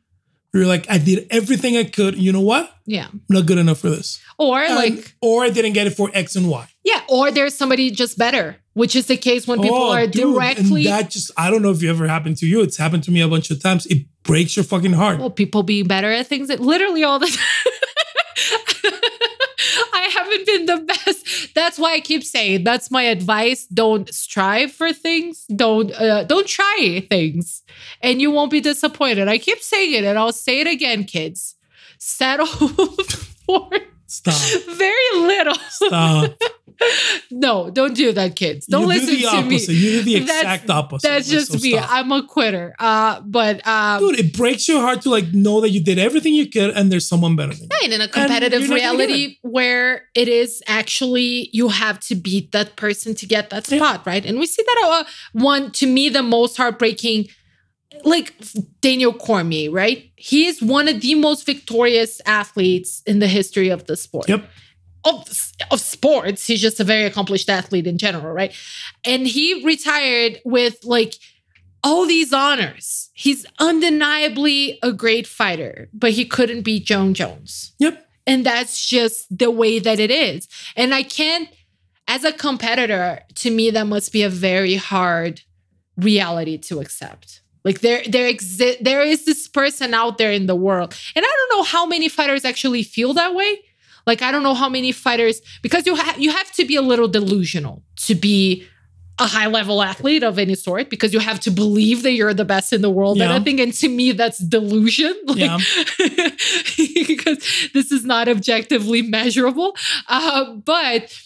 You're 0.55 0.67
like, 0.67 0.87
I 0.89 0.99
did 0.99 1.27
everything 1.31 1.77
I 1.77 1.85
could. 1.85 2.17
You 2.17 2.33
know 2.33 2.41
what? 2.41 2.71
yeah. 2.87 3.09
I'm 3.13 3.21
not 3.29 3.47
good 3.47 3.59
enough 3.59 3.79
for 3.81 3.91
this. 3.91 4.21
Or 4.39 4.61
And- 4.61 4.75
like, 4.77 5.15
or 5.21 5.43
I 5.43 5.51
didn't 5.51 5.73
get 5.73 5.87
it 5.89 5.91
for 5.97 6.11
X 6.15 6.37
and 6.37 6.49
Y. 6.49 6.67
yeah, 6.85 7.01
or 7.09 7.31
there's 7.33 7.55
somebody 7.55 7.91
just 7.91 8.17
better, 8.19 8.57
which 8.75 8.95
is 8.95 9.07
the 9.07 9.17
case 9.17 9.47
when 9.49 9.61
people 9.61 9.77
Oh, 9.79 9.93
are 9.93 10.07
dude, 10.07 10.23
and 10.25 10.35
directly 10.35 10.85
that 10.85 11.11
just 11.11 11.31
I 11.37 11.51
don't 11.51 11.61
know 11.63 11.71
if 11.73 11.83
it 11.83 11.89
ever 11.89 12.07
happened 12.07 12.37
to 12.39 12.47
you. 12.47 12.63
It's 12.63 12.77
happened 12.77 13.03
to 13.05 13.11
me 13.11 13.21
a 13.21 13.29
bunch 13.29 13.51
of 13.51 13.61
times. 13.63 13.87
It 13.87 14.07
breaks 14.23 14.57
your 14.57 14.65
fucking 14.65 14.93
heart. 14.93 15.19
well, 15.19 15.31
people 15.31 15.63
being 15.65 15.87
better 15.89 16.11
at 16.13 16.27
things 16.29 16.49
that 16.49 16.61
literally 16.61 17.03
all 17.05 17.19
the 17.19 17.27
time. 17.39 17.73
Haven't 20.35 20.47
been 20.47 20.67
the 20.67 20.85
best. 20.85 21.55
That's 21.55 21.79
why 21.79 21.95
I 21.95 22.01
keep 22.01 22.25
saying 22.25 22.65
that's 22.65 22.91
my 22.91 23.03
advice. 23.03 23.67
Don't 23.67 24.13
strive 24.13 24.73
for 24.73 24.93
things. 24.93 25.45
Don't 25.55 25.93
uh, 25.93 26.25
don't 26.25 26.47
try 26.47 27.07
things, 27.09 27.63
and 28.03 28.21
you 28.21 28.31
won't 28.31 28.51
be 28.51 28.61
disappointed. 28.61 29.29
I 29.29 29.39
keep 29.39 29.61
saying 29.61 29.93
it, 29.95 30.05
and 30.05 30.19
I'll 30.19 30.33
say 30.33 30.61
it 30.61 30.67
again, 30.67 31.05
kids. 31.05 31.57
Settle 31.99 32.47
for 33.47 33.71
Stop. 34.15 34.63
very 34.77 35.11
little. 35.21 35.55
Stop. 35.71 36.33
no, 37.31 37.71
don't 37.71 37.95
do 37.95 38.13
that, 38.13 38.37
kids. 38.37 38.67
Don't 38.67 38.83
you 38.83 38.89
listen 38.89 39.07
do 39.07 39.17
the 39.17 39.23
to 39.23 39.29
opposite. 39.29 39.69
me. 39.69 39.75
You 39.75 39.91
do 39.91 40.03
the 40.03 40.21
That's- 40.21 40.41
exact 40.43 40.71
opposite. 40.71 41.09
That's 41.09 41.29
just 41.29 41.53
so 41.53 41.59
me. 41.59 41.73
stop. 41.77 41.89
I'm 41.91 42.11
a 42.13 42.27
quitter. 42.27 42.75
Uh, 42.79 43.21
but 43.21 43.67
um, 43.67 44.01
Dude, 44.01 44.19
it 44.19 44.37
breaks 44.37 44.69
your 44.69 44.81
heart 44.81 45.03
to 45.03 45.11
like 45.11 45.33
know 45.33 45.61
that 45.61 45.71
you 45.71 45.83
did 45.83 45.99
everything 45.99 46.35
you 46.35 46.49
could 46.51 46.71
and 46.71 46.91
there's 46.91 47.09
someone 47.09 47.37
better 47.37 47.53
than 47.55 47.63
you. 47.63 47.69
Right, 47.81 47.93
in 47.93 48.01
a 48.01 48.09
competitive 48.09 48.63
you're 48.63 48.71
not 48.71 48.81
gonna 48.81 48.99
get 48.99 49.07
reality 49.07 49.39
where 49.43 50.03
it 50.15 50.29
is 50.29 50.63
actually 50.67 51.49
you 51.53 51.69
have 51.69 52.01
to 52.01 52.15
beat 52.15 52.53
that 52.53 52.77
person 52.77 53.15
to 53.17 53.27
get 53.27 53.51
that 53.51 53.71
Yeah. 53.71 53.79
spot, 53.79 54.07
right? 54.07 54.25
And 54.25 54.39
we 54.39 54.47
see 54.47 54.63
that 54.63 54.83
uh, 54.85 55.05
one 55.33 55.71
to 55.73 55.87
me 55.87 56.09
the 56.09 56.23
most 56.23 56.57
heartbreaking, 56.57 57.29
like 58.05 58.35
Daniel 58.81 59.13
Cormier, 59.13 59.71
right? 59.71 60.11
He 60.17 60.47
is 60.47 60.63
one 60.63 60.89
of 60.89 61.01
the 61.01 61.15
most 61.15 61.47
victorious 61.47 62.21
athletes 62.27 63.03
in 63.07 63.19
the 63.19 63.27
history 63.27 63.69
of 63.69 63.87
the 63.87 63.97
sport. 63.97 64.29
Yep. 64.29 64.45
Of, 65.05 65.53
of 65.71 65.81
sports, 65.81 66.47
he's 66.47 66.63
just 66.63 66.81
a 66.81 66.85
very 66.85 67.05
accomplished 67.05 67.51
athlete 67.51 67.87
in 67.87 67.99
general, 67.99 68.33
right? 68.33 68.55
And 69.05 69.27
he 69.27 69.63
retired 69.65 70.41
with 70.45 70.83
like 70.83 71.15
all 71.83 72.07
these 72.07 72.33
honors. 72.33 73.11
He's 73.13 73.45
undeniably 73.59 74.79
a 74.83 74.93
great 74.93 75.27
fighter, 75.27 75.91
but 75.93 76.13
he 76.13 76.25
couldn't 76.25 76.63
beat 76.63 76.87
Jon 76.87 77.13
Jones. 77.13 77.75
Yep. 77.79 78.07
And 78.27 78.47
that's 78.47 78.89
just 78.89 79.27
the 79.37 79.51
way 79.51 79.79
that 79.79 80.01
it 80.01 80.11
is. 80.11 80.49
And 80.77 80.95
I 80.95 81.03
can't, 81.03 81.51
as 82.09 82.25
a 82.25 82.33
competitor, 82.33 83.21
to 83.35 83.51
me, 83.51 83.71
that 83.71 83.87
must 83.87 84.13
be 84.13 84.23
a 84.23 84.31
very 84.31 84.77
hard 84.77 85.43
reality 85.99 86.57
to 86.59 86.81
accept. 86.81 87.43
Like 87.65 87.81
there, 87.81 88.03
there 88.07 88.27
exist, 88.27 88.79
there 88.83 89.03
is 89.03 89.25
this 89.25 89.49
person 89.49 89.95
out 89.95 90.19
there 90.19 90.33
in 90.33 90.47
the 90.47 90.55
world, 90.55 90.95
and 91.17 91.25
I 91.25 91.29
don't 91.29 91.59
know 91.59 91.65
how 91.65 91.87
many 91.87 92.09
fighters 92.09 92.45
actually 92.45 92.83
feel 92.83 93.15
that 93.15 93.35
way. 93.35 93.59
Like 94.07 94.21
I 94.21 94.31
don't 94.31 94.43
know 94.43 94.55
how 94.55 94.69
many 94.69 94.93
fighters 94.93 95.41
because 95.63 95.87
you 95.87 95.95
have 95.95 96.19
you 96.19 96.31
have 96.31 96.53
to 96.53 96.65
be 96.67 96.77
a 96.77 96.83
little 96.83 97.09
delusional 97.09 97.83
to 98.07 98.15
be 98.15 98.67
a 99.19 99.27
high 99.27 99.47
level 99.47 99.81
athlete 99.81 100.23
of 100.25 100.39
any 100.39 100.57
sort 100.57 100.91
because 100.91 101.15
you 101.15 101.21
have 101.21 101.39
to 101.39 101.51
believe 101.51 102.03
that 102.03 102.13
you're 102.13 102.35
the 102.35 102.45
best 102.45 102.73
in 102.73 102.83
the 102.83 102.91
world. 102.91 103.21
And 103.21 103.33
I 103.33 103.39
think, 103.39 103.61
and 103.61 103.73
to 103.75 103.89
me, 103.89 104.13
that's 104.13 104.39
delusion. 104.39 105.15
Like, 105.27 105.39
Yeah. 105.39 105.59
because 107.07 107.39
this 107.73 107.93
is 107.93 108.05
not 108.05 108.29
objectively 108.29 109.03
measurable. 109.03 109.77
Uh, 110.09 110.55
but 110.55 111.17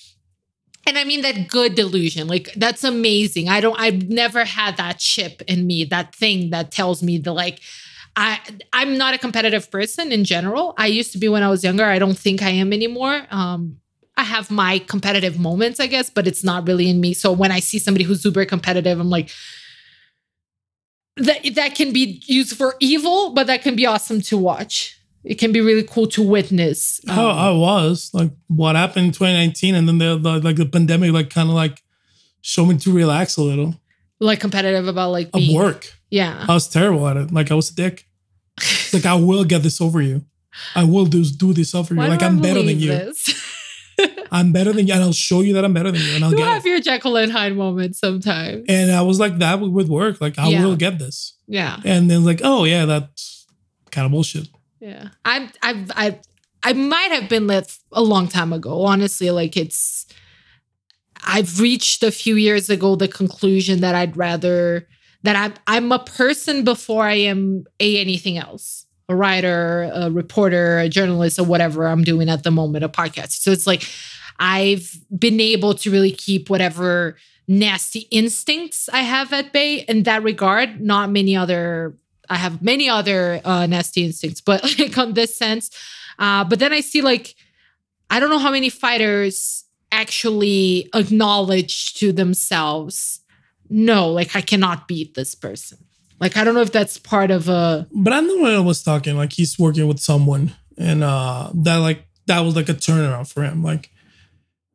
and 0.88 0.96
I 0.96 1.04
mean 1.04 1.20
that 1.20 1.48
good 1.48 1.74
delusion. 1.74 2.26
Like 2.26 2.52
that's 2.54 2.82
amazing. 2.82 3.48
I 3.48 3.60
don't 3.60 3.78
I've 3.78 4.08
never 4.08 4.44
had 4.44 4.78
that 4.78 4.98
chip 4.98 5.42
in 5.42 5.66
me, 5.66 5.84
that 5.84 6.14
thing 6.14 6.50
that 6.50 6.70
tells 6.72 7.02
me 7.02 7.18
the 7.18 7.32
like 7.32 7.60
I 8.16 8.40
I'm 8.72 8.96
not 8.96 9.14
a 9.14 9.18
competitive 9.18 9.70
person 9.70 10.10
in 10.10 10.24
general. 10.24 10.74
I 10.78 10.86
used 10.86 11.12
to 11.12 11.18
be 11.18 11.28
when 11.28 11.42
I 11.42 11.50
was 11.50 11.62
younger. 11.62 11.84
I 11.84 11.98
don't 11.98 12.16
think 12.18 12.42
I 12.42 12.50
am 12.50 12.72
anymore. 12.72 13.26
Um 13.30 13.76
I 14.16 14.24
have 14.24 14.50
my 14.50 14.80
competitive 14.80 15.38
moments, 15.38 15.78
I 15.78 15.86
guess, 15.86 16.10
but 16.10 16.26
it's 16.26 16.42
not 16.42 16.66
really 16.66 16.88
in 16.88 17.00
me. 17.00 17.12
So 17.14 17.30
when 17.30 17.52
I 17.52 17.60
see 17.60 17.78
somebody 17.78 18.04
who's 18.04 18.22
super 18.22 18.44
competitive, 18.46 18.98
I'm 18.98 19.10
like 19.10 19.30
that 21.18 21.54
that 21.54 21.74
can 21.74 21.92
be 21.92 22.22
used 22.26 22.56
for 22.56 22.74
evil, 22.80 23.30
but 23.34 23.46
that 23.46 23.62
can 23.62 23.76
be 23.76 23.84
awesome 23.84 24.22
to 24.22 24.38
watch. 24.38 24.97
It 25.32 25.36
can 25.38 25.52
be 25.52 25.60
really 25.60 25.82
cool 25.94 26.06
to 26.16 26.22
witness. 26.36 27.00
Um, 27.08 27.18
Oh, 27.18 27.30
I 27.30 27.50
was 27.50 28.10
like 28.14 28.30
what 28.46 28.76
happened 28.76 29.06
in 29.06 29.12
2019 29.12 29.74
and 29.74 29.86
then 29.88 29.98
the, 29.98 30.16
the 30.18 30.32
like 30.40 30.56
the 30.56 30.64
pandemic 30.66 31.12
like 31.12 31.28
kind 31.30 31.48
of 31.50 31.54
like 31.54 31.82
showed 32.40 32.66
me 32.70 32.78
to 32.78 32.90
relax 32.92 33.36
a 33.36 33.42
little. 33.42 33.74
like 34.20 34.40
competitive 34.40 34.86
about 34.88 35.10
like 35.18 35.26
Of 35.28 35.40
being, 35.40 35.54
work. 35.56 35.82
Yeah. 36.10 36.46
I 36.48 36.54
was 36.54 36.66
terrible 36.68 37.06
at 37.10 37.16
it. 37.18 37.30
Like 37.38 37.50
I 37.50 37.54
was 37.54 37.70
a 37.70 37.74
dick. 37.74 38.06
Like 38.94 39.04
I 39.06 39.14
will 39.28 39.44
get 39.44 39.62
this 39.62 39.80
over 39.86 40.00
you. 40.00 40.24
I 40.74 40.84
will 40.92 41.04
do 41.14 41.22
do 41.24 41.52
this 41.52 41.74
over 41.74 41.92
you. 41.94 42.00
Why 42.00 42.08
like 42.08 42.22
I'm 42.22 42.40
better 42.40 42.62
than 42.62 42.78
you. 42.80 43.12
I'm 44.30 44.52
better 44.52 44.72
than 44.72 44.86
you, 44.86 44.94
and 44.94 45.02
I'll 45.02 45.12
show 45.12 45.40
you 45.40 45.52
that 45.54 45.64
I'm 45.64 45.72
better 45.74 45.90
than 45.90 46.00
you, 46.00 46.14
and 46.16 46.24
I'll 46.24 46.32
you 46.34 46.44
have 46.44 46.64
it. 46.64 46.68
your 46.68 46.80
Jekyll 46.80 47.16
and 47.16 47.32
Hyde 47.32 47.56
moment 47.56 47.96
sometimes. 47.96 48.64
And 48.68 48.90
I 48.92 49.02
was 49.02 49.18
like 49.18 49.38
that 49.38 49.60
with- 49.60 49.72
with 49.72 49.88
work. 49.88 50.20
Like 50.20 50.38
I 50.38 50.48
Yeah. 50.48 50.64
will 50.64 50.76
get 50.76 50.98
this. 50.98 51.34
yeah. 51.46 51.80
And 51.84 52.10
then 52.10 52.24
like, 52.24 52.40
oh 52.44 52.64
yeah, 52.64 52.84
that's 52.86 53.46
kind 53.90 54.04
of 54.06 54.12
bullshit. 54.12 54.48
Yeah. 54.80 55.08
I'm 55.24 55.50
I've 55.62 55.90
I 55.94 56.20
I 56.62 56.72
might 56.72 57.12
have 57.12 57.28
been 57.28 57.46
lit 57.46 57.78
a 57.92 58.02
long 58.02 58.28
time 58.28 58.52
ago. 58.52 58.84
Honestly, 58.84 59.30
like 59.30 59.56
it's 59.56 60.06
I've 61.24 61.60
reached 61.60 62.02
a 62.02 62.10
few 62.10 62.36
years 62.36 62.70
ago 62.70 62.96
the 62.96 63.08
conclusion 63.08 63.80
that 63.80 63.94
I'd 63.94 64.16
rather 64.16 64.86
that 65.22 65.36
I'm 65.36 65.54
I'm 65.66 65.92
a 65.92 65.98
person 65.98 66.64
before 66.64 67.04
I 67.04 67.14
am 67.14 67.64
a 67.80 67.98
anything 67.98 68.38
else. 68.38 68.86
A 69.10 69.16
writer, 69.16 69.90
a 69.94 70.10
reporter, 70.10 70.78
a 70.78 70.88
journalist, 70.88 71.38
or 71.38 71.44
whatever 71.44 71.86
I'm 71.86 72.04
doing 72.04 72.28
at 72.28 72.42
the 72.42 72.50
moment, 72.50 72.84
a 72.84 72.90
podcast. 72.90 73.40
So 73.40 73.50
it's 73.50 73.66
like 73.66 73.88
I've 74.38 74.94
been 75.18 75.40
able 75.40 75.74
to 75.74 75.90
really 75.90 76.12
keep 76.12 76.50
whatever 76.50 77.16
nasty 77.48 78.00
instincts 78.10 78.90
I 78.92 79.00
have 79.00 79.32
at 79.32 79.52
bay 79.52 79.80
in 79.88 80.02
that 80.02 80.22
regard. 80.22 80.82
Not 80.82 81.10
many 81.10 81.34
other 81.34 81.96
I 82.30 82.36
have 82.36 82.62
many 82.62 82.88
other 82.88 83.40
uh, 83.44 83.66
nasty 83.66 84.04
instincts, 84.04 84.40
but 84.40 84.62
like 84.78 84.96
on 84.98 85.14
this 85.14 85.34
sense. 85.34 85.70
Uh, 86.18 86.44
but 86.44 86.58
then 86.58 86.72
I 86.72 86.80
see 86.80 87.02
like 87.02 87.34
I 88.10 88.20
don't 88.20 88.30
know 88.30 88.38
how 88.38 88.50
many 88.50 88.70
fighters 88.70 89.64
actually 89.92 90.88
acknowledge 90.94 91.94
to 91.94 92.12
themselves, 92.12 93.20
no, 93.70 94.08
like 94.08 94.36
I 94.36 94.40
cannot 94.40 94.88
beat 94.88 95.14
this 95.14 95.34
person. 95.34 95.78
Like 96.20 96.36
I 96.36 96.44
don't 96.44 96.54
know 96.54 96.62
if 96.62 96.72
that's 96.72 96.98
part 96.98 97.30
of 97.30 97.48
a. 97.48 97.86
But 97.92 98.12
I 98.12 98.20
know 98.20 98.36
what 98.36 98.54
I 98.54 98.60
was 98.60 98.82
talking 98.82 99.16
like 99.16 99.32
he's 99.32 99.58
working 99.58 99.86
with 99.86 100.00
someone, 100.00 100.52
and 100.76 101.04
uh 101.04 101.50
that 101.54 101.76
like 101.76 102.06
that 102.26 102.40
was 102.40 102.56
like 102.56 102.68
a 102.68 102.74
turnaround 102.74 103.32
for 103.32 103.42
him. 103.42 103.62
Like 103.62 103.90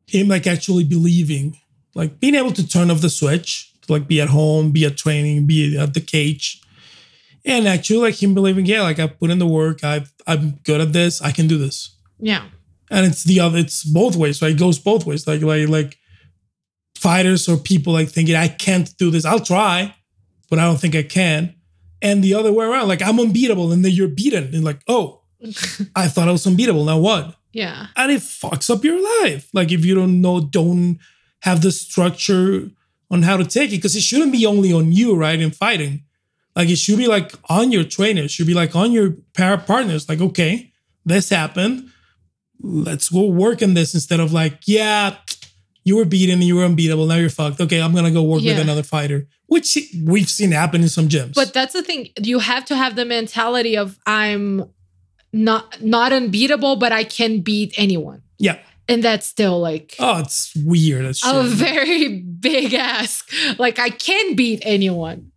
him 0.06 0.28
like 0.28 0.46
actually 0.46 0.84
believing, 0.84 1.58
like 1.94 2.20
being 2.20 2.34
able 2.34 2.52
to 2.52 2.66
turn 2.66 2.90
off 2.90 3.00
the 3.00 3.10
switch, 3.10 3.72
to 3.82 3.92
like 3.92 4.08
be 4.08 4.20
at 4.20 4.28
home, 4.28 4.70
be 4.70 4.84
at 4.84 4.96
training, 4.96 5.46
be 5.46 5.76
at 5.76 5.94
the 5.94 6.00
cage, 6.00 6.62
and 7.44 7.68
actually 7.68 7.98
like 7.98 8.22
him 8.22 8.34
believing, 8.34 8.66
yeah, 8.66 8.82
like 8.82 8.98
I 8.98 9.06
put 9.06 9.30
in 9.30 9.38
the 9.38 9.46
work, 9.46 9.84
I 9.84 10.04
I'm 10.26 10.52
good 10.64 10.80
at 10.80 10.92
this, 10.92 11.20
I 11.20 11.30
can 11.30 11.46
do 11.46 11.58
this. 11.58 11.96
Yeah. 12.18 12.44
And 12.90 13.06
it's 13.06 13.24
the 13.24 13.40
other, 13.40 13.58
it's 13.58 13.84
both 13.84 14.16
ways, 14.16 14.40
right? 14.40 14.52
It 14.52 14.58
goes 14.58 14.78
both 14.78 15.06
ways. 15.06 15.26
Like 15.26 15.42
like 15.42 15.68
like 15.68 15.98
fighters 16.96 17.48
or 17.48 17.56
people 17.56 17.92
like 17.92 18.08
thinking 18.08 18.34
I 18.34 18.48
can't 18.48 18.96
do 18.96 19.10
this. 19.10 19.24
I'll 19.24 19.40
try, 19.40 19.94
but 20.48 20.58
I 20.58 20.62
don't 20.62 20.80
think 20.80 20.94
I 20.94 21.02
can. 21.02 21.54
And 22.00 22.22
the 22.22 22.34
other 22.34 22.52
way 22.52 22.66
around, 22.66 22.88
like 22.88 23.02
I'm 23.02 23.20
unbeatable, 23.20 23.72
and 23.72 23.84
then 23.84 23.92
you're 23.92 24.08
beaten, 24.08 24.54
and 24.54 24.64
like, 24.64 24.80
oh, 24.88 25.22
I 25.96 26.08
thought 26.08 26.28
I 26.28 26.32
was 26.32 26.46
unbeatable. 26.46 26.84
Now 26.84 26.98
what? 26.98 27.36
Yeah. 27.52 27.86
And 27.96 28.10
it 28.10 28.20
fucks 28.20 28.68
up 28.70 28.84
your 28.84 29.00
life. 29.22 29.48
Like 29.52 29.70
if 29.70 29.84
you 29.84 29.94
don't 29.94 30.20
know, 30.20 30.40
don't 30.40 30.98
have 31.40 31.62
the 31.62 31.72
structure 31.72 32.70
on 33.10 33.22
how 33.22 33.36
to 33.36 33.44
take 33.44 33.70
it, 33.72 33.76
because 33.76 33.96
it 33.96 34.02
shouldn't 34.02 34.32
be 34.32 34.46
only 34.46 34.72
on 34.72 34.92
you, 34.92 35.14
right? 35.14 35.40
In 35.40 35.50
fighting, 35.50 36.04
like 36.56 36.68
it 36.68 36.76
should 36.76 36.98
be 36.98 37.06
like 37.08 37.32
on 37.48 37.72
your 37.72 37.84
trainers, 37.84 38.30
should 38.30 38.46
be 38.46 38.54
like 38.54 38.74
on 38.76 38.92
your 38.92 39.16
para 39.34 39.58
partners. 39.58 40.08
Like, 40.08 40.20
okay, 40.20 40.72
this 41.04 41.28
happened. 41.30 41.90
Let's 42.60 43.08
go 43.08 43.26
work 43.26 43.62
on 43.62 43.74
this 43.74 43.94
instead 43.94 44.20
of 44.20 44.32
like, 44.32 44.60
yeah, 44.66 45.16
you 45.84 45.96
were 45.96 46.04
beaten, 46.06 46.40
you 46.40 46.56
were 46.56 46.64
unbeatable, 46.64 47.06
now 47.06 47.16
you're 47.16 47.28
fucked. 47.28 47.60
Okay, 47.60 47.80
I'm 47.82 47.94
gonna 47.94 48.10
go 48.10 48.22
work 48.22 48.42
Yeah. 48.42 48.52
with 48.52 48.62
another 48.62 48.82
fighter, 48.82 49.26
which 49.46 49.76
we've 50.04 50.30
seen 50.30 50.52
happen 50.52 50.82
in 50.82 50.88
some 50.88 51.08
gyms. 51.08 51.34
But 51.34 51.52
that's 51.52 51.72
the 51.74 51.82
thing. 51.82 52.08
You 52.20 52.38
have 52.38 52.64
to 52.66 52.76
have 52.76 52.96
the 52.96 53.04
mentality 53.04 53.76
of 53.76 53.98
I'm 54.06 54.64
not 55.32 55.82
not 55.82 56.12
unbeatable, 56.12 56.76
but 56.76 56.92
I 56.92 57.04
can 57.04 57.40
beat 57.40 57.74
anyone. 57.76 58.22
yeah, 58.38 58.58
And 58.88 59.02
that's 59.02 59.26
still 59.26 59.60
like 59.60 59.96
oh, 59.98 60.20
it's 60.20 60.52
weird. 60.56 61.14
Shit. 61.16 61.34
a 61.34 61.42
very 61.68 62.20
big 62.20 62.72
ask. 62.72 63.28
Like 63.58 63.78
I 63.78 63.90
can 63.90 64.36
beat 64.36 64.62
anyone. 64.64 65.32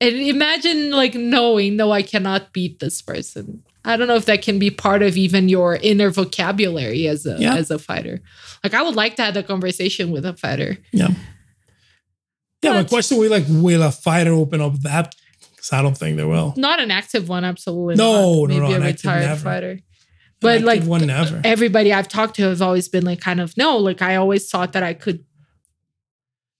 And 0.00 0.14
imagine 0.16 0.90
like 0.90 1.14
knowing, 1.14 1.76
no, 1.76 1.90
I 1.90 2.02
cannot 2.02 2.52
beat 2.52 2.80
this 2.80 3.00
person. 3.00 3.62
I 3.84 3.96
don't 3.96 4.08
know 4.08 4.16
if 4.16 4.26
that 4.26 4.42
can 4.42 4.58
be 4.58 4.70
part 4.70 5.02
of 5.02 5.16
even 5.16 5.48
your 5.48 5.76
inner 5.76 6.10
vocabulary 6.10 7.06
as 7.06 7.24
a 7.24 7.36
Yeah. 7.38 7.54
as 7.54 7.70
a 7.70 7.78
fighter. 7.78 8.20
Like 8.64 8.74
I 8.74 8.82
would 8.82 8.96
like 8.96 9.16
to 9.16 9.22
have 9.22 9.36
a 9.36 9.42
conversation 9.42 10.10
with 10.10 10.26
a 10.26 10.34
fighter. 10.34 10.78
Yeah. 10.92 11.08
Yeah, 12.62 12.72
my 12.72 12.82
But- 12.82 12.88
question 12.88 13.18
will 13.18 13.30
like, 13.30 13.44
will 13.48 13.82
a 13.82 13.92
fighter 13.92 14.32
open 14.32 14.60
up 14.60 14.80
that? 14.82 15.14
Because 15.54 15.72
I 15.72 15.82
don't 15.82 15.96
think 15.96 16.16
they 16.16 16.24
will. 16.24 16.52
Not 16.56 16.80
an 16.80 16.90
active 16.90 17.28
one, 17.28 17.44
absolutely. 17.44 17.94
No, 17.94 18.44
not. 18.44 18.48
no, 18.50 18.60
Maybe 18.60 18.74
no, 18.74 18.82
a 18.82 18.86
retired 18.86 19.20
never. 19.26 19.40
fighter. 19.40 19.80
But 20.40 20.62
like 20.62 20.82
one 20.82 21.06
never. 21.06 21.40
everybody 21.44 21.92
I've 21.92 22.08
talked 22.08 22.36
to 22.36 22.42
has 22.42 22.60
always 22.60 22.88
been 22.88 23.04
like 23.04 23.20
kind 23.20 23.40
of 23.40 23.56
no, 23.56 23.78
like 23.78 24.02
I 24.02 24.16
always 24.16 24.50
thought 24.50 24.72
that 24.74 24.82
I 24.82 24.92
could 24.94 25.24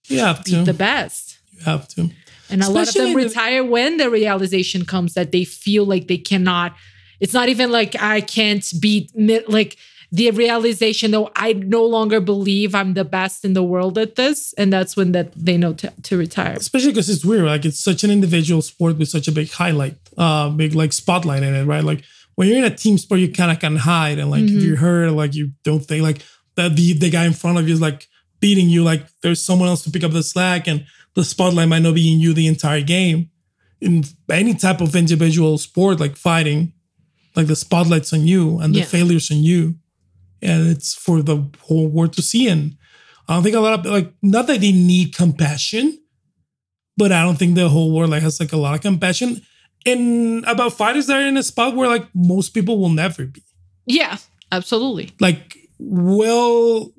You 0.07 0.19
have 0.19 0.43
beat 0.43 0.53
to. 0.55 0.63
the 0.63 0.73
best. 0.73 1.37
you 1.53 1.63
have 1.65 1.87
to. 1.89 2.09
And 2.49 2.63
a 2.63 2.69
lot 2.69 2.87
of 2.87 2.93
them 2.93 3.09
the- 3.09 3.15
retire 3.15 3.63
when 3.63 3.97
the 3.97 4.09
realization 4.09 4.85
comes 4.85 5.13
that 5.15 5.31
they 5.31 5.43
feel 5.45 5.85
like 5.85 6.07
they 6.07 6.17
cannot. 6.17 6.75
It's 7.19 7.33
not 7.33 7.49
even 7.49 7.71
like 7.71 7.95
I 8.01 8.21
can't 8.21 8.65
beat 8.79 9.11
like 9.49 9.77
the 10.11 10.31
realization 10.31 11.11
though 11.11 11.29
I 11.35 11.51
no 11.53 11.83
longer 11.85 12.21
believe 12.21 12.73
I'm 12.73 12.93
the 12.93 13.03
best 13.03 13.43
in 13.43 13.51
the 13.53 13.63
world 13.63 13.97
at 13.97 14.15
this, 14.15 14.53
and 14.53 14.71
that's 14.71 14.95
when 14.95 15.11
that 15.11 15.33
they 15.35 15.57
know 15.57 15.73
to, 15.73 15.91
to 16.03 16.17
retire. 16.17 16.53
Especially 16.53 16.91
because 16.91 17.09
it's 17.09 17.25
weird. 17.25 17.43
Like 17.45 17.65
it's 17.65 17.79
such 17.79 18.03
an 18.05 18.11
individual 18.11 18.61
sport 18.61 18.97
with 18.97 19.09
such 19.09 19.27
a 19.27 19.31
big 19.33 19.51
highlight, 19.51 19.95
uh, 20.17 20.49
big 20.49 20.73
like 20.75 20.93
spotlight 20.93 21.43
in 21.43 21.53
it, 21.53 21.65
right? 21.65 21.83
Like 21.83 22.03
when 22.35 22.47
you're 22.47 22.57
in 22.59 22.63
a 22.63 22.75
team 22.75 22.97
sport, 22.97 23.19
you 23.19 23.31
kind 23.31 23.51
of 23.51 23.59
can 23.59 23.75
hide, 23.75 24.19
and 24.19 24.29
like 24.31 24.43
if 24.43 24.51
Mhm. 24.51 24.61
you're 24.63 24.77
hurt, 24.77 25.11
like 25.11 25.33
you 25.35 25.51
don't 25.63 25.83
think 25.85 26.03
like 26.03 26.19
that 26.55 26.75
the 26.77 26.93
the 26.93 27.09
guy 27.09 27.25
in 27.25 27.33
front 27.33 27.57
of 27.57 27.67
you 27.67 27.73
is 27.73 27.81
like 27.81 28.07
beating 28.39 28.69
you, 28.69 28.83
like 28.83 29.05
there's 29.23 29.41
someone 29.43 29.67
else 29.67 29.83
to 29.83 29.91
pick 29.91 30.03
up 30.05 30.11
the 30.13 30.23
slack, 30.23 30.67
and 30.67 30.85
the 31.17 31.23
spotlight 31.23 31.67
might 31.67 31.81
not 31.81 31.95
be 31.95 32.13
in 32.13 32.19
you 32.19 32.31
the 32.33 32.45
entire 32.47 32.81
game. 32.81 33.19
In 33.81 34.03
any 34.31 34.53
type 34.53 34.81
of 34.81 34.95
individual 34.95 35.57
sport, 35.57 35.99
like 35.99 36.15
fighting, 36.15 36.73
like 37.35 37.47
the 37.47 37.55
spotlight's 37.55 38.13
on 38.13 38.25
you 38.25 38.59
and 38.61 38.73
the 38.73 38.79
Yeah. 38.79 38.85
failures 38.95 39.31
on 39.31 39.39
you, 39.43 39.61
and 40.41 40.67
it's 40.73 40.93
for 41.05 41.21
the 41.23 41.37
whole 41.65 41.87
world 41.95 42.13
to 42.13 42.21
see. 42.21 42.47
And 42.47 42.77
I 43.27 43.33
don't 43.33 43.43
think 43.43 43.55
a 43.55 43.59
lot 43.59 43.79
of 43.79 43.85
like 43.97 44.13
not 44.21 44.45
that 44.47 44.61
they 44.61 44.71
need 44.71 45.15
compassion, 45.15 45.97
but 46.97 47.11
I 47.11 47.21
don't 47.23 47.37
think 47.37 47.55
the 47.55 47.69
whole 47.69 47.91
world 47.95 48.11
like 48.11 48.23
has 48.23 48.39
like 48.39 48.53
a 48.53 48.57
lot 48.65 48.75
of 48.75 48.81
compassion. 48.81 49.41
And 49.85 50.43
about 50.45 50.73
fighters 50.73 51.07
that 51.07 51.17
are 51.21 51.27
in 51.27 51.37
a 51.37 51.43
spot 51.43 51.75
where 51.75 51.87
like 51.95 52.07
most 52.13 52.49
people 52.53 52.77
will 52.79 52.89
never 53.03 53.25
be. 53.25 53.41
Yeah, 53.85 54.17
absolutely. 54.51 55.11
Like 55.19 55.57
will 55.79 56.93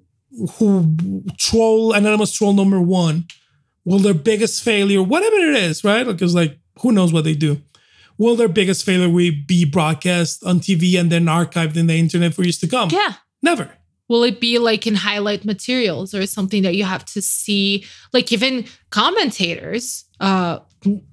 who 0.59 0.95
troll 1.39 1.93
anonymous 1.93 2.33
troll 2.33 2.53
number 2.53 2.81
one, 2.81 3.27
will 3.89 3.99
their 3.99 4.13
biggest 4.13 4.63
failure, 4.63 5.03
whatever 5.03 5.37
it 5.37 5.57
is, 5.57 5.83
right? 5.83 6.05
Because 6.05 6.35
like 6.35 6.59
who 6.81 6.93
knows 6.93 7.11
what 7.11 7.25
they 7.25 7.35
do. 7.35 7.63
Will 8.19 8.37
their 8.37 8.49
biggest 8.49 8.85
failure 8.85 9.09
we 9.09 9.31
be 9.31 9.65
broadcast 9.65 10.45
on 10.45 10.61
TV 10.61 11.01
and 11.01 11.11
then 11.11 11.25
archived 11.25 11.77
in 11.77 11.87
the 11.87 11.99
internet 11.99 12.35
for 12.35 12.43
years 12.43 12.59
to 12.59 12.69
come? 12.69 12.91
Yeah. 12.93 13.15
Never. 13.43 13.71
Will 14.09 14.25
it 14.25 14.41
be 14.41 14.59
like 14.59 14.87
in 14.87 14.95
highlight 14.95 15.45
materials 15.45 16.15
or 16.15 16.27
something 16.27 16.63
that 16.65 16.75
you 16.75 16.85
have 16.85 17.05
to 17.07 17.23
see? 17.23 17.87
Like 18.13 18.31
even 18.31 18.67
commentators, 18.91 20.05
uh, 20.21 20.59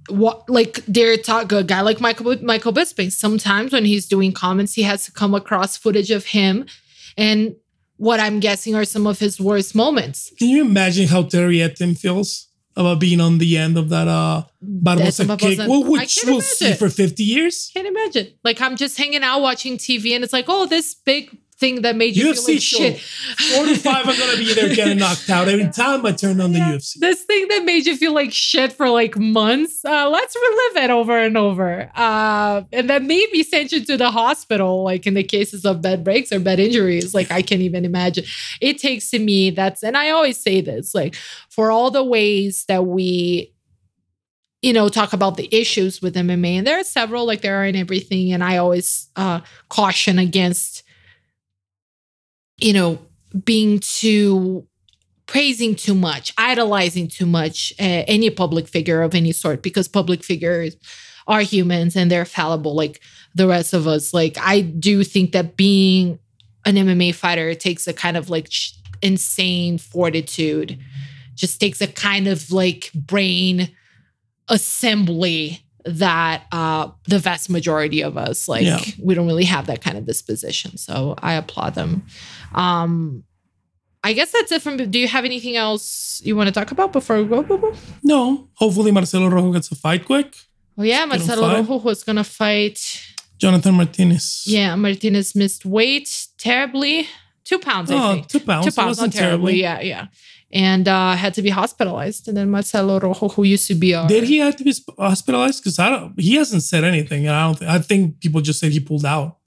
what 0.10 0.50
like 0.50 0.84
they're 0.86 1.16
talk 1.18 1.52
a 1.54 1.64
guy 1.64 1.82
like 1.82 2.02
Michael 2.02 2.36
Michael 2.44 2.74
Bisping. 2.74 3.12
Sometimes 3.12 3.72
when 3.72 3.86
he's 3.86 4.06
doing 4.06 4.32
comments, 4.34 4.74
he 4.74 4.84
has 4.84 5.06
to 5.06 5.12
come 5.12 5.34
across 5.34 5.78
footage 5.78 6.12
of 6.12 6.26
him, 6.28 6.66
and 7.18 7.56
what 7.98 8.20
I'm 8.20 8.40
guessing 8.40 8.76
are 8.76 8.86
some 8.86 9.08
of 9.08 9.20
his 9.20 9.40
worst 9.40 9.76
moments. 9.76 10.32
Can 10.38 10.50
you 10.50 10.62
imagine 10.64 11.08
how 11.08 11.24
Terry 11.24 11.58
Etim 11.58 11.98
feels 11.98 12.48
about 12.76 13.00
being 13.00 13.22
on 13.22 13.38
the 13.38 13.58
end 13.58 13.78
of 13.78 13.90
that 13.90 14.08
uh 14.08 14.44
Barbosa 14.64 15.38
kick? 15.40 15.60
Well, 15.68 15.84
which 15.84 16.20
we'll 16.26 16.42
see 16.42 16.74
for 16.74 16.90
50 16.90 17.24
years. 17.24 17.72
Can't 17.74 17.88
imagine. 17.88 18.34
Like 18.44 18.62
I'm 18.62 18.76
just 18.76 18.98
hanging 18.98 19.24
out 19.24 19.42
watching 19.42 19.78
TV, 19.78 20.14
and 20.16 20.24
it's 20.24 20.34
like, 20.34 20.46
oh, 20.48 20.66
this 20.66 20.94
big 20.94 21.38
thing 21.58 21.84
that 21.84 21.96
made 21.96 22.18
you 22.18 22.26
UFC 22.34 22.36
feel 22.46 22.54
like 22.56 22.62
show. 22.62 22.78
shit. 22.78 23.56
45 23.56 24.08
are 24.10 24.18
gonna 24.18 24.38
be 24.38 24.54
there 24.54 24.76
getting 24.76 24.98
knocked 25.04 25.30
out 25.30 25.48
every 25.48 25.70
time 25.70 26.06
I 26.06 26.12
turn 26.12 26.42
on 26.42 26.52
the 26.52 26.60
Yeah. 26.60 26.74
UFC. 26.74 27.00
this 27.00 27.24
thing 27.24 27.48
that 27.48 27.64
made 27.64 27.86
you 27.86 27.96
feel 27.96 28.14
like 28.14 28.34
shit 28.34 28.74
for 28.74 28.90
like 28.90 29.18
months 29.18 29.84
uh, 29.86 30.10
let's 30.10 30.36
relive 30.36 30.84
it 30.84 30.90
over 30.90 31.18
and 31.18 31.38
over 31.38 31.90
uh, 31.96 32.64
and 32.74 32.90
then 32.90 33.08
maybe 33.08 33.42
send 33.44 33.72
you 33.72 33.86
to 33.86 33.96
the 33.96 34.12
hospital 34.12 34.84
like 34.84 35.08
in 35.08 35.14
the 35.14 35.24
cases 35.24 35.64
of 35.66 35.82
bed 35.82 36.04
breaks 36.04 36.32
or 36.34 36.40
bed 36.42 36.60
injuries 36.60 37.14
like 37.14 37.32
i 37.32 37.42
can't 37.42 37.62
even 37.62 37.86
imagine 37.86 38.26
it 38.60 38.78
takes 38.78 39.10
to 39.12 39.20
me 39.20 39.50
that's 39.50 39.82
and 39.82 39.96
i 39.96 40.10
always 40.10 40.38
say 40.38 40.60
this 40.60 40.94
like 40.94 41.16
for 41.50 41.72
all 41.72 41.90
the 41.90 42.04
ways 42.04 42.66
that 42.68 42.86
we 42.86 43.54
you 44.62 44.74
know 44.74 44.90
talk 44.90 45.14
about 45.14 45.38
the 45.38 45.48
issues 45.56 46.02
with 46.02 46.16
mma 46.16 46.58
and 46.58 46.68
there 46.68 46.80
are 46.80 46.84
several 46.84 47.26
like 47.26 47.42
there 47.42 47.62
are 47.62 47.66
in 47.66 47.76
everything 47.76 48.32
and 48.34 48.44
i 48.44 48.58
always 48.58 49.10
uh, 49.16 49.40
caution 49.70 50.20
against 50.20 50.84
you 52.58 52.74
know 52.74 53.00
being 53.44 53.80
too 53.80 54.66
praising 55.28 55.76
too 55.76 55.96
much, 55.96 56.32
idolizing 56.38 57.08
too 57.08 57.26
much 57.26 57.74
uh, 57.80 57.84
any 58.08 58.30
public 58.30 58.68
figure 58.68 59.02
of 59.02 59.16
any 59.16 59.32
sort 59.32 59.62
because 59.64 59.88
public 59.88 60.24
figures 60.24 60.76
are 61.28 61.42
humans 61.42 61.96
and 61.96 62.12
they're 62.12 62.26
fallible 62.26 62.76
like 62.76 63.02
the 63.34 63.48
rest 63.48 63.74
of 63.74 63.88
us. 63.88 64.14
Like 64.14 64.38
I 64.40 64.62
do 64.62 65.04
think 65.04 65.32
that 65.32 65.58
being 65.58 66.20
an 66.66 66.76
MMA 66.76 67.16
fighter 67.16 67.56
takes 67.56 67.88
a 67.88 67.94
kind 67.94 68.16
of 68.18 68.30
like 68.30 68.48
sh- 68.52 68.74
insane 69.02 69.78
fortitude. 69.80 70.80
Just 71.34 71.60
takes 71.60 71.82
a 71.82 71.88
kind 71.88 72.28
of 72.28 72.52
like 72.52 72.92
brain 72.94 73.76
assembly 74.48 75.62
that 75.88 76.44
uh 76.52 76.90
the 77.08 77.20
vast 77.20 77.48
majority 77.50 78.02
of 78.02 78.18
us 78.18 78.48
like 78.48 78.64
Yeah. 78.64 78.80
we 79.04 79.14
don't 79.14 79.28
really 79.28 79.44
have 79.44 79.68
that 79.68 79.82
kind 79.82 79.98
of 80.00 80.06
disposition 80.08 80.78
so 80.78 81.14
i 81.22 81.34
applaud 81.34 81.76
them 81.76 82.04
um 82.56 83.24
I 84.04 84.14
guess 84.14 84.32
that's 84.32 84.52
it 84.52 84.62
from. 84.62 84.78
Do 84.78 85.00
you 85.00 85.08
have 85.08 85.26
anything 85.26 85.56
else 85.56 86.22
you 86.24 86.36
want 86.36 86.48
to 86.48 86.54
talk 86.60 86.70
about 86.72 86.94
before 86.94 87.18
we 87.24 87.28
go? 87.28 87.74
No, 88.04 88.50
hopefully 88.54 88.92
Marcelo 88.92 89.28
Rojo 89.28 89.52
gets 89.52 89.72
a 89.72 89.76
fight 89.76 90.06
quick. 90.06 90.36
Oh 90.78 90.84
yeah, 90.84 91.06
Marcelo? 91.06 91.48
Rojo 91.56 91.78
was 91.78 92.04
gonna 92.04 92.24
fight. 92.24 92.78
Jonathan 93.40 93.74
Martinez. 93.74 94.44
Yeah, 94.46 94.76
Martinez 94.76 95.34
missed 95.36 95.66
weight 95.66 96.28
terribly, 96.38 97.08
two 97.44 97.58
pounds. 97.58 97.90
I 97.90 97.96
Oh, 97.96 98.14
think 98.14 98.28
two 98.28 98.40
pounds. 98.42 98.66
two 98.68 98.72
pounds, 98.80 99.00
not 99.00 99.12
terribly. 99.12 99.60
terribly. 99.62 99.62
Yeah, 99.62 99.80
yeah. 99.82 100.06
and 100.54 100.88
uh, 100.88 101.14
had 101.16 101.34
to 101.34 101.42
be 101.42 101.50
hospitalized. 101.50 102.28
And 102.28 102.38
then 102.38 102.50
Marcelo 102.52 103.00
Rojo, 103.00 103.28
who 103.30 103.44
used 103.44 103.68
to 103.70 103.76
be 103.76 103.94
a 103.94 104.06
Did 104.08 104.26
he 104.26 104.38
have 104.38 104.56
to 104.58 104.64
be 104.64 104.74
hospitalized? 105.00 105.64
Because 105.64 105.80
I 105.80 105.90
don't. 105.90 106.14
He 106.20 106.36
hasn't 106.36 106.62
said 106.64 106.84
anything. 106.84 107.26
and 107.28 107.36
I 107.36 107.44
don't. 107.48 107.58
Think, 107.58 107.72
I 107.72 107.80
think 107.80 108.20
people 108.20 108.40
just 108.42 108.60
said 108.60 108.72
he 108.72 108.80
pulled 108.80 109.06
out. 109.06 109.38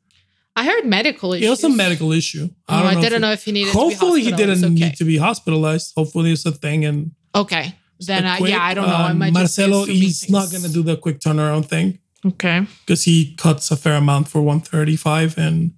I 0.60 0.64
heard 0.70 0.84
medical 0.98 1.32
issues. 1.34 1.46
It 1.46 1.50
was 1.50 1.64
a 1.64 1.68
medical 1.84 2.10
issue. 2.12 2.48
Oh, 2.68 2.74
I, 2.74 2.82
don't 2.82 2.84
know, 2.94 2.98
I 2.98 3.02
didn't 3.02 3.14
if 3.16 3.20
know 3.24 3.32
if 3.38 3.44
he 3.44 3.52
needed. 3.52 3.72
Hopefully, 3.72 4.20
to 4.22 4.30
he 4.30 4.36
didn't 4.36 4.48
hospitalized. 4.62 4.80
need 4.82 4.96
to 4.96 5.04
be 5.12 5.16
hospitalized. 5.28 5.86
Hopefully, 5.96 6.32
it's 6.32 6.46
a 6.46 6.52
thing. 6.52 6.84
And 6.84 7.12
Okay. 7.34 7.74
Then 8.00 8.24
I, 8.26 8.36
quick, 8.38 8.50
yeah, 8.50 8.62
I 8.70 8.74
don't 8.74 8.86
know. 8.88 8.94
I 8.94 9.10
uh, 9.10 9.14
might 9.14 9.32
Marcelo, 9.32 9.84
he's 9.84 10.28
not 10.30 10.50
going 10.52 10.62
to 10.62 10.72
do 10.78 10.82
the 10.82 10.96
quick 10.96 11.18
turnaround 11.20 11.66
thing 11.66 11.98
Okay. 12.24 12.66
because 12.86 13.02
he 13.04 13.34
cuts 13.36 13.70
a 13.70 13.76
fair 13.76 13.94
amount 13.94 14.28
for 14.28 14.40
135, 14.40 15.36
and 15.38 15.72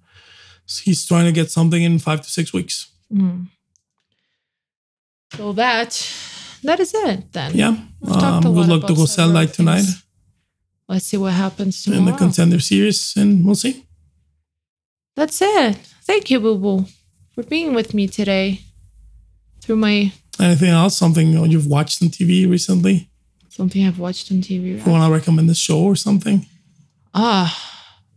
he's 0.83 1.05
trying 1.05 1.25
to 1.25 1.31
get 1.31 1.49
something 1.51 1.81
in 1.81 1.99
five 1.99 2.21
to 2.21 2.29
six 2.29 2.53
weeks. 2.53 2.91
Mm. 3.11 3.47
So 5.37 5.53
that 5.53 5.91
that 6.63 6.79
is 6.79 6.93
it 6.93 7.31
then. 7.33 7.51
Yeah. 7.55 7.75
We've 8.01 8.13
talked 8.13 8.45
a 8.45 8.47
Um, 8.49 8.55
good 8.55 8.67
luck 8.67 8.87
to 8.87 8.93
Gosel 8.93 9.31
Light 9.33 9.53
tonight. 9.53 9.85
Let's 10.87 11.05
see 11.05 11.17
what 11.17 11.33
happens 11.33 11.87
in 11.87 12.05
the 12.05 12.11
contender 12.13 12.59
series, 12.59 13.13
and 13.15 13.45
we'll 13.45 13.55
see. 13.55 13.85
That's 15.15 15.41
it. 15.41 15.75
Thank 16.03 16.31
you, 16.31 16.39
Boo 16.39 16.57
Boo, 16.57 16.85
for 17.35 17.43
being 17.43 17.73
with 17.73 17.93
me 17.93 18.07
today. 18.07 18.61
Through 19.61 19.75
my 19.77 20.11
Anything 20.39 20.69
else? 20.69 20.97
Something 20.97 21.33
you've 21.51 21.67
watched 21.67 22.01
on 22.01 22.09
TV 22.09 22.49
recently? 22.49 23.11
something 23.49 23.85
I've 23.85 23.99
watched 23.99 24.31
on 24.31 24.37
TV. 24.37 24.77
You 24.83 24.91
want 24.91 25.05
to 25.05 25.13
recommend 25.13 25.49
the 25.49 25.55
show 25.55 25.81
or 25.83 25.95
something? 25.95 26.45
Ah, 27.13 27.51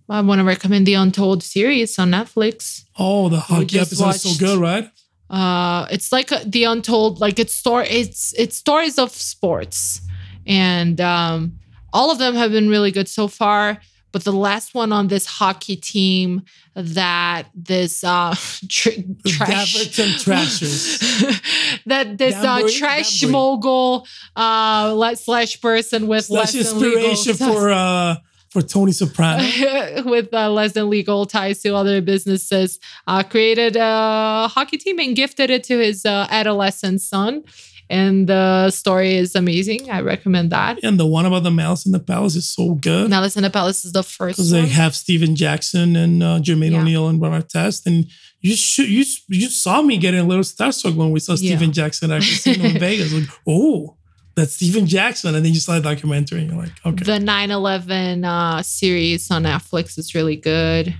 I 0.08 0.20
want 0.20 0.38
to 0.38 0.44
recommend 0.44 0.86
the 0.86 0.94
Untold 0.94 1.42
series 1.42 1.98
on 1.98 2.10
Netflix. 2.12 2.84
Oh, 2.98 3.28
the 3.28 3.40
hockey 3.40 3.78
episode 3.78 4.10
is 4.10 4.22
so 4.22 4.38
good, 4.38 4.58
right? 4.58 4.88
Uh, 5.28 5.86
it's 5.90 6.12
like 6.12 6.30
a, 6.30 6.42
the 6.46 6.64
Untold, 6.64 7.20
like 7.20 7.38
it's 7.38 7.52
story. 7.52 7.88
It's 7.88 8.32
it's 8.38 8.56
stories 8.56 8.98
of 8.98 9.10
sports, 9.10 10.00
and 10.46 11.00
um, 11.00 11.58
all 11.92 12.10
of 12.10 12.18
them 12.18 12.34
have 12.34 12.52
been 12.52 12.68
really 12.68 12.92
good 12.92 13.08
so 13.08 13.26
far. 13.26 13.80
But 14.14 14.22
the 14.22 14.32
last 14.32 14.74
one 14.74 14.92
on 14.92 15.08
this 15.08 15.26
hockey 15.26 15.74
team 15.74 16.42
that 16.74 17.48
this 17.52 18.04
uh, 18.04 18.36
tr- 18.68 18.90
trash 19.26 19.74
that 21.86 22.16
this 22.16 22.36
uh, 22.36 22.68
trash 22.78 23.22
Danbury. 23.22 23.32
mogul 23.32 24.06
uh, 24.36 25.16
slash 25.16 25.60
person 25.60 26.06
with 26.06 26.28
That's 26.28 26.54
less 26.54 26.70
than 26.70 26.80
legal 26.80 27.10
inspiration 27.10 27.48
for 27.48 27.72
uh 27.72 28.16
for 28.50 28.62
Tony 28.62 28.92
Soprano. 28.92 29.42
with 30.04 30.32
uh, 30.32 30.48
less 30.48 30.74
than 30.74 30.88
legal 30.88 31.26
ties 31.26 31.60
to 31.62 31.74
other 31.74 32.00
businesses, 32.00 32.78
uh, 33.08 33.24
created 33.24 33.74
a 33.74 34.46
hockey 34.46 34.78
team 34.78 35.00
and 35.00 35.16
gifted 35.16 35.50
it 35.50 35.64
to 35.64 35.80
his 35.80 36.06
uh, 36.06 36.28
adolescent 36.30 37.00
son. 37.00 37.42
And 37.90 38.26
the 38.26 38.70
story 38.70 39.14
is 39.16 39.34
amazing. 39.34 39.90
I 39.90 40.00
recommend 40.00 40.50
that. 40.52 40.82
and 40.82 40.98
the 40.98 41.06
one 41.06 41.26
about 41.26 41.42
the 41.42 41.50
Malice 41.50 41.84
in 41.84 41.92
the 41.92 42.00
Palace 42.00 42.34
is 42.34 42.48
so 42.48 42.74
good. 42.74 43.10
Now, 43.10 43.22
in 43.22 43.42
the 43.42 43.50
Palace 43.50 43.84
is 43.84 43.92
the 43.92 44.02
first 44.02 44.36
Because 44.38 44.50
they 44.50 44.66
have 44.66 44.94
Stephen 44.94 45.36
Jackson 45.36 45.94
and 45.96 46.22
uh, 46.22 46.38
Jermaine 46.40 46.72
Yeah. 46.72 46.80
O'Neal 46.80 47.08
and 47.08 47.20
Ron 47.20 47.40
Artest. 47.42 47.84
And 47.86 48.06
you 48.40 48.56
should, 48.56 48.88
you 48.88 49.04
you 49.28 49.48
saw 49.48 49.82
me 49.82 49.98
getting 49.98 50.20
a 50.20 50.24
little 50.24 50.44
starstruck 50.44 50.94
when 50.96 51.10
we 51.10 51.20
saw 51.20 51.32
Yeah. 51.32 51.56
Stephen 51.56 51.72
Jackson 51.72 52.10
at 52.10 52.22
Casino 52.22 52.64
in 52.64 52.78
Vegas. 52.86 53.12
Like, 53.12 53.28
oh, 53.46 53.96
that's 54.34 54.54
Stephen 54.54 54.86
Jackson. 54.86 55.34
And 55.34 55.44
then 55.44 55.52
you 55.52 55.60
saw 55.60 55.74
the 55.74 55.80
documentary 55.82 56.40
and 56.40 56.50
you're 56.50 56.60
like, 56.60 56.72
okay. 56.86 57.04
The 57.04 57.20
9 57.20 57.50
11 57.50 58.24
uh, 58.24 58.62
series 58.62 59.30
on 59.30 59.42
Netflix 59.44 59.98
is 59.98 60.14
really 60.14 60.36
good. 60.36 60.94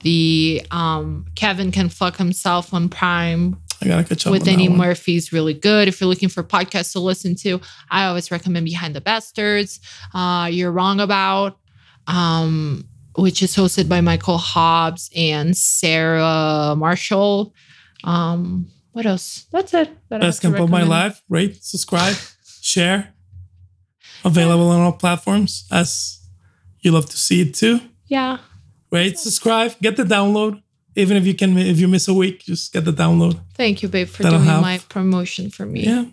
The 0.00 0.62
um, 0.70 1.24
Kevin 1.34 1.70
Can 1.72 1.88
Fuck 1.88 2.16
Himself 2.18 2.74
on 2.74 2.88
Prime 2.90 3.56
I 3.84 3.88
gotta 3.88 4.04
catch 4.04 4.26
up 4.26 4.32
with 4.32 4.48
Eddie. 4.48 4.68
Murphy 4.68 5.16
is 5.16 5.32
really 5.32 5.54
good. 5.54 5.88
If 5.88 6.00
you're 6.00 6.08
looking 6.08 6.28
for 6.28 6.42
podcasts 6.42 6.92
to 6.92 7.00
listen 7.00 7.34
to, 7.36 7.60
I 7.90 8.06
always 8.06 8.30
recommend 8.30 8.64
Behind 8.64 8.94
the 8.94 9.00
Bastards. 9.00 9.80
Uh, 10.14 10.48
You're 10.50 10.72
Wrong 10.72 11.00
About, 11.00 11.58
um, 12.06 12.88
which 13.16 13.42
is 13.42 13.54
hosted 13.54 13.88
by 13.88 14.00
Michael 14.00 14.38
Hobbs 14.38 15.10
and 15.14 15.56
Sarah 15.56 16.74
Marshall. 16.76 17.54
Um, 18.04 18.68
what 18.92 19.06
else? 19.06 19.46
That's 19.50 19.74
it. 19.74 19.90
that 20.08 20.20
Best 20.20 20.40
camp 20.40 20.58
of 20.58 20.70
my 20.70 20.84
life. 20.84 21.22
Rate, 21.28 21.62
subscribe, 21.62 22.16
share. 22.60 23.12
Available 24.24 24.68
on 24.68 24.80
all 24.80 24.92
platforms 24.92 25.66
as 25.70 26.26
you 26.80 26.90
love 26.92 27.10
to 27.10 27.16
see 27.16 27.42
it 27.42 27.54
too. 27.54 27.80
Yeah. 28.06 28.38
Rate, 28.90 29.18
subscribe, 29.18 29.78
get 29.80 29.96
the 29.96 30.04
download. 30.04 30.62
Even 30.96 31.16
if 31.16 31.26
you 31.26 31.34
can, 31.34 31.56
if 31.58 31.80
you 31.80 31.88
miss 31.88 32.06
a 32.08 32.14
week, 32.14 32.44
just 32.44 32.72
get 32.72 32.84
the 32.84 32.92
download. 32.92 33.40
Thank 33.54 33.82
you, 33.82 33.88
babe, 33.88 34.08
for 34.08 34.22
That'll 34.22 34.38
doing 34.38 34.48
help. 34.48 34.62
my 34.62 34.78
promotion 34.88 35.50
for 35.50 35.66
me. 35.66 35.84
Yeah. 35.84 36.04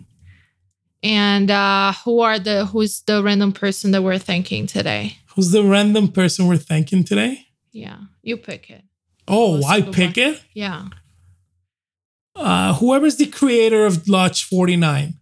And 1.04 1.50
uh, 1.50 1.92
who 2.04 2.20
are 2.20 2.38
the 2.38 2.66
who's 2.66 3.00
the 3.02 3.22
random 3.22 3.52
person 3.52 3.90
that 3.92 4.02
we're 4.02 4.18
thanking 4.18 4.66
today? 4.66 5.18
Who's 5.34 5.50
the 5.50 5.62
random 5.64 6.08
person 6.08 6.46
we're 6.46 6.56
thanking 6.58 7.04
today? 7.04 7.46
Yeah, 7.72 7.96
you 8.22 8.36
pick 8.36 8.70
it. 8.70 8.82
Oh, 9.26 9.54
Most 9.56 9.66
I 9.68 9.82
pick 9.82 10.16
one- 10.16 10.26
it. 10.34 10.42
Yeah. 10.52 10.86
Uh, 12.34 12.74
whoever's 12.74 13.16
the 13.16 13.26
creator 13.26 13.84
of 13.86 14.08
Lodge 14.08 14.44
49. 14.44 15.14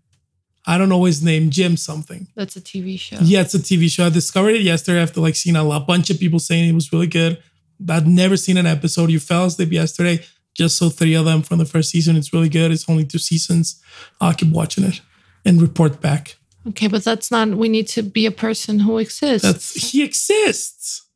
I 0.66 0.78
don't 0.78 0.88
know 0.88 1.04
his 1.04 1.22
name, 1.22 1.50
Jim 1.50 1.76
something. 1.76 2.28
That's 2.36 2.54
a 2.56 2.60
TV 2.60 2.98
show. 2.98 3.16
Yeah, 3.20 3.40
it's 3.40 3.54
a 3.54 3.58
TV 3.58 3.90
show. 3.90 4.06
I 4.06 4.10
discovered 4.10 4.50
it 4.54 4.60
yesterday 4.62 5.00
after 5.02 5.20
like 5.20 5.34
seeing 5.34 5.56
a 5.56 5.62
lot, 5.64 5.86
bunch 5.86 6.10
of 6.10 6.20
people 6.20 6.38
saying 6.38 6.68
it 6.68 6.72
was 6.74 6.92
really 6.92 7.06
good. 7.08 7.42
I'd 7.88 8.06
never 8.06 8.36
seen 8.36 8.56
an 8.56 8.66
episode. 8.66 9.10
You 9.10 9.20
fell 9.20 9.46
asleep 9.46 9.72
yesterday. 9.72 10.24
Just 10.54 10.76
saw 10.76 10.88
three 10.90 11.14
of 11.14 11.24
them 11.24 11.42
from 11.42 11.58
the 11.58 11.64
first 11.64 11.90
season. 11.90 12.16
It's 12.16 12.32
really 12.32 12.48
good. 12.48 12.70
It's 12.72 12.88
only 12.88 13.04
two 13.04 13.18
seasons. 13.18 13.80
I'll 14.20 14.34
keep 14.34 14.50
watching 14.52 14.84
it 14.84 15.00
and 15.44 15.62
report 15.62 16.00
back. 16.00 16.36
Okay, 16.68 16.88
but 16.88 17.04
that's 17.04 17.30
not. 17.30 17.48
We 17.48 17.68
need 17.68 17.88
to 17.88 18.02
be 18.02 18.26
a 18.26 18.30
person 18.30 18.80
who 18.80 18.98
exists. 18.98 19.46
That's 19.46 19.90
he 19.90 20.02
exists. 20.02 21.06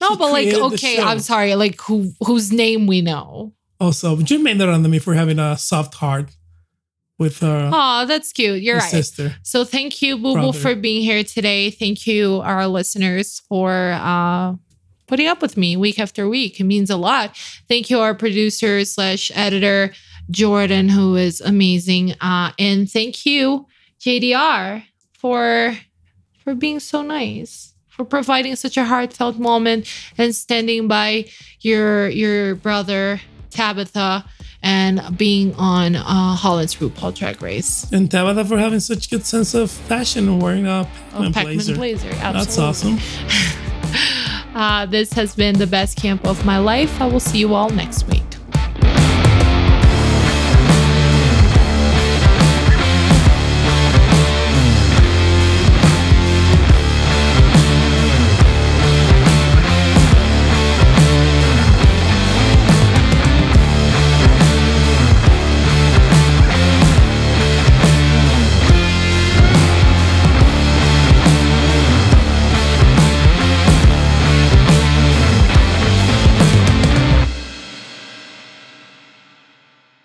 no, 0.00 0.10
he 0.10 0.16
but 0.16 0.32
like, 0.32 0.54
okay. 0.54 1.00
I'm 1.00 1.20
sorry. 1.20 1.54
Like, 1.54 1.80
who 1.80 2.12
whose 2.24 2.52
name 2.52 2.86
we 2.86 3.00
know? 3.00 3.54
Also, 3.78 4.20
Jim 4.20 4.44
that 4.44 4.68
on 4.68 4.88
me 4.90 4.98
for 4.98 5.14
having 5.14 5.38
a 5.38 5.56
soft 5.56 5.94
heart 5.94 6.30
with 7.18 7.38
her, 7.40 7.70
Oh, 7.72 8.06
that's 8.06 8.32
cute. 8.32 8.62
You're 8.62 8.78
right. 8.78 8.90
sister. 8.90 9.34
So 9.42 9.64
thank 9.64 10.02
you, 10.02 10.18
Boo 10.18 10.34
Boo, 10.34 10.52
for 10.52 10.74
being 10.74 11.02
here 11.02 11.22
today. 11.22 11.70
Thank 11.70 12.06
you, 12.06 12.40
our 12.42 12.66
listeners, 12.66 13.40
for 13.48 13.92
uh, 13.92 14.54
putting 15.10 15.26
up 15.26 15.42
with 15.42 15.56
me 15.56 15.76
week 15.76 15.98
after 15.98 16.28
week. 16.28 16.60
It 16.60 16.64
means 16.64 16.88
a 16.88 16.96
lot. 16.96 17.36
Thank 17.68 17.90
you, 17.90 17.98
our 17.98 18.14
producer 18.14 18.84
slash 18.84 19.30
editor, 19.34 19.92
Jordan, 20.30 20.88
who 20.88 21.16
is 21.16 21.40
amazing. 21.40 22.14
Uh, 22.20 22.52
and 22.58 22.88
thank 22.90 23.26
you, 23.26 23.66
JDR, 24.00 24.84
for 25.12 25.76
for 26.44 26.54
being 26.54 26.80
so 26.80 27.02
nice, 27.02 27.74
for 27.88 28.04
providing 28.04 28.54
such 28.56 28.76
a 28.76 28.84
heartfelt 28.84 29.36
moment 29.38 29.86
and 30.16 30.34
standing 30.34 30.86
by 30.88 31.26
your 31.60 32.08
your 32.08 32.54
brother 32.54 33.20
Tabitha 33.50 34.24
and 34.62 35.00
being 35.18 35.54
on 35.56 35.96
uh, 35.96 36.34
Holland's 36.36 36.76
RuPaul 36.76 37.14
Drag 37.16 37.42
Race. 37.42 37.90
And 37.92 38.10
Tabitha 38.10 38.44
for 38.44 38.58
having 38.58 38.78
such 38.80 39.10
good 39.10 39.24
sense 39.26 39.54
of 39.54 39.70
fashion 39.70 40.28
and 40.28 40.40
wearing 40.40 40.66
a 40.66 40.80
Oh, 40.80 40.86
Pac-Man 41.12 41.32
Pac-Man 41.32 41.54
blazer. 41.56 41.74
blazer. 41.74 42.10
That's 42.10 42.58
awesome. 42.58 42.98
Uh, 44.54 44.86
this 44.86 45.12
has 45.12 45.34
been 45.34 45.58
the 45.58 45.66
best 45.66 45.96
camp 45.96 46.26
of 46.26 46.44
my 46.44 46.58
life. 46.58 47.00
I 47.00 47.06
will 47.06 47.20
see 47.20 47.38
you 47.38 47.54
all 47.54 47.70
next 47.70 48.08
week. 48.08 48.29